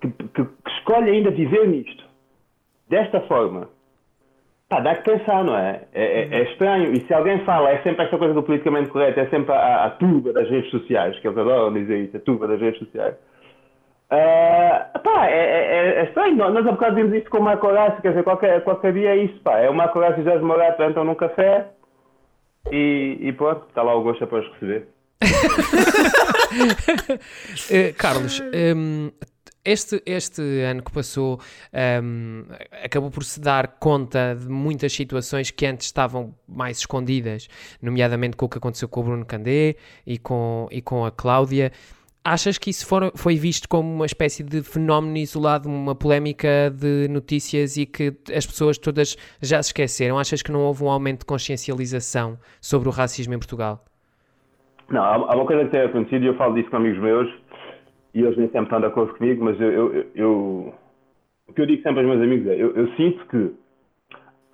que, 0.00 0.08
que, 0.08 0.44
que 0.44 0.70
escolhe 0.78 1.10
ainda 1.10 1.30
viver 1.30 1.68
nisto, 1.68 2.02
desta 2.88 3.20
forma, 3.22 3.68
Pá, 4.68 4.80
dá 4.80 4.96
que 4.96 5.10
pensar, 5.10 5.44
não 5.44 5.56
é? 5.56 5.82
É, 5.92 6.04
é? 6.04 6.28
é, 6.38 6.42
estranho. 6.50 6.92
E 6.92 7.06
se 7.06 7.14
alguém 7.14 7.44
fala, 7.44 7.70
é 7.70 7.82
sempre 7.82 8.04
esta 8.04 8.18
coisa 8.18 8.34
do 8.34 8.42
politicamente 8.42 8.90
correto, 8.90 9.20
é 9.20 9.26
sempre 9.28 9.52
a, 9.52 9.84
a 9.84 9.90
turba 9.90 10.32
das 10.32 10.50
redes 10.50 10.70
sociais, 10.70 11.16
que 11.20 11.28
eles 11.28 11.38
adoram 11.38 11.72
dizer 11.72 11.98
isso, 11.98 12.16
a 12.16 12.20
turba 12.20 12.48
das 12.48 12.60
redes 12.60 12.80
sociais. 12.80 13.14
Uh, 14.06 14.98
pá, 15.00 15.26
é, 15.26 15.34
é, 15.34 16.00
é, 16.00 16.04
estranho. 16.04 16.36
Nós 16.36 16.66
há 16.66 16.72
bocado 16.72 16.96
vimos 16.96 17.14
isto 17.14 17.30
com 17.30 17.38
o 17.38 17.42
Marco 17.42 17.66
Horácio, 17.66 18.02
quer 18.02 18.08
dizer, 18.08 18.24
qualquer, 18.24 18.62
qualquer 18.64 18.92
dia 18.92 19.10
é 19.10 19.16
isso, 19.18 19.40
pá. 19.40 19.58
É 19.58 19.70
o 19.70 19.74
Marco 19.74 19.98
Horácio 19.98 20.20
e 20.20 20.24
Jorge 20.24 20.44
Morato 20.44 20.82
entram 20.82 21.04
num 21.04 21.14
café 21.14 21.68
e, 22.70 23.18
e 23.20 23.32
pronto, 23.32 23.66
está 23.68 23.82
lá 23.82 23.94
o 23.94 24.02
gosto 24.02 24.26
para 24.26 24.40
os 24.40 24.48
receber. 24.54 24.88
uh, 27.70 27.94
Carlos, 27.98 28.40
um, 28.40 29.10
este, 29.66 30.00
este 30.06 30.42
ano 30.62 30.82
que 30.82 30.92
passou 30.92 31.40
um, 32.02 32.44
acabou 32.84 33.10
por 33.10 33.24
se 33.24 33.40
dar 33.40 33.66
conta 33.80 34.36
de 34.38 34.48
muitas 34.48 34.92
situações 34.92 35.50
que 35.50 35.66
antes 35.66 35.86
estavam 35.86 36.32
mais 36.48 36.78
escondidas, 36.78 37.48
nomeadamente 37.82 38.36
com 38.36 38.46
o 38.46 38.48
que 38.48 38.58
aconteceu 38.58 38.88
com 38.88 39.00
o 39.00 39.02
Bruno 39.02 39.26
Candé 39.26 39.74
e 40.06 40.18
com, 40.18 40.68
e 40.70 40.80
com 40.80 41.04
a 41.04 41.10
Cláudia. 41.10 41.72
Achas 42.24 42.58
que 42.58 42.70
isso 42.70 42.86
for, 42.86 43.12
foi 43.14 43.36
visto 43.36 43.68
como 43.68 43.92
uma 43.92 44.06
espécie 44.06 44.42
de 44.42 44.62
fenómeno 44.62 45.16
isolado, 45.16 45.68
uma 45.68 45.94
polémica 45.94 46.72
de 46.74 47.08
notícias 47.08 47.76
e 47.76 47.86
que 47.86 48.16
as 48.34 48.46
pessoas 48.46 48.78
todas 48.78 49.16
já 49.40 49.62
se 49.62 49.70
esqueceram? 49.70 50.18
Achas 50.18 50.42
que 50.42 50.50
não 50.50 50.60
houve 50.60 50.82
um 50.84 50.90
aumento 50.90 51.20
de 51.20 51.26
consciencialização 51.26 52.38
sobre 52.60 52.88
o 52.88 52.92
racismo 52.92 53.34
em 53.34 53.38
Portugal? 53.38 53.84
Não, 54.88 55.02
há 55.02 55.34
uma 55.34 55.46
coisa 55.46 55.64
que 55.64 55.70
tem 55.70 55.82
acontecido 55.82 56.24
e 56.24 56.26
eu 56.28 56.36
falo 56.36 56.54
disso 56.54 56.70
com 56.70 56.76
amigos 56.76 57.00
meus 57.00 57.28
e 58.16 58.22
eles 58.22 58.38
nem 58.38 58.46
sempre 58.46 58.62
estão 58.62 58.80
de 58.80 58.86
acordo 58.86 59.14
comigo, 59.14 59.44
mas 59.44 59.60
eu, 59.60 59.70
eu, 59.70 60.06
eu, 60.14 60.74
o 61.46 61.52
que 61.52 61.60
eu 61.60 61.66
digo 61.66 61.82
sempre 61.82 62.00
aos 62.00 62.08
meus 62.08 62.22
amigos 62.22 62.46
é: 62.46 62.54
eu, 62.54 62.74
eu 62.74 62.88
sinto 62.94 63.26
que 63.26 63.54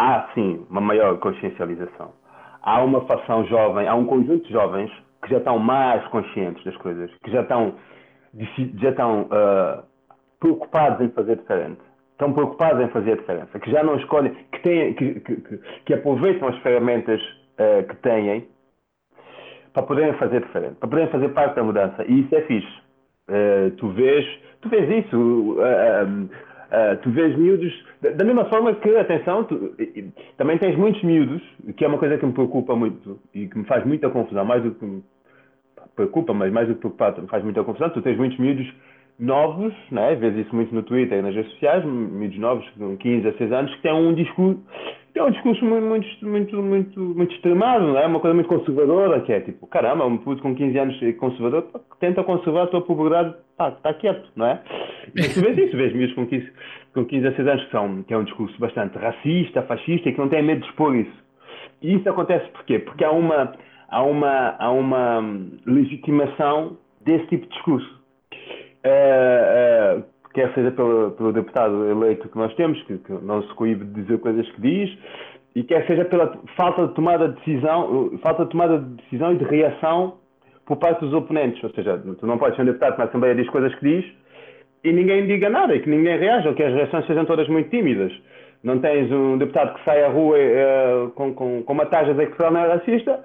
há 0.00 0.28
sim 0.34 0.66
uma 0.68 0.80
maior 0.80 1.16
consciencialização. 1.20 2.12
Há 2.60 2.82
uma 2.82 3.02
facção 3.02 3.46
jovem, 3.46 3.86
há 3.86 3.94
um 3.94 4.04
conjunto 4.04 4.44
de 4.46 4.52
jovens 4.52 4.90
que 5.22 5.30
já 5.30 5.38
estão 5.38 5.60
mais 5.60 6.04
conscientes 6.08 6.62
das 6.64 6.76
coisas, 6.78 7.08
que 7.22 7.30
já 7.30 7.42
estão, 7.42 7.74
já 8.80 8.90
estão 8.90 9.22
uh, 9.22 9.84
preocupados 10.40 11.00
em 11.00 11.10
fazer 11.10 11.36
diferente. 11.36 11.80
Estão 12.10 12.32
preocupados 12.32 12.84
em 12.84 12.88
fazer 12.88 13.16
diferença, 13.16 13.60
que 13.60 13.70
já 13.70 13.84
não 13.84 13.94
escolhem, 13.94 14.34
que, 14.50 14.60
têm, 14.60 14.94
que, 14.94 15.20
que, 15.20 15.60
que 15.86 15.94
aproveitam 15.94 16.48
as 16.48 16.58
ferramentas 16.58 17.20
uh, 17.22 17.86
que 17.86 17.94
têm 17.96 18.48
para 19.72 19.84
poderem 19.84 20.14
fazer 20.14 20.40
diferente, 20.40 20.74
para 20.80 20.88
poderem 20.88 21.10
fazer 21.12 21.28
parte 21.28 21.54
da 21.54 21.62
mudança. 21.62 22.04
E 22.08 22.22
isso 22.22 22.34
é 22.34 22.42
fixe. 22.42 22.81
Uh, 23.32 23.70
tu 23.78 23.88
vês, 23.88 24.26
tu 24.60 24.68
vês 24.68 25.06
isso, 25.06 25.16
uh, 25.16 26.24
uh, 26.24 26.96
tu 27.02 27.10
vês 27.10 27.34
miúdos, 27.34 27.72
da 28.02 28.24
mesma 28.26 28.44
forma 28.44 28.74
que, 28.74 28.94
atenção, 28.94 29.44
tu, 29.44 29.74
também 30.36 30.58
tens 30.58 30.76
muitos 30.76 31.02
miúdos, 31.02 31.40
que 31.74 31.82
é 31.82 31.88
uma 31.88 31.96
coisa 31.96 32.18
que 32.18 32.26
me 32.26 32.34
preocupa 32.34 32.76
muito 32.76 33.18
e 33.32 33.46
que 33.46 33.56
me 33.56 33.64
faz 33.64 33.86
muita 33.86 34.10
confusão, 34.10 34.44
mais 34.44 34.62
do 34.62 34.72
que 34.72 34.84
me 34.84 35.02
preocupa, 35.96 36.34
mas 36.34 36.52
mais 36.52 36.68
do 36.68 36.74
que 36.74 36.80
preocupar, 36.80 37.18
me 37.18 37.28
faz 37.28 37.42
muita 37.42 37.64
confusão, 37.64 37.88
tu 37.88 38.02
tens 38.02 38.18
muitos 38.18 38.38
miúdos 38.38 38.70
novos, 39.18 39.72
né? 39.90 40.14
vês 40.16 40.36
isso 40.36 40.54
muito 40.54 40.74
no 40.74 40.82
Twitter 40.82 41.18
e 41.18 41.22
nas 41.22 41.34
redes 41.34 41.52
sociais, 41.52 41.82
miúdos 41.86 42.38
novos, 42.38 42.68
com 42.76 42.98
15 42.98 43.28
a 43.28 43.32
6 43.32 43.52
anos, 43.52 43.74
que 43.76 43.82
têm 43.82 43.94
um 43.94 44.12
discurso, 44.12 44.60
têm 45.12 45.22
um 45.22 45.30
discurso 45.30 45.64
muito, 45.64 45.86
muito, 45.86 46.26
muito, 46.26 46.62
muito, 46.62 47.00
muito 47.00 47.34
extremado, 47.34 47.86
não 47.86 47.98
é? 47.98 48.06
Uma 48.06 48.20
coisa 48.20 48.34
muito 48.34 48.48
conservadora, 48.48 49.20
que 49.20 49.32
é 49.32 49.40
tipo, 49.40 49.66
caramba, 49.66 50.06
um 50.06 50.18
puto 50.18 50.42
com 50.42 50.54
15 50.54 50.78
anos 50.78 50.98
conservador 51.18 51.68
tenta 52.00 52.24
conservar 52.24 52.64
a 52.64 52.66
tua 52.68 52.82
pobreza, 52.82 53.38
pá, 53.56 53.68
está 53.68 53.94
quieto, 53.94 54.28
não 54.36 54.46
é? 54.46 54.60
E 55.14 55.28
tu 55.34 55.40
vês 55.40 55.58
isso, 55.58 55.76
vês 55.76 55.92
miúdos 55.92 56.14
com 56.14 56.26
15, 56.26 56.52
com 56.94 57.04
15 57.04 57.26
a 57.26 57.34
6 57.34 57.48
anos 57.48 57.64
que, 57.64 57.70
são, 57.72 58.02
que 58.04 58.14
é 58.14 58.16
um 58.16 58.24
discurso 58.24 58.58
bastante 58.58 58.96
racista, 58.96 59.62
fascista 59.62 60.08
e 60.08 60.12
que 60.12 60.18
não 60.18 60.28
têm 60.28 60.42
medo 60.42 60.60
de 60.60 60.68
expor 60.68 60.94
isso. 60.94 61.22
E 61.82 61.94
isso 61.94 62.08
acontece 62.08 62.48
porquê? 62.50 62.78
Porque 62.78 63.04
há 63.04 63.10
uma, 63.10 63.52
há 63.88 64.02
uma, 64.02 64.56
há 64.58 64.70
uma 64.70 65.20
legitimação 65.66 66.78
desse 67.04 67.26
tipo 67.26 67.46
de 67.46 67.52
discurso. 67.52 68.02
Uh, 68.84 69.98
uh, 69.98 70.11
quer 70.32 70.52
seja 70.54 70.70
pelo, 70.70 71.12
pelo, 71.12 71.32
deputado 71.32 71.88
eleito 71.88 72.28
que 72.28 72.36
nós 72.36 72.54
temos, 72.54 72.80
que, 72.82 72.98
que, 72.98 73.12
não 73.12 73.42
se 73.42 73.54
coíbe 73.54 73.84
de 73.84 74.02
dizer 74.02 74.18
coisas 74.18 74.48
que 74.52 74.60
diz, 74.60 74.98
e 75.54 75.62
quer 75.62 75.86
seja 75.86 76.04
pela 76.04 76.38
falta 76.56 76.86
de 76.86 76.94
tomada 76.94 77.28
de 77.28 77.34
decisão, 77.36 78.18
falta 78.22 78.44
de 78.44 78.50
tomada 78.50 78.78
de 78.78 79.02
decisão 79.02 79.32
e 79.32 79.36
de 79.36 79.44
reação 79.44 80.14
por 80.66 80.76
parte 80.76 81.00
dos 81.00 81.12
oponentes. 81.12 81.62
Ou 81.62 81.70
seja, 81.70 81.98
tu 82.18 82.26
não 82.26 82.38
podes 82.38 82.56
ser 82.56 82.62
um 82.62 82.66
deputado 82.66 82.94
que 82.94 82.98
na 82.98 83.04
Assembleia 83.04 83.34
diz 83.34 83.48
coisas 83.50 83.74
que 83.74 83.86
diz 83.86 84.22
e 84.84 84.92
ninguém 84.92 85.26
diga 85.26 85.48
nada, 85.48 85.74
e 85.74 85.80
que 85.80 85.88
ninguém 85.88 86.18
reaja, 86.18 86.48
ou 86.48 86.54
que 86.54 86.62
as 86.62 86.74
reações 86.74 87.06
sejam 87.06 87.24
todas 87.24 87.48
muito 87.48 87.70
tímidas. 87.70 88.12
Não 88.64 88.78
tens 88.80 89.10
um 89.12 89.38
deputado 89.38 89.74
que 89.74 89.84
sai 89.84 90.02
à 90.02 90.08
rua 90.08 90.36
uh, 90.36 91.10
com, 91.10 91.34
com, 91.34 91.62
com, 91.62 91.72
uma 91.72 91.86
taxa 91.86 92.14
de 92.14 92.26
que 92.26 92.42
não 92.42 92.64
é 92.64 92.68
racista, 92.68 93.20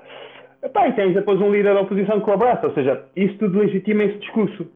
e 0.64 0.92
tens 0.94 1.14
depois 1.14 1.40
um 1.40 1.52
líder 1.52 1.74
da 1.74 1.82
oposição 1.82 2.20
que 2.20 2.30
o 2.30 2.34
abraça. 2.34 2.68
Ou 2.68 2.74
seja, 2.74 3.04
isso 3.16 3.38
tudo 3.38 3.60
legitima 3.60 4.04
esse 4.04 4.18
discurso. 4.20 4.68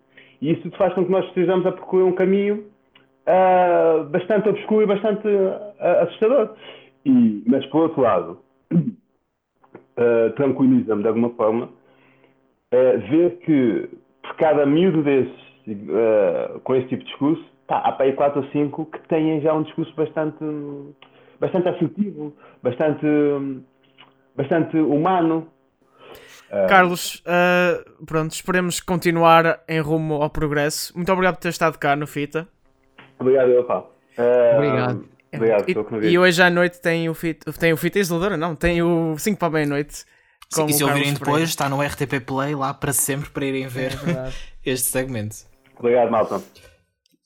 E 0.42 0.54
isso 0.54 0.70
faz 0.72 0.94
com 0.94 1.06
que 1.06 1.12
nós 1.12 1.26
estejamos 1.28 1.66
a 1.66 1.72
percorrer 1.72 2.04
um 2.04 2.14
caminho 2.14 2.66
uh, 3.28 4.04
bastante 4.06 4.50
obscuro 4.50 4.84
e 4.84 4.86
bastante 4.88 5.28
uh, 5.28 6.04
assustador. 6.04 6.56
E, 7.06 7.44
mas, 7.46 7.66
por 7.68 7.84
outro 7.84 8.02
lado, 8.02 8.40
tranquiliza-me 10.36 11.04
de 11.04 11.08
alguma 11.08 11.30
forma 11.32 11.70
ver 12.72 13.38
que 13.40 13.90
por 14.24 14.36
cada 14.38 14.66
miúdo 14.66 15.04
desses 15.04 15.52
com 16.64 16.76
esse 16.76 16.88
tipo 16.88 17.04
de 17.04 17.10
discurso, 17.10 17.46
tá, 17.68 17.78
há 17.80 17.92
para 17.92 18.06
aí 18.06 18.14
4 18.14 18.42
ou 18.42 18.48
5 18.48 18.86
que 18.86 19.08
têm 19.08 19.42
já 19.42 19.54
um 19.54 19.62
discurso 19.62 19.94
bastante, 19.96 20.44
bastante 21.40 21.70
assertivo, 21.70 22.34
bastante, 22.64 23.06
bastante 24.36 24.78
humano, 24.78 25.48
Uh... 25.48 25.61
Carlos, 26.68 27.24
uh, 27.26 28.06
pronto, 28.06 28.34
esperemos 28.34 28.80
continuar 28.80 29.64
em 29.68 29.80
rumo 29.80 30.16
ao 30.22 30.30
progresso. 30.30 30.94
Muito 30.96 31.12
obrigado 31.12 31.36
por 31.36 31.42
ter 31.42 31.50
estado 31.50 31.78
cá 31.78 31.96
no 31.96 32.06
Fita. 32.06 32.48
Obrigado, 33.18 33.52
opa. 33.60 33.80
Uh, 34.18 34.56
obrigado. 34.58 35.06
Obrigado 35.34 35.66
e, 36.04 36.08
e, 36.08 36.20
hoje 36.20 36.44
à 36.44 36.50
noite 36.50 36.82
tem 36.82 37.08
o 37.08 37.14
Fita, 37.14 37.54
tem 37.54 37.72
o 37.72 37.78
Fita 37.78 38.00
Isoladora, 38.00 38.36
não, 38.36 38.54
tem 38.54 38.82
o 38.84 39.18
5 39.18 39.40
para 39.40 39.48
a 39.48 39.52
meia-noite. 39.52 40.04
E 40.68 40.74
se 40.74 40.84
ouvirem 40.84 41.14
depois, 41.14 41.44
está 41.44 41.70
no 41.70 41.82
RTP 41.82 42.20
Play 42.26 42.54
lá 42.54 42.74
para 42.74 42.92
sempre 42.92 43.30
para 43.30 43.46
irem 43.46 43.68
ver 43.68 43.94
é 44.06 44.30
este 44.70 44.90
segmento. 44.90 45.38
Obrigado, 45.80 46.12
malta. 46.12 46.42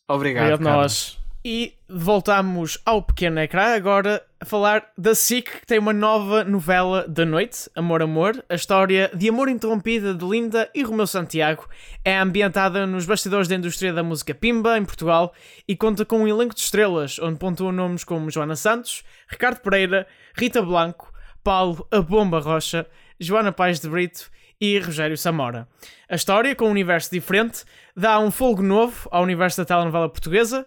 Obrigado, 0.08 0.54
Obrigado 0.54 0.62
nós. 0.62 1.20
E 1.48 1.78
voltamos 1.88 2.80
ao 2.84 3.04
pequeno 3.04 3.40
ecrã 3.40 3.76
agora 3.76 4.26
a 4.40 4.46
falar 4.46 4.90
da 4.98 5.14
SIC, 5.14 5.60
que 5.60 5.68
tem 5.68 5.78
uma 5.78 5.94
nova 5.94 6.44
novela 6.44 7.08
da 7.08 7.24
noite, 7.24 7.70
Amor 7.76 8.02
Amor. 8.02 8.44
A 8.50 8.56
história 8.56 9.12
de 9.14 9.30
amor 9.30 9.48
interrompida 9.48 10.16
de 10.16 10.26
Linda 10.26 10.68
e 10.74 10.82
Romeu 10.82 11.06
Santiago 11.06 11.70
é 12.04 12.18
ambientada 12.18 12.88
nos 12.88 13.06
bastidores 13.06 13.48
da 13.48 13.54
indústria 13.54 13.94
da 13.94 14.02
música 14.02 14.34
Pimba, 14.34 14.76
em 14.76 14.84
Portugal, 14.84 15.36
e 15.68 15.76
conta 15.76 16.04
com 16.04 16.22
um 16.22 16.28
elenco 16.28 16.56
de 16.56 16.62
estrelas, 16.62 17.20
onde 17.20 17.38
pontuam 17.38 17.72
nomes 17.72 18.04
como 18.04 18.32
Joana 18.32 18.56
Santos, 18.56 19.04
Ricardo 19.28 19.60
Pereira, 19.60 20.08
Rita 20.36 20.64
Blanco, 20.64 21.14
Paulo 21.44 21.88
A 21.92 22.02
Bomba 22.02 22.40
Rocha, 22.40 22.88
Joana 23.20 23.52
Paz 23.52 23.80
de 23.80 23.88
Brito 23.88 24.32
e 24.60 24.80
Rogério 24.80 25.16
Samora. 25.16 25.68
A 26.10 26.16
história, 26.16 26.56
com 26.56 26.66
um 26.66 26.72
universo 26.72 27.12
diferente, 27.12 27.66
dá 27.96 28.18
um 28.18 28.32
fogo 28.32 28.64
novo 28.64 29.08
ao 29.12 29.22
universo 29.22 29.58
da 29.58 29.66
telenovela 29.66 30.10
portuguesa 30.10 30.66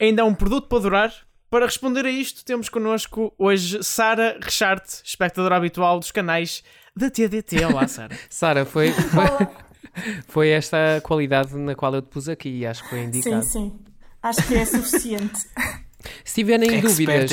ainda 0.00 0.22
há 0.22 0.24
um 0.24 0.34
produto 0.34 0.68
para 0.68 0.78
durar? 0.78 1.14
Para 1.50 1.64
responder 1.64 2.04
a 2.04 2.10
isto, 2.10 2.44
temos 2.44 2.68
connosco 2.68 3.32
hoje 3.38 3.82
Sara 3.82 4.38
Richard, 4.42 4.82
espectadora 5.02 5.56
habitual 5.56 5.98
dos 5.98 6.10
canais 6.10 6.62
da 6.94 7.10
TDT. 7.10 7.64
Olá, 7.64 7.88
Sara. 7.88 8.14
Sara, 8.28 8.66
foi, 8.66 8.92
foi, 8.92 9.46
foi, 10.28 10.48
esta 10.50 11.00
qualidade 11.02 11.56
na 11.56 11.74
qual 11.74 11.94
eu 11.94 12.02
te 12.02 12.08
pus 12.08 12.28
aqui 12.28 12.50
e 12.50 12.66
acho 12.66 12.82
que 12.82 12.90
foi 12.90 13.04
indicado. 13.04 13.42
Sim, 13.42 13.50
sim. 13.50 13.78
Acho 14.22 14.46
que 14.46 14.54
é 14.56 14.64
suficiente. 14.64 15.40
Se 16.24 16.34
tiverem 16.34 16.80
dúvidas 16.80 17.30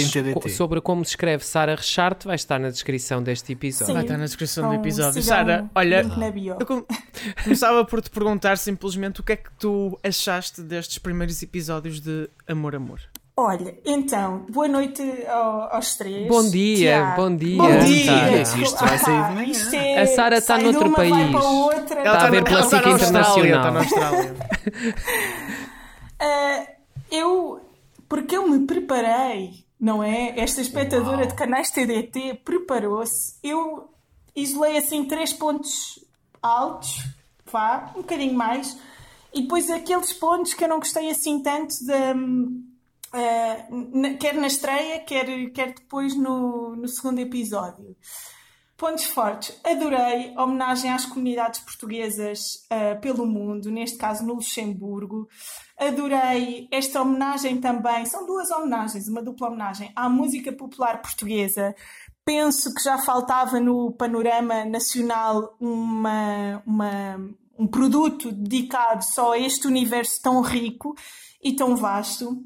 sobre 0.55 0.81
como 0.81 1.03
se 1.03 1.11
escreve 1.11 1.43
Sara 1.43 1.75
Richard, 1.75 2.25
vai 2.25 2.35
estar 2.35 2.59
na 2.59 2.69
descrição 2.69 3.21
deste 3.21 3.53
episódio. 3.53 3.87
Sim, 3.87 3.93
vai 3.93 4.03
estar 4.03 4.17
na 4.17 4.25
descrição 4.25 4.69
do 4.69 4.75
episódio. 4.75 5.21
Sara, 5.21 5.69
olha, 5.75 6.05
eu 6.59 6.65
começava 7.43 7.85
por 7.85 8.01
te 8.01 8.09
perguntar 8.09 8.57
simplesmente 8.57 9.21
o 9.21 9.23
que 9.23 9.33
é 9.33 9.35
que 9.35 9.51
tu 9.59 9.97
achaste 10.03 10.61
destes 10.61 10.97
primeiros 10.97 11.41
episódios 11.41 11.99
de 11.99 12.29
Amor 12.47 12.75
Amor. 12.75 13.01
Olha, 13.37 13.75
então, 13.85 14.45
boa 14.49 14.65
noite 14.65 15.03
aos 15.27 15.97
três. 15.97 16.25
Bom 16.25 16.49
dia, 16.49 16.77
Tiago. 16.77 17.21
bom 17.21 17.35
dia. 17.35 17.57
Bom 17.57 17.79
dia. 17.79 18.45
Tá. 18.45 18.57
Isto 18.61 18.85
vai 18.85 18.97
sair 18.97 19.27
de 19.27 19.35
manhã. 19.35 19.71
É, 19.73 20.01
a 20.01 20.07
Sara 20.07 20.37
está 20.37 20.57
noutro 20.57 20.89
país. 20.93 21.35
Outra, 21.35 21.97
está 21.97 22.27
a 22.27 22.29
ver 22.29 22.43
pela 22.45 22.63
SIC 22.63 22.87
Internacional. 22.87 23.45
Está 23.45 23.71
na 23.71 23.79
Austrália. 23.81 24.35
uh, 26.21 26.67
eu 27.11 27.64
porque 28.07 28.37
eu 28.37 28.47
me 28.47 28.65
preparei, 28.65 29.65
não 29.79 30.03
é? 30.03 30.39
Esta 30.39 30.61
espectadora 30.61 31.19
Uau. 31.19 31.27
de 31.27 31.35
canais 31.35 31.71
TDT 31.71 32.41
preparou-se. 32.43 33.37
Eu 33.43 33.89
isolei 34.35 34.77
assim 34.77 35.05
três 35.05 35.33
pontos 35.33 36.03
altos, 36.41 37.03
vá, 37.51 37.91
um 37.95 38.01
bocadinho 38.01 38.33
mais, 38.33 38.77
e 39.33 39.41
depois 39.41 39.69
aqueles 39.69 40.13
pontos 40.13 40.53
que 40.53 40.63
eu 40.63 40.69
não 40.69 40.79
gostei 40.79 41.09
assim 41.09 41.41
tanto 41.41 41.73
de. 41.83 42.55
Uh, 43.13 44.17
quer 44.19 44.35
na 44.35 44.47
estreia, 44.47 44.99
quer, 44.99 45.25
quer 45.51 45.73
depois 45.73 46.15
no, 46.15 46.75
no 46.75 46.87
segundo 46.87 47.19
episódio. 47.19 47.95
Pontos 48.77 49.05
fortes. 49.05 49.57
Adorei 49.63 50.33
a 50.35 50.43
homenagem 50.43 50.91
às 50.91 51.05
comunidades 51.05 51.61
portuguesas 51.61 52.39
uh, 52.69 52.99
pelo 52.99 53.25
mundo, 53.25 53.71
neste 53.71 53.97
caso 53.97 54.25
no 54.25 54.33
Luxemburgo. 54.33 55.29
Adorei 55.79 56.67
esta 56.69 57.01
homenagem 57.01 57.61
também. 57.61 58.05
São 58.05 58.25
duas 58.25 58.51
homenagens, 58.51 59.07
uma 59.07 59.23
dupla 59.23 59.47
homenagem 59.47 59.93
à 59.95 60.09
música 60.09 60.51
popular 60.51 61.01
portuguesa. 61.01 61.73
Penso 62.25 62.73
que 62.73 62.83
já 62.83 62.97
faltava 62.97 63.61
no 63.61 63.93
panorama 63.93 64.65
nacional 64.65 65.55
uma, 65.57 66.61
uma, 66.65 67.17
um 67.57 67.67
produto 67.67 68.29
dedicado 68.29 69.05
só 69.05 69.33
a 69.33 69.39
este 69.39 69.67
universo 69.67 70.21
tão 70.21 70.41
rico 70.41 70.95
e 71.41 71.55
tão 71.55 71.77
vasto. 71.77 72.43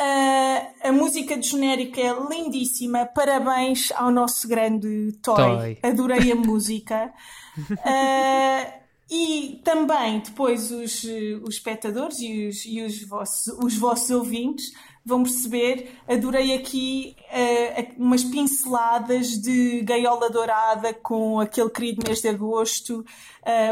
Uh, 0.00 0.88
a 0.88 0.92
música 0.92 1.36
de 1.36 1.46
genérica 1.46 2.00
é 2.00 2.14
lindíssima. 2.30 3.04
Parabéns 3.04 3.92
ao 3.94 4.10
nosso 4.10 4.48
grande 4.48 5.12
Toy. 5.22 5.36
Toy. 5.36 5.78
Adorei 5.82 6.32
a 6.32 6.34
música. 6.34 7.12
Uh, 7.60 8.80
e 9.10 9.60
também 9.64 10.20
depois 10.20 10.70
os, 10.70 11.02
os 11.42 11.56
espectadores 11.56 12.20
e, 12.20 12.46
os, 12.46 12.64
e 12.64 12.80
os, 12.80 13.02
vossos, 13.02 13.52
os 13.58 13.76
vossos 13.76 14.08
ouvintes 14.08 14.72
vão 15.04 15.24
perceber. 15.24 15.90
Adorei 16.08 16.54
aqui 16.54 17.16
uh, 17.28 18.02
umas 18.02 18.22
pinceladas 18.22 19.36
de 19.36 19.82
gaiola 19.82 20.30
dourada 20.30 20.94
com 20.94 21.40
aquele 21.40 21.70
querido 21.70 22.04
mês 22.06 22.22
de 22.22 22.28
agosto. 22.28 23.04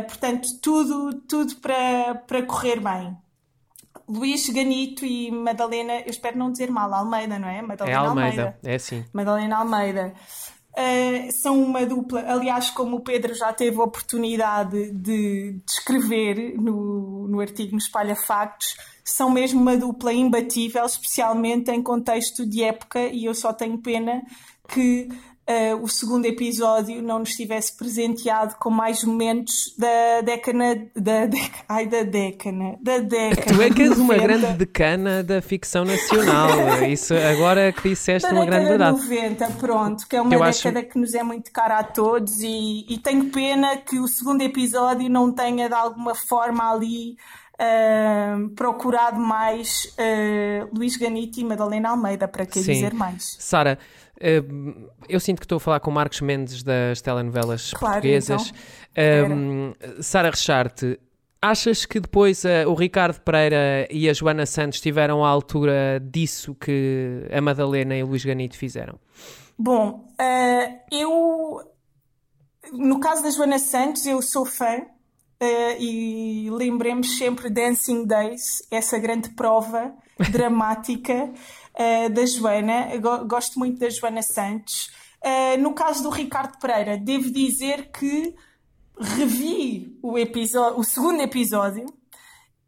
portanto, 0.08 0.48
tudo, 0.60 1.14
tudo 1.26 1.56
para, 1.56 2.16
para 2.26 2.42
correr 2.42 2.80
bem. 2.80 3.16
Luís 4.08 4.48
Ganito 4.48 5.04
e 5.04 5.30
Madalena, 5.30 6.00
eu 6.00 6.10
espero 6.10 6.38
não 6.38 6.50
dizer 6.50 6.70
mal, 6.70 6.92
Almeida, 6.92 7.38
não 7.38 7.48
é? 7.48 7.60
Madalena 7.60 7.96
é 7.96 7.98
Almeida, 7.98 8.42
Almeida. 8.42 8.58
é 8.64 8.78
sim. 8.78 9.04
Madalena 9.12 9.58
Almeida. 9.58 10.14
Uh, 10.72 11.32
são 11.32 11.60
uma 11.60 11.84
dupla, 11.84 12.24
aliás, 12.28 12.70
como 12.70 12.96
o 12.96 13.00
Pedro 13.00 13.34
já 13.34 13.52
teve 13.52 13.80
a 13.80 13.82
oportunidade 13.82 14.92
de, 14.92 15.60
escrever 15.68 16.56
no, 16.56 17.26
no 17.26 17.40
artigo 17.40 17.72
no 17.72 17.78
Espalha 17.78 18.14
Factos, 18.14 18.76
são 19.04 19.28
mesmo 19.28 19.60
uma 19.60 19.76
dupla 19.76 20.12
imbatível, 20.12 20.84
especialmente 20.84 21.70
em 21.70 21.82
contexto 21.82 22.46
de 22.46 22.62
época, 22.62 23.00
e 23.00 23.24
eu 23.24 23.34
só 23.34 23.52
tenho 23.52 23.78
pena 23.78 24.22
que 24.68 25.08
uh, 25.48 25.82
o 25.82 25.88
segundo 25.88 26.26
episódio 26.26 27.02
não 27.02 27.20
nos 27.20 27.30
tivesse 27.30 27.76
presenteado 27.76 28.56
com 28.58 28.70
mais 28.70 29.02
momentos 29.02 29.74
da 29.78 30.20
década 30.22 30.88
da, 30.94 31.26
deca, 31.26 31.58
ai, 31.68 31.86
da 31.86 32.02
década 32.02 32.78
da 32.82 32.98
década 32.98 33.54
tu 33.54 33.62
é 33.62 33.70
que 33.70 33.82
és 33.82 33.98
uma 33.98 34.16
grande 34.16 34.46
decana 34.54 35.22
da 35.22 35.40
ficção 35.40 35.84
nacional 35.84 36.50
isso 36.88 37.14
agora 37.14 37.72
que 37.72 37.88
disseste 37.88 38.28
da 38.28 38.34
uma 38.34 38.44
grande 38.44 38.68
verdade. 38.68 38.98
90, 38.98 39.46
pronto 39.52 40.06
que 40.06 40.16
é 40.16 40.20
uma 40.20 40.34
Eu 40.34 40.40
década 40.40 40.80
acho... 40.80 40.88
que 40.88 40.98
nos 40.98 41.14
é 41.14 41.22
muito 41.22 41.50
cara 41.50 41.78
a 41.78 41.84
todos 41.84 42.40
e, 42.40 42.86
e 42.88 42.98
tenho 42.98 43.30
pena 43.30 43.76
que 43.78 43.98
o 43.98 44.06
segundo 44.06 44.42
episódio 44.42 45.08
não 45.08 45.32
tenha 45.32 45.68
de 45.68 45.74
alguma 45.74 46.14
forma 46.14 46.70
ali 46.72 47.16
uh, 47.58 48.48
procurado 48.50 49.18
mais 49.18 49.84
uh, 49.98 50.76
Luís 50.76 50.96
Ganito 50.96 51.40
e 51.40 51.44
Madalena 51.44 51.90
Almeida, 51.90 52.28
para 52.28 52.46
que 52.46 52.60
dizer 52.60 52.94
mais. 52.94 53.36
Sara, 53.38 53.78
uh, 54.20 54.90
eu 55.08 55.20
sinto 55.20 55.38
que 55.38 55.44
estou 55.44 55.56
a 55.56 55.60
falar 55.60 55.80
com 55.80 55.90
Marcos 55.90 56.20
Mendes 56.20 56.62
das 56.62 57.00
telenovelas 57.00 57.72
claro, 57.72 57.94
portuguesas. 57.94 58.52
Então. 58.92 59.74
Sara 60.02 60.30
Richarte, 60.30 60.98
achas 61.40 61.86
que 61.86 62.00
depois 62.00 62.42
o 62.66 62.74
Ricardo 62.74 63.20
Pereira 63.20 63.86
e 63.90 64.08
a 64.08 64.12
Joana 64.12 64.44
Santos 64.44 64.78
estiveram 64.78 65.24
à 65.24 65.28
altura 65.28 66.00
disso 66.02 66.54
que 66.54 67.26
a 67.30 67.40
Madalena 67.40 67.96
e 67.96 68.02
o 68.02 68.06
Luís 68.06 68.24
Ganito 68.24 68.56
fizeram? 68.56 68.98
Bom, 69.56 70.08
eu 70.90 71.60
no 72.72 72.98
caso 72.98 73.22
da 73.22 73.30
Joana 73.30 73.58
Santos, 73.58 74.04
eu 74.04 74.20
sou 74.20 74.44
fã 74.44 74.84
Uh, 75.40 75.80
e 75.80 76.50
lembremos 76.50 77.16
sempre 77.16 77.48
Dancing 77.48 78.04
Days, 78.04 78.66
essa 78.72 78.98
grande 78.98 79.30
prova 79.30 79.94
dramática 80.30 81.30
uh, 81.34 82.10
da 82.10 82.26
Joana. 82.26 82.88
Gosto 83.26 83.58
muito 83.58 83.78
da 83.78 83.88
Joana 83.88 84.22
Santos. 84.22 84.90
Uh, 85.24 85.60
no 85.60 85.72
caso 85.74 86.02
do 86.02 86.10
Ricardo 86.10 86.58
Pereira, 86.58 86.96
devo 86.96 87.30
dizer 87.30 87.90
que 87.90 88.34
revi 89.00 89.98
o, 90.02 90.18
episódio, 90.18 90.78
o 90.78 90.84
segundo 90.84 91.20
episódio 91.20 91.86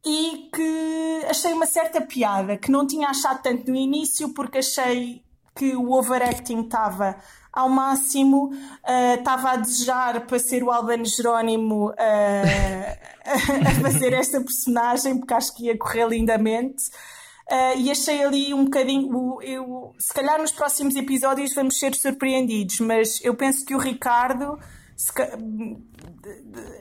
e 0.04 0.48
que 0.54 1.26
achei 1.28 1.52
uma 1.52 1.66
certa 1.66 2.00
piada, 2.00 2.56
que 2.56 2.70
não 2.70 2.86
tinha 2.86 3.08
achado 3.08 3.42
tanto 3.42 3.70
no 3.70 3.76
início, 3.76 4.32
porque 4.32 4.58
achei 4.58 5.22
que 5.54 5.76
o 5.76 5.92
overacting 5.92 6.62
estava 6.62 7.16
ao 7.52 7.68
máximo 7.68 8.50
estava 9.18 9.48
uh, 9.48 9.52
a 9.52 9.56
desejar 9.56 10.26
para 10.26 10.38
ser 10.38 10.62
o 10.62 10.70
Albano 10.70 11.04
Jerónimo 11.04 11.90
uh, 11.90 11.94
a 13.68 13.82
fazer 13.82 14.12
esta 14.12 14.40
personagem, 14.40 15.18
porque 15.18 15.34
acho 15.34 15.54
que 15.54 15.66
ia 15.66 15.76
correr 15.76 16.08
lindamente. 16.08 16.84
Uh, 17.50 17.80
e 17.80 17.90
achei 17.90 18.22
ali 18.22 18.54
um 18.54 18.64
bocadinho. 18.64 19.42
Eu, 19.42 19.92
se 19.98 20.14
calhar 20.14 20.40
nos 20.40 20.52
próximos 20.52 20.94
episódios 20.94 21.52
vamos 21.52 21.78
ser 21.78 21.94
surpreendidos, 21.96 22.78
mas 22.78 23.18
eu 23.24 23.34
penso 23.34 23.64
que 23.64 23.74
o 23.74 23.78
Ricardo 23.78 24.56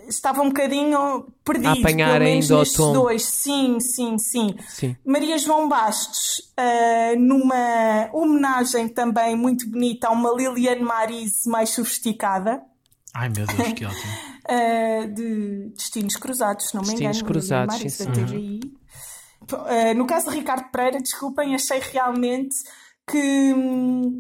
estava 0.07 0.41
um 0.41 0.49
bocadinho 0.49 1.26
perdido. 1.43 1.70
A 1.70 1.74
apanhar 1.74 2.22
ainda 2.22 2.59
o 2.59 2.65
tom. 2.65 2.93
dois. 2.93 3.24
Sim, 3.24 3.80
sim, 3.80 4.17
sim, 4.20 4.55
sim. 4.67 4.95
Maria 5.05 5.38
João 5.39 5.67
Bastos, 5.67 6.51
uh, 6.59 7.20
numa 7.20 8.09
homenagem 8.13 8.89
também 8.89 9.36
muito 9.36 9.67
bonita 9.70 10.07
a 10.07 10.11
uma 10.11 10.32
Liliane 10.32 10.82
Marise 10.82 11.49
mais 11.49 11.70
sofisticada. 11.70 12.61
Ai 13.13 13.30
meu 13.30 13.47
Deus, 13.47 13.74
que 13.74 13.86
ótimo. 13.86 14.13
uh, 14.49 15.07
de 15.15 15.72
Destinos 15.76 16.15
Cruzados, 16.15 16.67
se 16.67 16.76
não 16.76 16.84
me 16.84 16.89
engano. 16.89 17.07
Destinos 17.07 17.28
Cruzados, 17.28 17.76
sim, 17.78 17.89
sim. 17.89 18.59
Uh, 19.56 19.93
no 19.95 20.06
caso 20.06 20.30
de 20.30 20.38
Ricardo 20.38 20.70
Pereira, 20.72 21.00
desculpem, 21.00 21.56
achei 21.56 21.80
realmente 21.80 22.56
que 23.10 23.54
hum, 23.54 24.18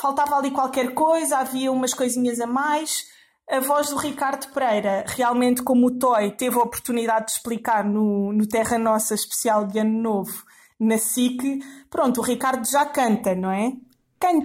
faltava 0.00 0.36
ali 0.36 0.50
qualquer 0.50 0.94
coisa, 0.94 1.38
havia 1.38 1.72
umas 1.72 1.94
coisinhas 1.94 2.40
a 2.40 2.46
mais 2.46 3.06
a 3.50 3.60
voz 3.60 3.88
do 3.88 3.96
Ricardo 3.96 4.46
Pereira, 4.52 5.04
realmente 5.08 5.62
como 5.62 5.86
o 5.86 5.98
Toy 5.98 6.30
teve 6.32 6.56
a 6.56 6.62
oportunidade 6.62 7.26
de 7.26 7.32
explicar 7.32 7.82
no, 7.82 8.32
no 8.32 8.46
Terra 8.46 8.78
Nossa 8.78 9.14
especial 9.14 9.66
de 9.66 9.78
Ano 9.78 10.02
Novo, 10.02 10.44
na 10.78 10.98
SIC, 10.98 11.60
pronto, 11.90 12.20
o 12.20 12.22
Ricardo 12.24 12.68
já 12.68 12.84
canta, 12.84 13.34
não 13.34 13.50
é? 13.50 13.72
Can, 14.20 14.40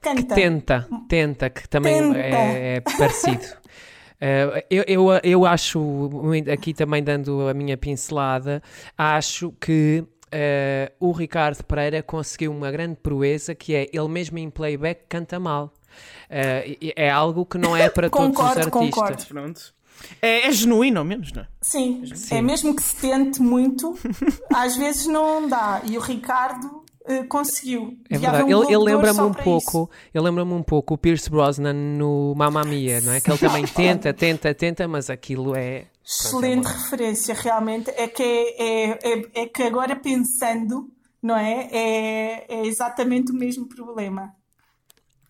canta. 0.00 0.34
Que 0.34 0.34
tenta, 0.34 0.88
tenta, 1.08 1.50
que 1.50 1.68
também 1.68 2.12
tenta. 2.12 2.18
É, 2.18 2.76
é, 2.76 2.80
parecido. 2.80 3.61
Uh, 4.22 4.62
eu, 4.70 4.84
eu, 4.86 5.20
eu 5.24 5.44
acho, 5.44 6.08
aqui 6.52 6.72
também 6.72 7.02
dando 7.02 7.48
a 7.48 7.54
minha 7.54 7.76
pincelada, 7.76 8.62
acho 8.96 9.50
que 9.60 10.04
uh, 10.32 10.92
o 11.00 11.10
Ricardo 11.10 11.64
Pereira 11.64 12.04
conseguiu 12.04 12.52
uma 12.52 12.70
grande 12.70 12.94
proeza 12.96 13.52
que 13.52 13.74
é 13.74 13.88
ele 13.92 14.08
mesmo 14.08 14.38
em 14.38 14.48
playback 14.48 15.06
canta 15.08 15.40
mal. 15.40 15.74
Uh, 16.30 16.92
é 16.94 17.10
algo 17.10 17.44
que 17.44 17.58
não 17.58 17.76
é 17.76 17.90
para 17.90 18.08
todos 18.10 18.38
os 18.38 18.40
artistas. 18.40 18.70
Concordo. 18.70 19.26
Pronto. 19.26 19.74
É, 20.20 20.46
é, 20.46 20.52
genuíno, 20.52 21.00
ao 21.00 21.04
menos, 21.04 21.32
não 21.32 21.42
é? 21.42 21.46
Sim, 21.60 22.04
Sim, 22.14 22.36
é 22.36 22.42
mesmo 22.42 22.74
que 22.74 22.82
se 22.82 22.96
tente 22.96 23.42
muito, 23.42 23.98
às 24.54 24.76
vezes 24.76 25.06
não 25.06 25.48
dá. 25.48 25.82
E 25.84 25.98
o 25.98 26.00
Ricardo 26.00 26.81
uh, 27.08 27.26
conseguiu. 27.28 27.96
É 28.10 28.18
verdade. 28.18 28.44
Um 28.44 28.62
ele, 28.62 28.74
ele 28.74 28.84
lembra-me 28.84 29.20
um 29.20 29.32
pouco, 29.32 29.90
ele 30.12 30.24
lembra-me 30.24 30.52
um 30.52 30.62
pouco 30.62 30.94
o 30.94 30.98
Pierce 30.98 31.30
Brosnan 31.30 31.72
no 31.72 32.34
Mamma 32.36 32.64
Mia, 32.64 33.00
não 33.00 33.12
é? 33.12 33.20
Que 33.20 33.30
ele 33.30 33.38
também 33.38 33.64
tenta, 33.64 34.12
tenta, 34.12 34.54
tenta, 34.54 34.88
mas 34.88 35.10
aquilo 35.10 35.54
é 35.54 35.86
excelente 36.04 36.62
pronto, 36.62 36.76
é 36.76 36.82
referência, 36.82 37.34
realmente. 37.34 37.90
É 37.90 38.08
que 38.08 38.22
é, 38.22 38.58
é, 38.58 38.90
é, 39.02 39.42
é, 39.42 39.46
que 39.46 39.62
agora 39.62 39.96
pensando, 39.96 40.90
não 41.22 41.36
é? 41.36 41.68
É, 41.72 42.46
é 42.48 42.66
exatamente 42.66 43.32
o 43.32 43.34
mesmo 43.34 43.68
problema. 43.68 44.34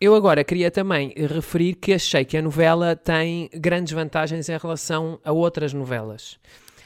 Eu 0.00 0.16
agora 0.16 0.42
queria 0.42 0.68
também 0.68 1.14
referir 1.16 1.74
que 1.74 1.92
achei 1.92 2.24
que 2.24 2.36
a 2.36 2.42
novela 2.42 2.96
tem 2.96 3.48
grandes 3.54 3.92
vantagens 3.92 4.48
em 4.48 4.58
relação 4.58 5.20
a 5.24 5.30
outras 5.30 5.72
novelas. 5.72 6.40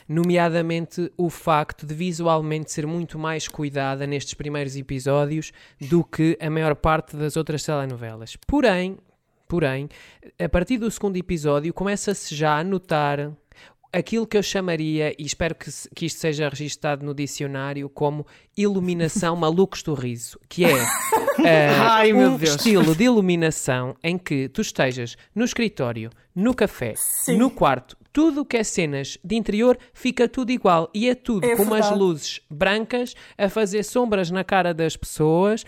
Nomeadamente 0.08 1.10
o 1.16 1.28
facto 1.28 1.86
de 1.86 1.94
visualmente 1.94 2.72
ser 2.72 2.86
muito 2.86 3.18
mais 3.18 3.48
cuidada 3.48 4.06
nestes 4.06 4.34
primeiros 4.34 4.76
episódios 4.76 5.52
do 5.80 6.04
que 6.04 6.38
a 6.40 6.48
maior 6.48 6.74
parte 6.76 7.16
das 7.16 7.36
outras 7.36 7.62
telenovelas. 7.62 8.36
Porém, 8.46 8.98
porém, 9.48 9.88
a 10.38 10.48
partir 10.48 10.78
do 10.78 10.90
segundo 10.90 11.16
episódio 11.16 11.74
começa-se 11.74 12.34
já 12.34 12.58
a 12.58 12.64
notar 12.64 13.32
aquilo 13.92 14.26
que 14.26 14.36
eu 14.36 14.42
chamaria, 14.42 15.14
e 15.18 15.24
espero 15.24 15.54
que, 15.54 15.70
que 15.94 16.06
isto 16.06 16.20
seja 16.20 16.48
registado 16.48 17.04
no 17.04 17.14
dicionário, 17.14 17.88
como 17.88 18.26
iluminação 18.56 19.34
malucos 19.36 19.82
do 19.82 19.94
riso, 19.94 20.38
que 20.48 20.64
é 20.64 20.82
uh, 20.82 20.86
Ai, 21.80 22.12
um 22.12 22.36
estilo 22.36 22.94
de 22.94 23.04
iluminação 23.04 23.96
em 24.02 24.18
que 24.18 24.48
tu 24.48 24.60
estejas 24.60 25.16
no 25.34 25.44
escritório, 25.44 26.10
no 26.34 26.54
café, 26.54 26.94
Sim. 26.96 27.38
no 27.38 27.50
quarto, 27.50 27.96
tudo 28.16 28.40
o 28.40 28.44
que 28.46 28.56
é 28.56 28.64
cenas 28.64 29.18
de 29.22 29.36
interior 29.36 29.78
fica 29.92 30.26
tudo 30.26 30.50
igual 30.50 30.88
e 30.94 31.06
é 31.06 31.14
tudo 31.14 31.44
é 31.44 31.54
com 31.54 31.64
umas 31.64 31.90
luzes 31.90 32.40
brancas 32.48 33.14
a 33.36 33.50
fazer 33.50 33.82
sombras 33.82 34.30
na 34.30 34.42
cara 34.42 34.72
das 34.72 34.96
pessoas 34.96 35.66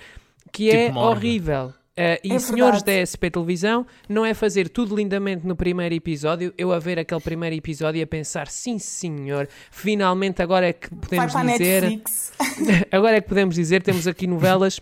que 0.50 0.70
tipo 0.70 0.98
é 0.98 1.02
horrível. 1.02 1.66
Uh, 1.66 2.16
e 2.24 2.32
é 2.32 2.38
senhores 2.38 2.82
da 2.82 2.92
SP 3.04 3.28
Televisão, 3.28 3.84
não 4.08 4.24
é 4.24 4.32
fazer 4.32 4.70
tudo 4.70 4.96
lindamente 4.96 5.46
no 5.46 5.54
primeiro 5.54 5.94
episódio, 5.94 6.54
eu 6.56 6.72
a 6.72 6.78
ver 6.78 6.98
aquele 6.98 7.20
primeiro 7.20 7.54
episódio 7.54 7.98
e 7.98 8.02
a 8.02 8.06
pensar, 8.06 8.46
sim 8.46 8.78
senhor, 8.78 9.46
finalmente 9.70 10.40
agora 10.40 10.68
é 10.68 10.72
que 10.72 10.88
podemos 10.94 11.34
dizer. 11.34 12.00
agora 12.90 13.16
é 13.16 13.20
que 13.20 13.28
podemos 13.28 13.56
dizer, 13.56 13.82
temos 13.82 14.06
aqui 14.06 14.26
novelas 14.26 14.80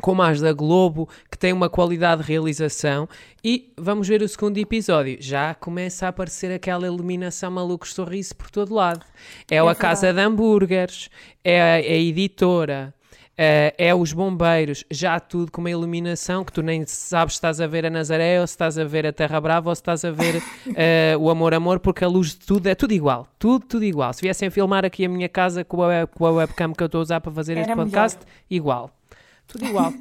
como 0.00 0.22
as 0.22 0.40
da 0.40 0.52
Globo, 0.52 1.08
que 1.30 1.38
tem 1.38 1.52
uma 1.52 1.68
qualidade 1.68 2.22
de 2.22 2.28
realização. 2.28 3.08
E 3.42 3.72
vamos 3.76 4.08
ver 4.08 4.22
o 4.22 4.28
segundo 4.28 4.58
episódio. 4.58 5.18
Já 5.20 5.54
começa 5.54 6.06
a 6.06 6.08
aparecer 6.08 6.52
aquela 6.52 6.86
iluminação 6.86 7.50
malucos 7.50 7.94
sorriso 7.94 8.34
por 8.36 8.50
todo 8.50 8.74
lado. 8.74 9.04
É, 9.50 9.56
é 9.56 9.58
a 9.58 9.74
Casa 9.74 10.12
de 10.12 10.20
Hambúrgueres, 10.20 11.08
é 11.42 11.60
a, 11.60 11.80
é 11.80 11.92
a 11.92 11.98
editora, 11.98 12.94
Uh, 13.34 13.74
é 13.76 13.92
os 13.92 14.12
bombeiros, 14.12 14.84
já 14.88 15.18
tudo 15.18 15.50
com 15.50 15.60
uma 15.60 15.70
iluminação 15.70 16.44
que 16.44 16.52
tu 16.52 16.62
nem 16.62 16.86
sabes 16.86 17.34
se 17.34 17.38
estás 17.38 17.60
a 17.60 17.66
ver 17.66 17.84
a 17.84 17.90
Nazaré 17.90 18.40
ou 18.40 18.46
se 18.46 18.52
estás 18.52 18.78
a 18.78 18.84
ver 18.84 19.04
a 19.04 19.12
Terra 19.12 19.40
Brava 19.40 19.70
ou 19.70 19.74
se 19.74 19.80
estás 19.80 20.04
a 20.04 20.12
ver 20.12 20.36
uh, 20.36 21.18
o 21.18 21.28
Amor 21.28 21.52
Amor, 21.52 21.80
porque 21.80 22.04
a 22.04 22.08
luz 22.08 22.28
de 22.28 22.46
tudo 22.46 22.68
é 22.68 22.76
tudo 22.76 22.92
igual, 22.92 23.26
tudo, 23.36 23.66
tudo 23.66 23.84
igual. 23.84 24.12
Se 24.12 24.22
viessem 24.22 24.50
filmar 24.50 24.84
aqui 24.84 25.04
a 25.04 25.08
minha 25.08 25.28
casa 25.28 25.64
com 25.64 25.82
a, 25.82 26.06
com 26.06 26.24
a 26.26 26.30
webcam 26.30 26.72
que 26.72 26.80
eu 26.80 26.86
estou 26.86 27.00
a 27.00 27.02
usar 27.02 27.20
para 27.20 27.32
fazer 27.32 27.54
Era 27.54 27.62
este 27.62 27.74
podcast, 27.74 28.20
melhor. 28.20 28.36
igual, 28.48 28.90
tudo 29.46 29.66
igual. 29.66 29.92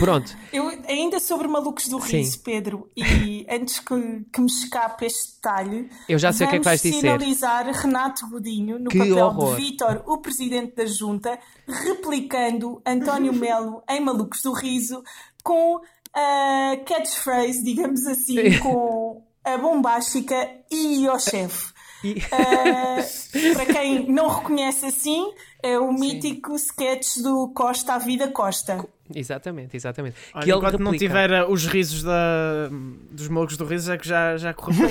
Pronto. 0.00 0.36
Eu, 0.52 0.68
ainda 0.88 1.20
sobre 1.20 1.46
Malucos 1.46 1.88
do 1.88 1.98
Riso, 1.98 2.32
Sim. 2.32 2.40
Pedro, 2.44 2.90
e 2.96 3.46
antes 3.50 3.78
que, 3.78 4.24
que, 4.32 4.40
me 4.40 4.46
escape 4.46 5.06
este 5.06 5.36
detalhe, 5.36 5.88
eu 6.08 6.18
já 6.18 6.32
sei 6.32 6.46
o 6.46 6.50
que 6.50 6.56
é 6.56 6.58
que 6.58 6.64
vais 6.64 6.82
dizer. 6.82 7.00
sinalizar 7.00 7.66
Renato 7.66 8.28
Godinho 8.28 8.78
no 8.78 8.90
que 8.90 8.98
papel 8.98 9.26
horror. 9.26 9.56
de 9.56 9.62
Vítor, 9.62 10.02
o 10.06 10.18
presidente 10.18 10.74
da 10.74 10.84
Junta, 10.84 11.38
replicando 11.66 12.82
António 12.84 13.32
Melo 13.34 13.82
em 13.88 14.00
Malucos 14.00 14.42
do 14.42 14.52
Riso 14.52 15.02
com 15.44 15.80
a 16.12 16.76
catchphrase, 16.84 17.62
digamos 17.62 18.04
assim, 18.06 18.58
com 18.58 19.22
a 19.44 19.56
bombástica 19.56 20.34
e 20.70 21.08
o 21.08 21.18
chefe. 21.18 21.72
E... 22.04 22.12
Uh, 22.12 23.54
para 23.54 23.66
quem 23.66 24.10
não 24.10 24.28
reconhece 24.28 24.86
assim, 24.86 25.32
é 25.62 25.78
o 25.78 25.92
mítico 25.92 26.58
Sim. 26.58 26.66
sketch 26.66 27.18
do 27.18 27.48
Costa 27.48 27.94
à 27.94 27.98
Vida 27.98 28.28
Costa. 28.28 28.84
Exatamente, 29.14 29.76
exatamente. 29.76 30.16
Olha, 30.34 30.44
que 30.44 30.50
enquanto 30.50 30.72
replica... 30.72 30.84
não 30.84 30.98
tiver 30.98 31.30
uh, 31.30 31.50
os 31.50 31.66
risos 31.66 32.02
da, 32.02 32.68
dos 33.10 33.28
molhos 33.28 33.56
do 33.56 33.64
riso, 33.64 33.92
é 33.92 33.98
que 33.98 34.06
já, 34.06 34.36
já 34.36 34.52
correu 34.52 34.88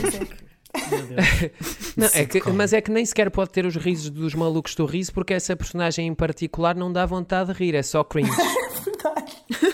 não, 1.96 2.08
é 2.14 2.26
que, 2.26 2.50
mas 2.52 2.74
é 2.74 2.82
que 2.82 2.92
nem 2.92 3.06
sequer 3.06 3.32
pode 3.32 3.50
ter 3.52 3.66
os 3.66 3.76
risos 3.76 4.10
dos 4.10 4.36
malucos 4.36 4.76
do 4.76 4.86
riso, 4.86 5.14
porque 5.14 5.34
essa 5.34 5.56
personagem 5.56 6.08
em 6.08 6.14
particular 6.14 6.76
não 6.76 6.92
dá 6.92 7.06
vontade 7.06 7.52
de 7.52 7.58
rir, 7.58 7.76
é 7.76 7.84
só 7.84 8.04
cringe. 8.04 8.32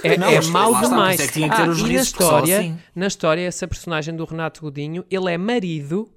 É, 0.03 0.17
não, 0.17 0.27
é 0.27 0.41
mau 0.47 0.81
demais. 0.81 1.19
É 1.19 1.27
que 1.27 1.43
ah, 1.45 1.65
e 1.65 1.93
na 1.93 2.01
história, 2.01 2.59
assim. 2.59 2.77
na 2.93 3.07
história, 3.07 3.47
essa 3.47 3.65
personagem 3.65 4.13
do 4.13 4.25
Renato 4.25 4.61
Godinho, 4.61 5.05
ele 5.09 5.31
é 5.31 5.37
marido 5.37 6.09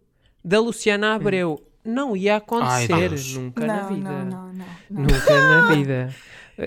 da 0.47 0.61
Luciana 0.61 1.15
Abreu. 1.15 1.61
Hum 1.61 1.67
não 1.87 2.17
ia 2.17 2.37
acontecer 2.37 2.93
Ai, 2.93 3.09
nunca 3.35 3.67
não, 3.67 3.77
na 3.77 3.83
vida. 3.89 4.11
Não, 4.11 4.25
não, 4.25 4.53
não, 4.91 5.03
nunca 5.03 5.41
na 5.41 5.67
vida. 5.75 6.15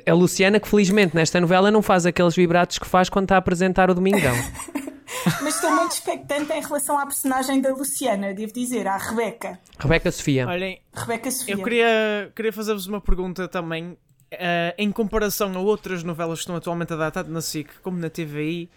A 0.06 0.14
Luciana, 0.14 0.60
que 0.60 0.68
felizmente 0.68 1.16
nesta 1.16 1.42
novela 1.42 1.70
não 1.70 1.82
faz 1.82 2.06
aqueles 2.06 2.36
vibratos 2.36 2.80
que 2.80 2.88
faz 2.88 3.10
quando 3.10 3.26
está 3.26 3.36
a 3.36 3.40
apresentar 3.40 3.90
o 3.90 3.94
Domingão. 3.94 4.36
Mas 5.42 5.56
estou 5.56 5.72
muito 5.72 5.92
expectante 5.92 6.54
em 6.54 6.62
relação 6.62 6.98
à 6.98 7.06
personagem 7.06 7.60
da 7.60 7.74
Luciana, 7.74 8.34
devo 8.34 8.54
dizer, 8.54 8.88
à 8.88 8.96
Rebeca. 8.96 9.60
Rebeca 9.78 10.12
Sofia. 10.12 10.48
Olhem, 10.48 10.80
Rebeca 10.94 11.30
Sofia. 11.32 11.56
Eu 11.56 11.64
queria, 11.64 12.32
queria 12.36 12.54
fazer-vos 12.54 12.88
uma 12.88 13.02
pergunta 13.02 13.48
também. 13.48 13.98
Uh, 14.32 14.72
em 14.78 14.92
comparação 14.92 15.52
a 15.56 15.60
outras 15.60 16.04
novelas 16.04 16.38
que 16.38 16.44
estão 16.44 16.56
atualmente 16.56 16.94
a 16.94 16.96
dar, 16.96 17.10
tanto 17.10 17.32
na 17.32 17.42
SIC 17.42 17.68
como 17.82 17.98
na 17.98 18.12
TVI, 18.12 18.70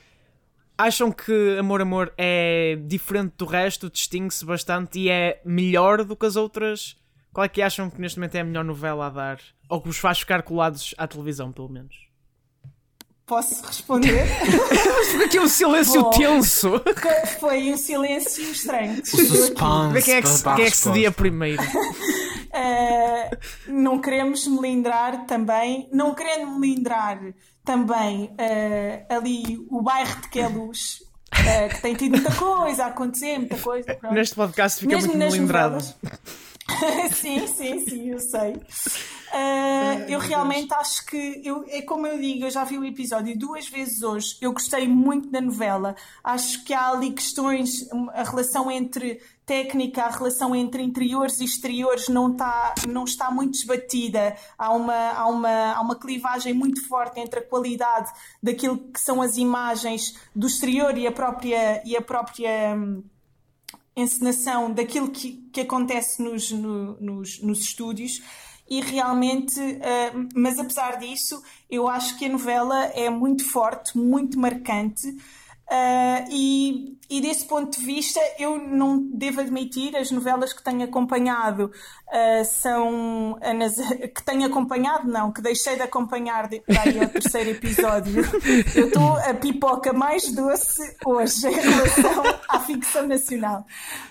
acham 0.77 1.13
que 1.13 1.57
Amor 1.59 1.81
Amor 1.81 2.13
é 2.17 2.79
diferente 2.87 3.35
do 3.37 3.45
resto, 3.45 3.91
distingue-se 3.91 4.45
bastante 4.45 4.99
e 4.99 5.11
é 5.11 5.41
melhor 5.45 6.05
do 6.05 6.17
que 6.17 6.27
as 6.27 6.37
outras? 6.37 6.97
Qual 7.33 7.45
é 7.45 7.49
que 7.49 7.63
acham 7.63 7.89
que 7.89 8.01
neste 8.01 8.19
momento 8.19 8.35
é 8.35 8.41
a 8.41 8.45
melhor 8.45 8.65
novela 8.65 9.07
a 9.07 9.11
dar? 9.11 9.41
Ou 9.69 9.81
que 9.81 9.89
vos 9.89 9.99
faz 9.99 10.21
ficar 10.21 10.43
colados 10.43 10.95
à 10.99 11.07
televisão, 11.07 11.51
pelo 11.51 11.69
menos? 11.69 12.13
Posso 13.25 13.65
responder? 13.65 14.27
Aqui 15.25 15.41
um 15.41 15.49
silêncio 15.49 16.03
Bom, 16.03 16.11
tenso. 16.11 16.83
Foi 17.41 17.73
um 17.73 17.77
silêncio 17.79 18.43
estranho. 18.51 19.01
O 19.01 19.07
suspense. 19.07 20.05
Quem 20.05 20.15
é 20.15 20.23
que, 20.23 20.29
se, 20.29 20.45
quem 20.45 20.65
é 20.65 20.71
que 20.71 20.77
cedia 20.77 21.11
primeiro? 21.11 21.63
Uh, 21.63 23.37
não 23.73 23.99
queremos 24.01 24.47
melindrar 24.47 25.25
também, 25.25 25.89
não 25.91 26.15
querendo 26.15 26.59
melindrar 26.59 27.33
também 27.65 28.25
uh, 28.25 29.15
ali 29.15 29.67
o 29.71 29.83
bairro 29.83 30.21
de 30.21 30.29
Queluz, 30.29 31.03
uh, 31.33 31.69
que 31.75 31.83
tem 31.83 31.95
tido 31.95 32.13
muita 32.13 32.35
coisa 32.35 32.85
a 32.85 32.87
acontecer, 32.89 33.39
muita 33.39 33.59
coisa. 33.59 33.95
Pronto. 33.95 34.15
Neste 34.15 34.35
podcast 34.35 34.81
fica 34.81 34.95
Mesmo 34.95 35.15
muito 35.15 35.33
melindrado. 35.33 35.83
sim, 37.15 37.47
sim, 37.47 37.85
sim, 37.87 38.11
eu 38.11 38.21
sei. 38.21 38.55
Uh, 39.33 40.05
eu 40.09 40.19
realmente 40.19 40.73
acho 40.75 41.07
que, 41.07 41.41
eu, 41.43 41.65
é 41.69 41.81
como 41.83 42.07
eu 42.07 42.19
digo, 42.19 42.45
eu 42.45 42.51
já 42.51 42.65
vi 42.65 42.77
o 42.77 42.85
episódio 42.85 43.37
duas 43.39 43.67
vezes 43.69 44.03
hoje, 44.03 44.37
eu 44.41 44.53
gostei 44.53 44.87
muito 44.87 45.31
da 45.31 45.41
novela. 45.41 45.97
Acho 46.23 46.63
que 46.65 46.75
há 46.75 46.91
ali 46.91 47.13
questões, 47.13 47.89
a 48.13 48.25
relação 48.25 48.71
entre 48.71 49.21
técnica, 49.53 50.05
a 50.05 50.09
relação 50.09 50.57
entre 50.57 50.83
interiores 50.83 51.39
e 51.39 51.45
exteriores 51.45 52.09
não 52.09 52.33
está, 52.33 52.75
não 52.89 53.05
está 53.05 53.31
muito 53.31 53.53
desbatida. 53.53 54.35
Há 54.57 54.73
uma, 54.73 55.11
há, 55.11 55.27
uma, 55.27 55.73
há 55.75 55.81
uma 55.83 55.95
clivagem 55.95 56.55
muito 56.55 56.89
forte 56.89 57.21
entre 57.21 57.41
a 57.41 57.43
qualidade 57.43 58.11
daquilo 58.43 58.79
que 58.79 58.99
são 58.99 59.21
as 59.21 59.37
imagens 59.37 60.19
do 60.35 60.47
exterior 60.47 60.97
e 60.97 61.07
a 61.07 61.13
própria. 61.13 61.83
E 61.85 61.95
a 61.95 62.01
própria 62.01 62.75
hum, 62.75 63.05
encenação 63.95 64.73
daquilo 64.73 65.11
que, 65.11 65.33
que 65.53 65.61
acontece 65.61 66.23
nos, 66.23 66.51
no, 66.51 66.99
nos, 66.99 67.43
nos 67.43 67.61
estúdios 67.61 68.23
e 68.71 68.81
realmente, 68.81 69.61
uh, 69.61 70.29
mas 70.35 70.59
apesar 70.59 70.99
disso, 70.99 71.43
eu 71.69 71.89
acho 71.89 72.17
que 72.19 72.25
a 72.25 72.29
novela 72.31 72.87
é 72.95 73.11
muito 73.11 73.45
forte, 73.51 73.99
muito 73.99 74.39
marcante. 74.39 75.15
Uh, 75.73 76.29
e, 76.29 76.99
e, 77.09 77.23
desse 77.23 77.47
ponto 77.47 77.79
de 77.79 77.83
vista, 77.83 78.21
eu 78.39 78.59
não 78.59 78.99
devo 78.99 79.41
admitir, 79.41 79.97
as 79.97 80.11
novelas 80.11 80.53
que 80.53 80.63
tenho 80.63 80.85
acompanhado 80.85 81.73
uh, 82.09 82.45
são. 82.45 83.39
que 84.15 84.23
tenho 84.23 84.45
acompanhado, 84.45 85.11
não, 85.11 85.33
que 85.33 85.41
deixei 85.41 85.77
de 85.77 85.81
acompanhar 85.81 86.47
daí 86.47 87.01
ao 87.01 87.09
terceiro 87.09 87.51
episódio. 87.51 88.23
Eu 88.77 88.89
estou 88.89 89.17
a 89.17 89.33
pipoca 89.33 89.95
mais 89.95 90.31
doce 90.31 90.95
hoje 91.07 91.47
em 91.47 91.55
relação 91.55 92.23
à 92.51 92.61
ficção 92.61 93.07
nacional. 93.07 93.67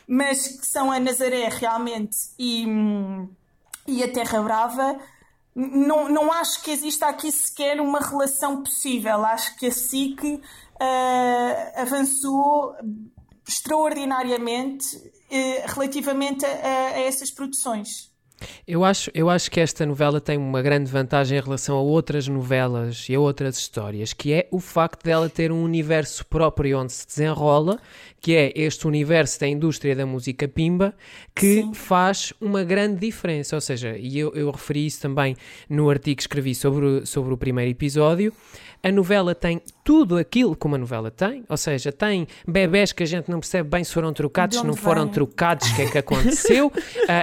Mas 0.08 0.48
que 0.48 0.66
são 0.66 0.92
a 0.92 1.00
Nazaré 1.00 1.48
realmente 1.48 2.18
e. 2.40 2.66
E 3.88 4.04
a 4.04 4.12
Terra 4.12 4.42
Brava, 4.42 5.00
não, 5.56 6.08
não 6.08 6.32
acho 6.32 6.62
que 6.62 6.72
exista 6.72 7.08
aqui 7.08 7.32
sequer 7.32 7.82
uma 7.82 8.00
relação 8.00 8.64
possível. 8.64 9.26
Acho 9.26 9.56
que 9.58 9.68
a 9.68 9.72
SIC 9.72 10.42
uh, 10.82 11.82
avançou 11.82 12.76
extraordinariamente 13.48 14.98
uh, 14.98 15.74
relativamente 15.74 16.46
a, 16.46 16.50
a 16.96 17.00
essas 17.00 17.32
produções. 17.32 18.12
Eu 18.68 18.84
acho, 18.84 19.12
eu 19.14 19.30
acho 19.30 19.52
que 19.52 19.60
esta 19.60 19.86
novela 19.86 20.20
tem 20.20 20.38
uma 20.38 20.62
grande 20.62 20.90
vantagem 20.90 21.38
em 21.38 21.42
relação 21.42 21.78
a 21.78 21.82
outras 21.82 22.28
novelas 22.28 23.08
e 23.10 23.16
a 23.16 23.20
outras 23.20 23.58
histórias, 23.58 24.14
que 24.14 24.34
é 24.34 24.48
o 24.52 24.60
facto 24.60 25.04
dela 25.04 25.30
ter 25.30 25.52
um 25.52 25.64
universo 25.64 26.26
próprio 26.26 26.80
onde 26.80 26.92
se 26.92 27.06
desenrola, 27.06 27.80
que 28.20 28.36
é 28.36 28.52
este 28.56 28.88
universo 28.88 29.40
da 29.40 29.48
indústria 29.48 29.96
da 29.96 30.06
música 30.06 30.48
pimba, 30.48 30.94
que 31.36 31.62
Sim. 31.62 31.74
faz 31.74 32.34
uma 32.40 32.64
grande 32.64 33.00
diferença. 33.00 33.56
Ou 33.56 33.62
seja, 33.62 33.98
e 33.98 34.18
eu, 34.18 34.34
eu 34.34 34.50
referi 34.52 34.86
isso 34.86 35.02
também 35.02 35.36
no 35.70 35.90
artigo 35.90 36.18
que 36.18 36.24
escrevi 36.24 36.56
sobre, 36.56 37.06
sobre 37.06 37.34
o 37.34 37.38
primeiro 37.38 37.72
episódio. 37.72 38.34
A 38.84 38.92
novela 38.92 39.36
tem 39.36 39.62
tudo 39.84 40.18
aquilo 40.18 40.56
que 40.56 40.66
uma 40.66 40.78
novela 40.78 41.12
tem, 41.12 41.44
ou 41.48 41.58
seja, 41.58 41.92
tem 41.92 42.28
bebés 42.48 42.92
que 42.92 43.04
a 43.04 43.06
gente 43.06 43.30
não 43.30 43.40
percebe 43.40 43.70
bem 43.70 43.84
se 43.84 43.94
foram 43.94 44.14
trocados, 44.14 44.58
se 44.58 44.66
não 44.66 44.76
foram 44.76 45.08
trocados, 45.08 45.70
o 45.70 45.76
que 45.76 45.82
é 45.84 45.92
que 45.92 45.98
aconteceu, 45.98 46.68
uh, 46.68 46.72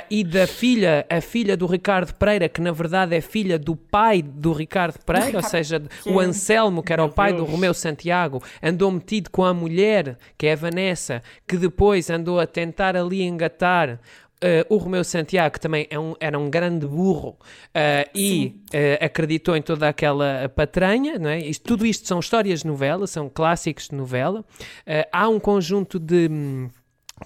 e 0.10 0.22
da 0.22 0.46
filha, 0.46 1.06
a 1.08 1.20
filha 1.20 1.56
do 1.56 1.66
Ricardo 1.66 2.12
Pereira, 2.14 2.48
que 2.48 2.60
na 2.60 2.72
verdade 2.72 3.16
é 3.16 3.20
filha 3.20 3.58
do 3.58 3.74
pai 3.74 4.22
do 4.22 4.52
Ricardo 4.52 4.98
Pereira, 5.04 5.38
ou 5.38 5.42
seja, 5.42 5.82
o 6.06 6.20
Anselmo, 6.20 6.82
que 6.82 6.92
era 6.92 7.04
o 7.04 7.08
pai 7.08 7.32
do 7.32 7.44
Romeu 7.44 7.74
Santiago, 7.74 8.42
andou 8.62 8.90
metido 8.90 9.30
com 9.30 9.44
a 9.44 9.52
mulher, 9.52 10.16
que 10.36 10.46
é 10.46 10.52
a 10.52 10.56
Vanessa, 10.56 11.22
que 11.46 11.56
depois 11.56 12.10
andou 12.10 12.38
a 12.38 12.46
tentar 12.46 12.96
ali 12.96 13.22
engatar 13.22 13.98
Uh, 14.40 14.62
o 14.72 14.76
Romeu 14.76 15.02
Santiago, 15.02 15.58
também 15.58 15.88
é 15.90 15.98
um, 15.98 16.14
era 16.20 16.38
um 16.38 16.48
grande 16.48 16.86
burro 16.86 17.30
uh, 17.30 18.08
e 18.14 18.54
uh, 18.72 19.04
acreditou 19.04 19.56
em 19.56 19.62
toda 19.62 19.88
aquela 19.88 20.48
patranha, 20.54 21.18
não 21.18 21.28
é? 21.28 21.40
Isto, 21.40 21.64
tudo 21.64 21.84
isto 21.84 22.06
são 22.06 22.20
histórias 22.20 22.60
de 22.60 22.68
novela, 22.68 23.08
são 23.08 23.28
clássicos 23.28 23.88
de 23.88 23.96
novela. 23.96 24.44
há 25.12 25.28
um 25.28 25.40
conjunto 25.40 25.98
de. 25.98 26.28
Hum, 26.30 26.70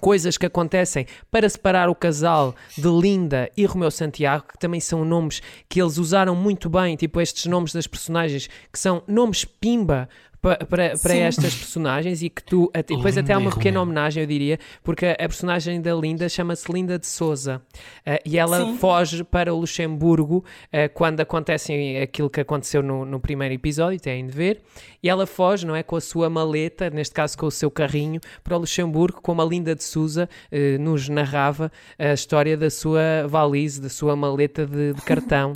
coisas 0.01 0.37
que 0.37 0.45
acontecem 0.45 1.05
para 1.29 1.47
separar 1.47 1.89
o 1.89 1.95
casal 1.95 2.55
de 2.75 2.87
Linda 2.87 3.49
e 3.55 3.65
Romeu 3.65 3.91
Santiago, 3.91 4.45
que 4.51 4.57
também 4.57 4.79
são 4.79 5.05
nomes 5.05 5.41
que 5.69 5.81
eles 5.81 5.97
usaram 5.97 6.35
muito 6.35 6.69
bem, 6.69 6.95
tipo 6.95 7.21
estes 7.21 7.45
nomes 7.45 7.73
das 7.73 7.87
personagens, 7.87 8.49
que 8.71 8.79
são 8.79 9.03
nomes 9.07 9.45
pimba 9.45 10.09
para, 10.43 10.97
para, 10.97 11.15
estas 11.15 11.55
personagens 11.55 12.21
e 12.21 12.29
que 12.29 12.43
tu. 12.43 12.69
Depois 12.85 13.17
até 13.17 13.31
há 13.31 13.37
uma 13.37 13.49
pequena 13.49 13.81
homenagem, 13.81 14.21
eu 14.21 14.27
diria, 14.27 14.59
porque 14.83 15.05
a, 15.05 15.15
personagem 15.15 15.81
da 15.81 15.95
Linda 15.95 16.27
chama-se 16.27 16.69
Linda 16.69 16.99
de 16.99 17.07
Souza 17.07 17.61
uh, 18.05 18.19
e 18.25 18.37
ela 18.37 18.65
Sim. 18.65 18.77
foge 18.77 19.23
para 19.23 19.53
o 19.53 19.59
Luxemburgo 19.59 20.39
uh, 20.39 20.93
quando 20.93 21.21
acontece 21.21 21.97
aquilo 22.03 22.29
que 22.29 22.41
aconteceu 22.41 22.83
no, 22.83 23.05
no 23.05 23.21
primeiro 23.21 23.53
episódio, 23.53 23.97
têm 24.01 24.27
de 24.27 24.33
ver, 24.33 24.61
e 25.01 25.07
ela 25.07 25.25
foge, 25.25 25.65
não 25.65 25.77
é? 25.77 25.81
Com 25.81 25.95
a 25.95 26.01
sua 26.01 26.29
maleta, 26.29 26.89
neste 26.89 27.15
caso 27.15 27.37
com 27.37 27.45
o 27.45 27.51
seu 27.51 27.71
carrinho, 27.71 28.19
para 28.43 28.57
o 28.57 28.59
Luxemburgo, 28.59 29.21
como 29.21 29.41
a 29.41 29.45
Linda 29.45 29.73
de 29.73 29.83
Souza 29.83 30.27
uh, 30.51 30.81
nos 30.81 31.07
narrava 31.07 31.71
a 31.97 32.11
história 32.11 32.57
da 32.57 32.69
sua 32.69 33.25
valise, 33.29 33.79
da 33.79 33.89
sua 33.89 34.13
maleta 34.13 34.65
de, 34.65 34.91
de 34.91 35.01
cartão 35.07 35.53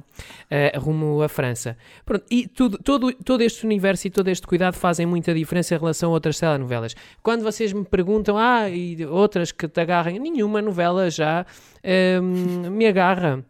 rumo 0.79 1.21
à 1.21 1.27
França. 1.27 1.77
Pronto, 2.05 2.23
e 2.31 2.47
tudo, 2.47 2.77
todo, 2.77 3.11
todo 3.11 3.41
este 3.41 3.65
universo 3.65 4.07
e 4.07 4.09
todo 4.09 4.29
este 4.29 4.47
cuidado 4.47 4.76
fazem 4.78 5.05
muita 5.05 5.34
diferença 5.34 5.75
em 5.75 5.78
relação 5.78 6.09
a 6.09 6.13
outras 6.13 6.39
telenovelas. 6.39 6.95
Quando 7.21 7.43
vocês 7.43 7.73
me 7.73 7.84
perguntam, 7.84 8.38
ah, 8.38 8.69
e 8.69 9.05
outras 9.05 9.51
que 9.51 9.67
te 9.67 9.82
agarrem, 9.82 10.19
nenhuma 10.19 10.61
novela 10.61 11.09
já 11.09 11.45
hum, 12.21 12.69
me 12.69 12.88
agarra 12.88 13.43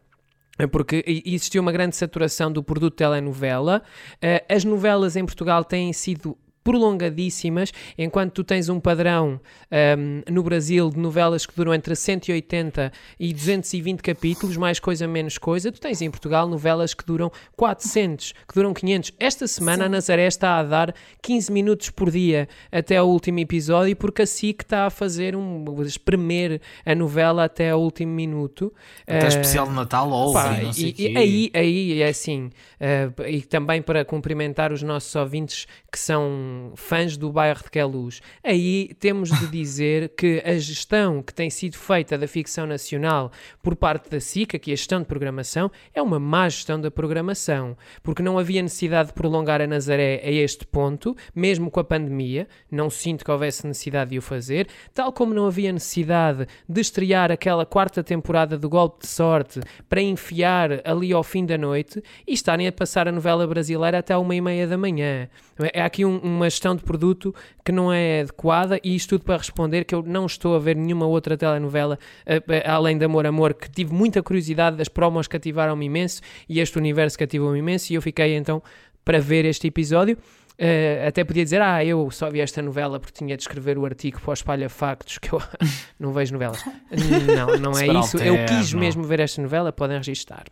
porque 0.71 1.03
existiu 1.25 1.61
uma 1.61 1.71
grande 1.71 1.95
saturação 1.95 2.51
do 2.51 2.63
produto 2.63 2.95
telenovela. 2.95 3.83
Eh, 4.19 4.43
as 4.49 4.63
novelas 4.63 5.15
em 5.15 5.23
Portugal 5.23 5.63
têm 5.63 5.93
sido 5.93 6.35
prolongadíssimas, 6.67 7.71
enquanto 7.97 8.33
tu 8.33 8.43
tens 8.43 8.67
um 8.67 8.77
padrão 8.77 9.39
um, 9.71 10.21
no 10.29 10.43
Brasil 10.43 10.89
de 10.89 10.99
novelas 10.99 11.45
que 11.45 11.55
duram 11.55 11.73
entre 11.73 11.95
180 11.95 12.91
e 13.17 13.31
220 13.33 14.01
capítulos, 14.01 14.57
mais 14.57 14.77
coisa, 14.77 15.07
menos 15.07 15.37
coisa, 15.37 15.71
tu 15.71 15.79
tens 15.79 16.01
em 16.01 16.11
Portugal 16.11 16.45
novelas 16.45 16.93
que 16.93 17.05
duram 17.05 17.31
400, 17.55 18.33
que 18.33 18.53
duram 18.53 18.73
500. 18.73 19.13
Esta 19.17 19.47
semana 19.47 19.77
Sim. 19.77 19.83
a 19.83 19.89
Nazaré 19.89 20.27
está 20.27 20.59
a 20.59 20.63
dar 20.63 20.93
15 21.21 21.53
minutos 21.53 21.89
por 21.89 22.11
dia 22.11 22.49
até 22.69 23.01
o 23.01 23.05
último 23.05 23.39
episódio, 23.39 23.95
porque 23.95 24.23
a 24.23 24.27
SIC 24.27 24.63
está 24.63 24.87
a 24.87 24.89
fazer 24.89 25.37
um 25.37 25.81
espremer 25.83 26.59
a 26.85 26.93
novela 26.93 27.45
até 27.45 27.73
o 27.73 27.77
último 27.77 28.11
minuto. 28.11 28.73
Até 29.03 29.23
uh, 29.23 29.27
especial 29.29 29.67
de 29.67 29.73
Natal 29.73 30.09
ou 30.09 30.33
pá, 30.33 30.59
e, 30.77 30.95
e, 30.97 31.17
aí, 31.17 31.51
aí 31.53 32.01
é 32.01 32.09
assim, 32.09 32.47
uh, 32.81 33.23
e 33.25 33.41
também 33.41 33.81
para 33.81 34.03
cumprimentar 34.03 34.73
os 34.73 34.83
nossos 34.83 35.15
ouvintes 35.15 35.65
que 35.89 35.97
são 35.97 36.56
fãs 36.75 37.17
do 37.17 37.31
bairro 37.31 37.61
de 37.63 37.69
Queluz, 37.69 38.21
aí 38.43 38.93
temos 38.99 39.29
de 39.29 39.47
dizer 39.47 40.09
que 40.09 40.41
a 40.45 40.53
gestão 40.57 41.21
que 41.21 41.33
tem 41.33 41.49
sido 41.49 41.77
feita 41.77 42.17
da 42.17 42.27
ficção 42.27 42.65
nacional 42.65 43.31
por 43.61 43.75
parte 43.75 44.09
da 44.09 44.19
SICA, 44.19 44.59
que 44.59 44.71
é 44.71 44.73
a 44.73 44.77
gestão 44.77 44.99
de 44.99 45.05
programação, 45.05 45.71
é 45.93 46.01
uma 46.01 46.19
má 46.19 46.47
gestão 46.49 46.79
da 46.79 46.91
programação, 46.91 47.77
porque 48.01 48.23
não 48.23 48.37
havia 48.37 48.61
necessidade 48.61 49.09
de 49.09 49.13
prolongar 49.13 49.61
a 49.61 49.67
Nazaré 49.67 50.21
a 50.23 50.31
este 50.31 50.65
ponto, 50.65 51.15
mesmo 51.35 51.69
com 51.69 51.79
a 51.79 51.83
pandemia, 51.83 52.47
não 52.71 52.89
sinto 52.89 53.23
que 53.23 53.31
houvesse 53.31 53.65
necessidade 53.65 54.11
de 54.11 54.17
o 54.17 54.21
fazer, 54.21 54.67
tal 54.93 55.11
como 55.11 55.33
não 55.33 55.47
havia 55.47 55.71
necessidade 55.71 56.47
de 56.67 56.81
estrear 56.81 57.31
aquela 57.31 57.65
quarta 57.65 58.03
temporada 58.03 58.57
do 58.57 58.69
Golpe 58.69 59.01
de 59.01 59.07
Sorte 59.07 59.59
para 59.89 60.01
enfiar 60.01 60.81
ali 60.83 61.13
ao 61.13 61.23
fim 61.23 61.45
da 61.45 61.57
noite 61.57 62.01
e 62.27 62.33
estarem 62.33 62.67
a 62.67 62.71
passar 62.71 63.07
a 63.07 63.11
novela 63.11 63.45
brasileira 63.47 63.99
até 63.99 64.15
uma 64.17 64.35
e 64.35 64.41
meia 64.41 64.67
da 64.67 64.77
manhã. 64.77 65.29
É 65.73 65.81
aqui 65.81 66.05
um, 66.05 66.17
uma 66.19 66.46
gestão 66.49 66.75
de 66.75 66.83
produto 66.83 67.33
que 67.63 67.71
não 67.71 67.91
é 67.91 68.21
adequada 68.21 68.79
e 68.83 68.95
isto 68.95 69.09
tudo 69.09 69.25
para 69.25 69.37
responder 69.37 69.83
que 69.83 69.93
eu 69.93 70.01
não 70.03 70.25
estou 70.25 70.55
a 70.55 70.59
ver 70.59 70.75
nenhuma 70.75 71.05
outra 71.05 71.37
telenovela 71.37 71.97
uh, 72.25 72.51
além 72.65 72.97
de 72.97 73.05
Amor 73.05 73.25
Amor, 73.25 73.53
que 73.53 73.69
tive 73.69 73.93
muita 73.93 74.21
curiosidade, 74.21 74.81
as 74.81 74.87
promos 74.87 75.27
cativaram-me 75.27 75.85
imenso 75.85 76.21
e 76.47 76.59
este 76.59 76.77
universo 76.77 77.17
cativou-me 77.17 77.59
imenso 77.59 77.91
e 77.91 77.95
eu 77.95 78.01
fiquei 78.01 78.35
então 78.35 78.61
para 79.03 79.19
ver 79.19 79.45
este 79.45 79.67
episódio. 79.67 80.17
Uh, 80.59 81.07
até 81.07 81.23
podia 81.23 81.43
dizer, 81.43 81.61
ah, 81.61 81.85
eu 81.85 82.09
só 82.09 82.31
vi 82.31 82.41
esta 82.41 82.61
novela 82.63 82.99
porque 82.99 83.13
tinha 83.13 83.37
de 83.37 83.43
escrever 83.43 83.77
o 83.77 83.85
artigo 83.85 84.19
para 84.19 84.31
o 84.31 84.33
Espalha 84.33 84.67
Factos, 84.69 85.19
que 85.19 85.31
eu 85.31 85.41
não 85.99 86.11
vejo 86.11 86.33
novelas. 86.33 86.63
não, 86.91 87.57
não 87.57 87.79
é 87.79 87.87
isso. 87.99 88.17
Eu 88.17 88.43
quis 88.45 88.73
mesmo 88.73 89.03
ver 89.03 89.19
esta 89.19 89.41
novela, 89.41 89.71
podem 89.71 89.97
registar. 89.97 90.45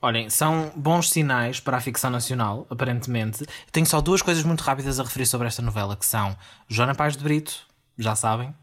Olhem, 0.00 0.30
são 0.30 0.70
bons 0.76 1.10
sinais 1.10 1.58
para 1.58 1.76
a 1.76 1.80
ficção 1.80 2.08
nacional, 2.08 2.66
aparentemente. 2.70 3.44
Tenho 3.72 3.84
só 3.84 4.00
duas 4.00 4.22
coisas 4.22 4.44
muito 4.44 4.60
rápidas 4.60 5.00
a 5.00 5.02
referir 5.02 5.26
sobre 5.26 5.48
esta 5.48 5.60
novela, 5.60 5.96
que 5.96 6.06
são 6.06 6.36
Joana 6.68 6.94
Paz 6.94 7.16
de 7.16 7.24
Brito, 7.24 7.66
já 7.98 8.14
sabem, 8.14 8.54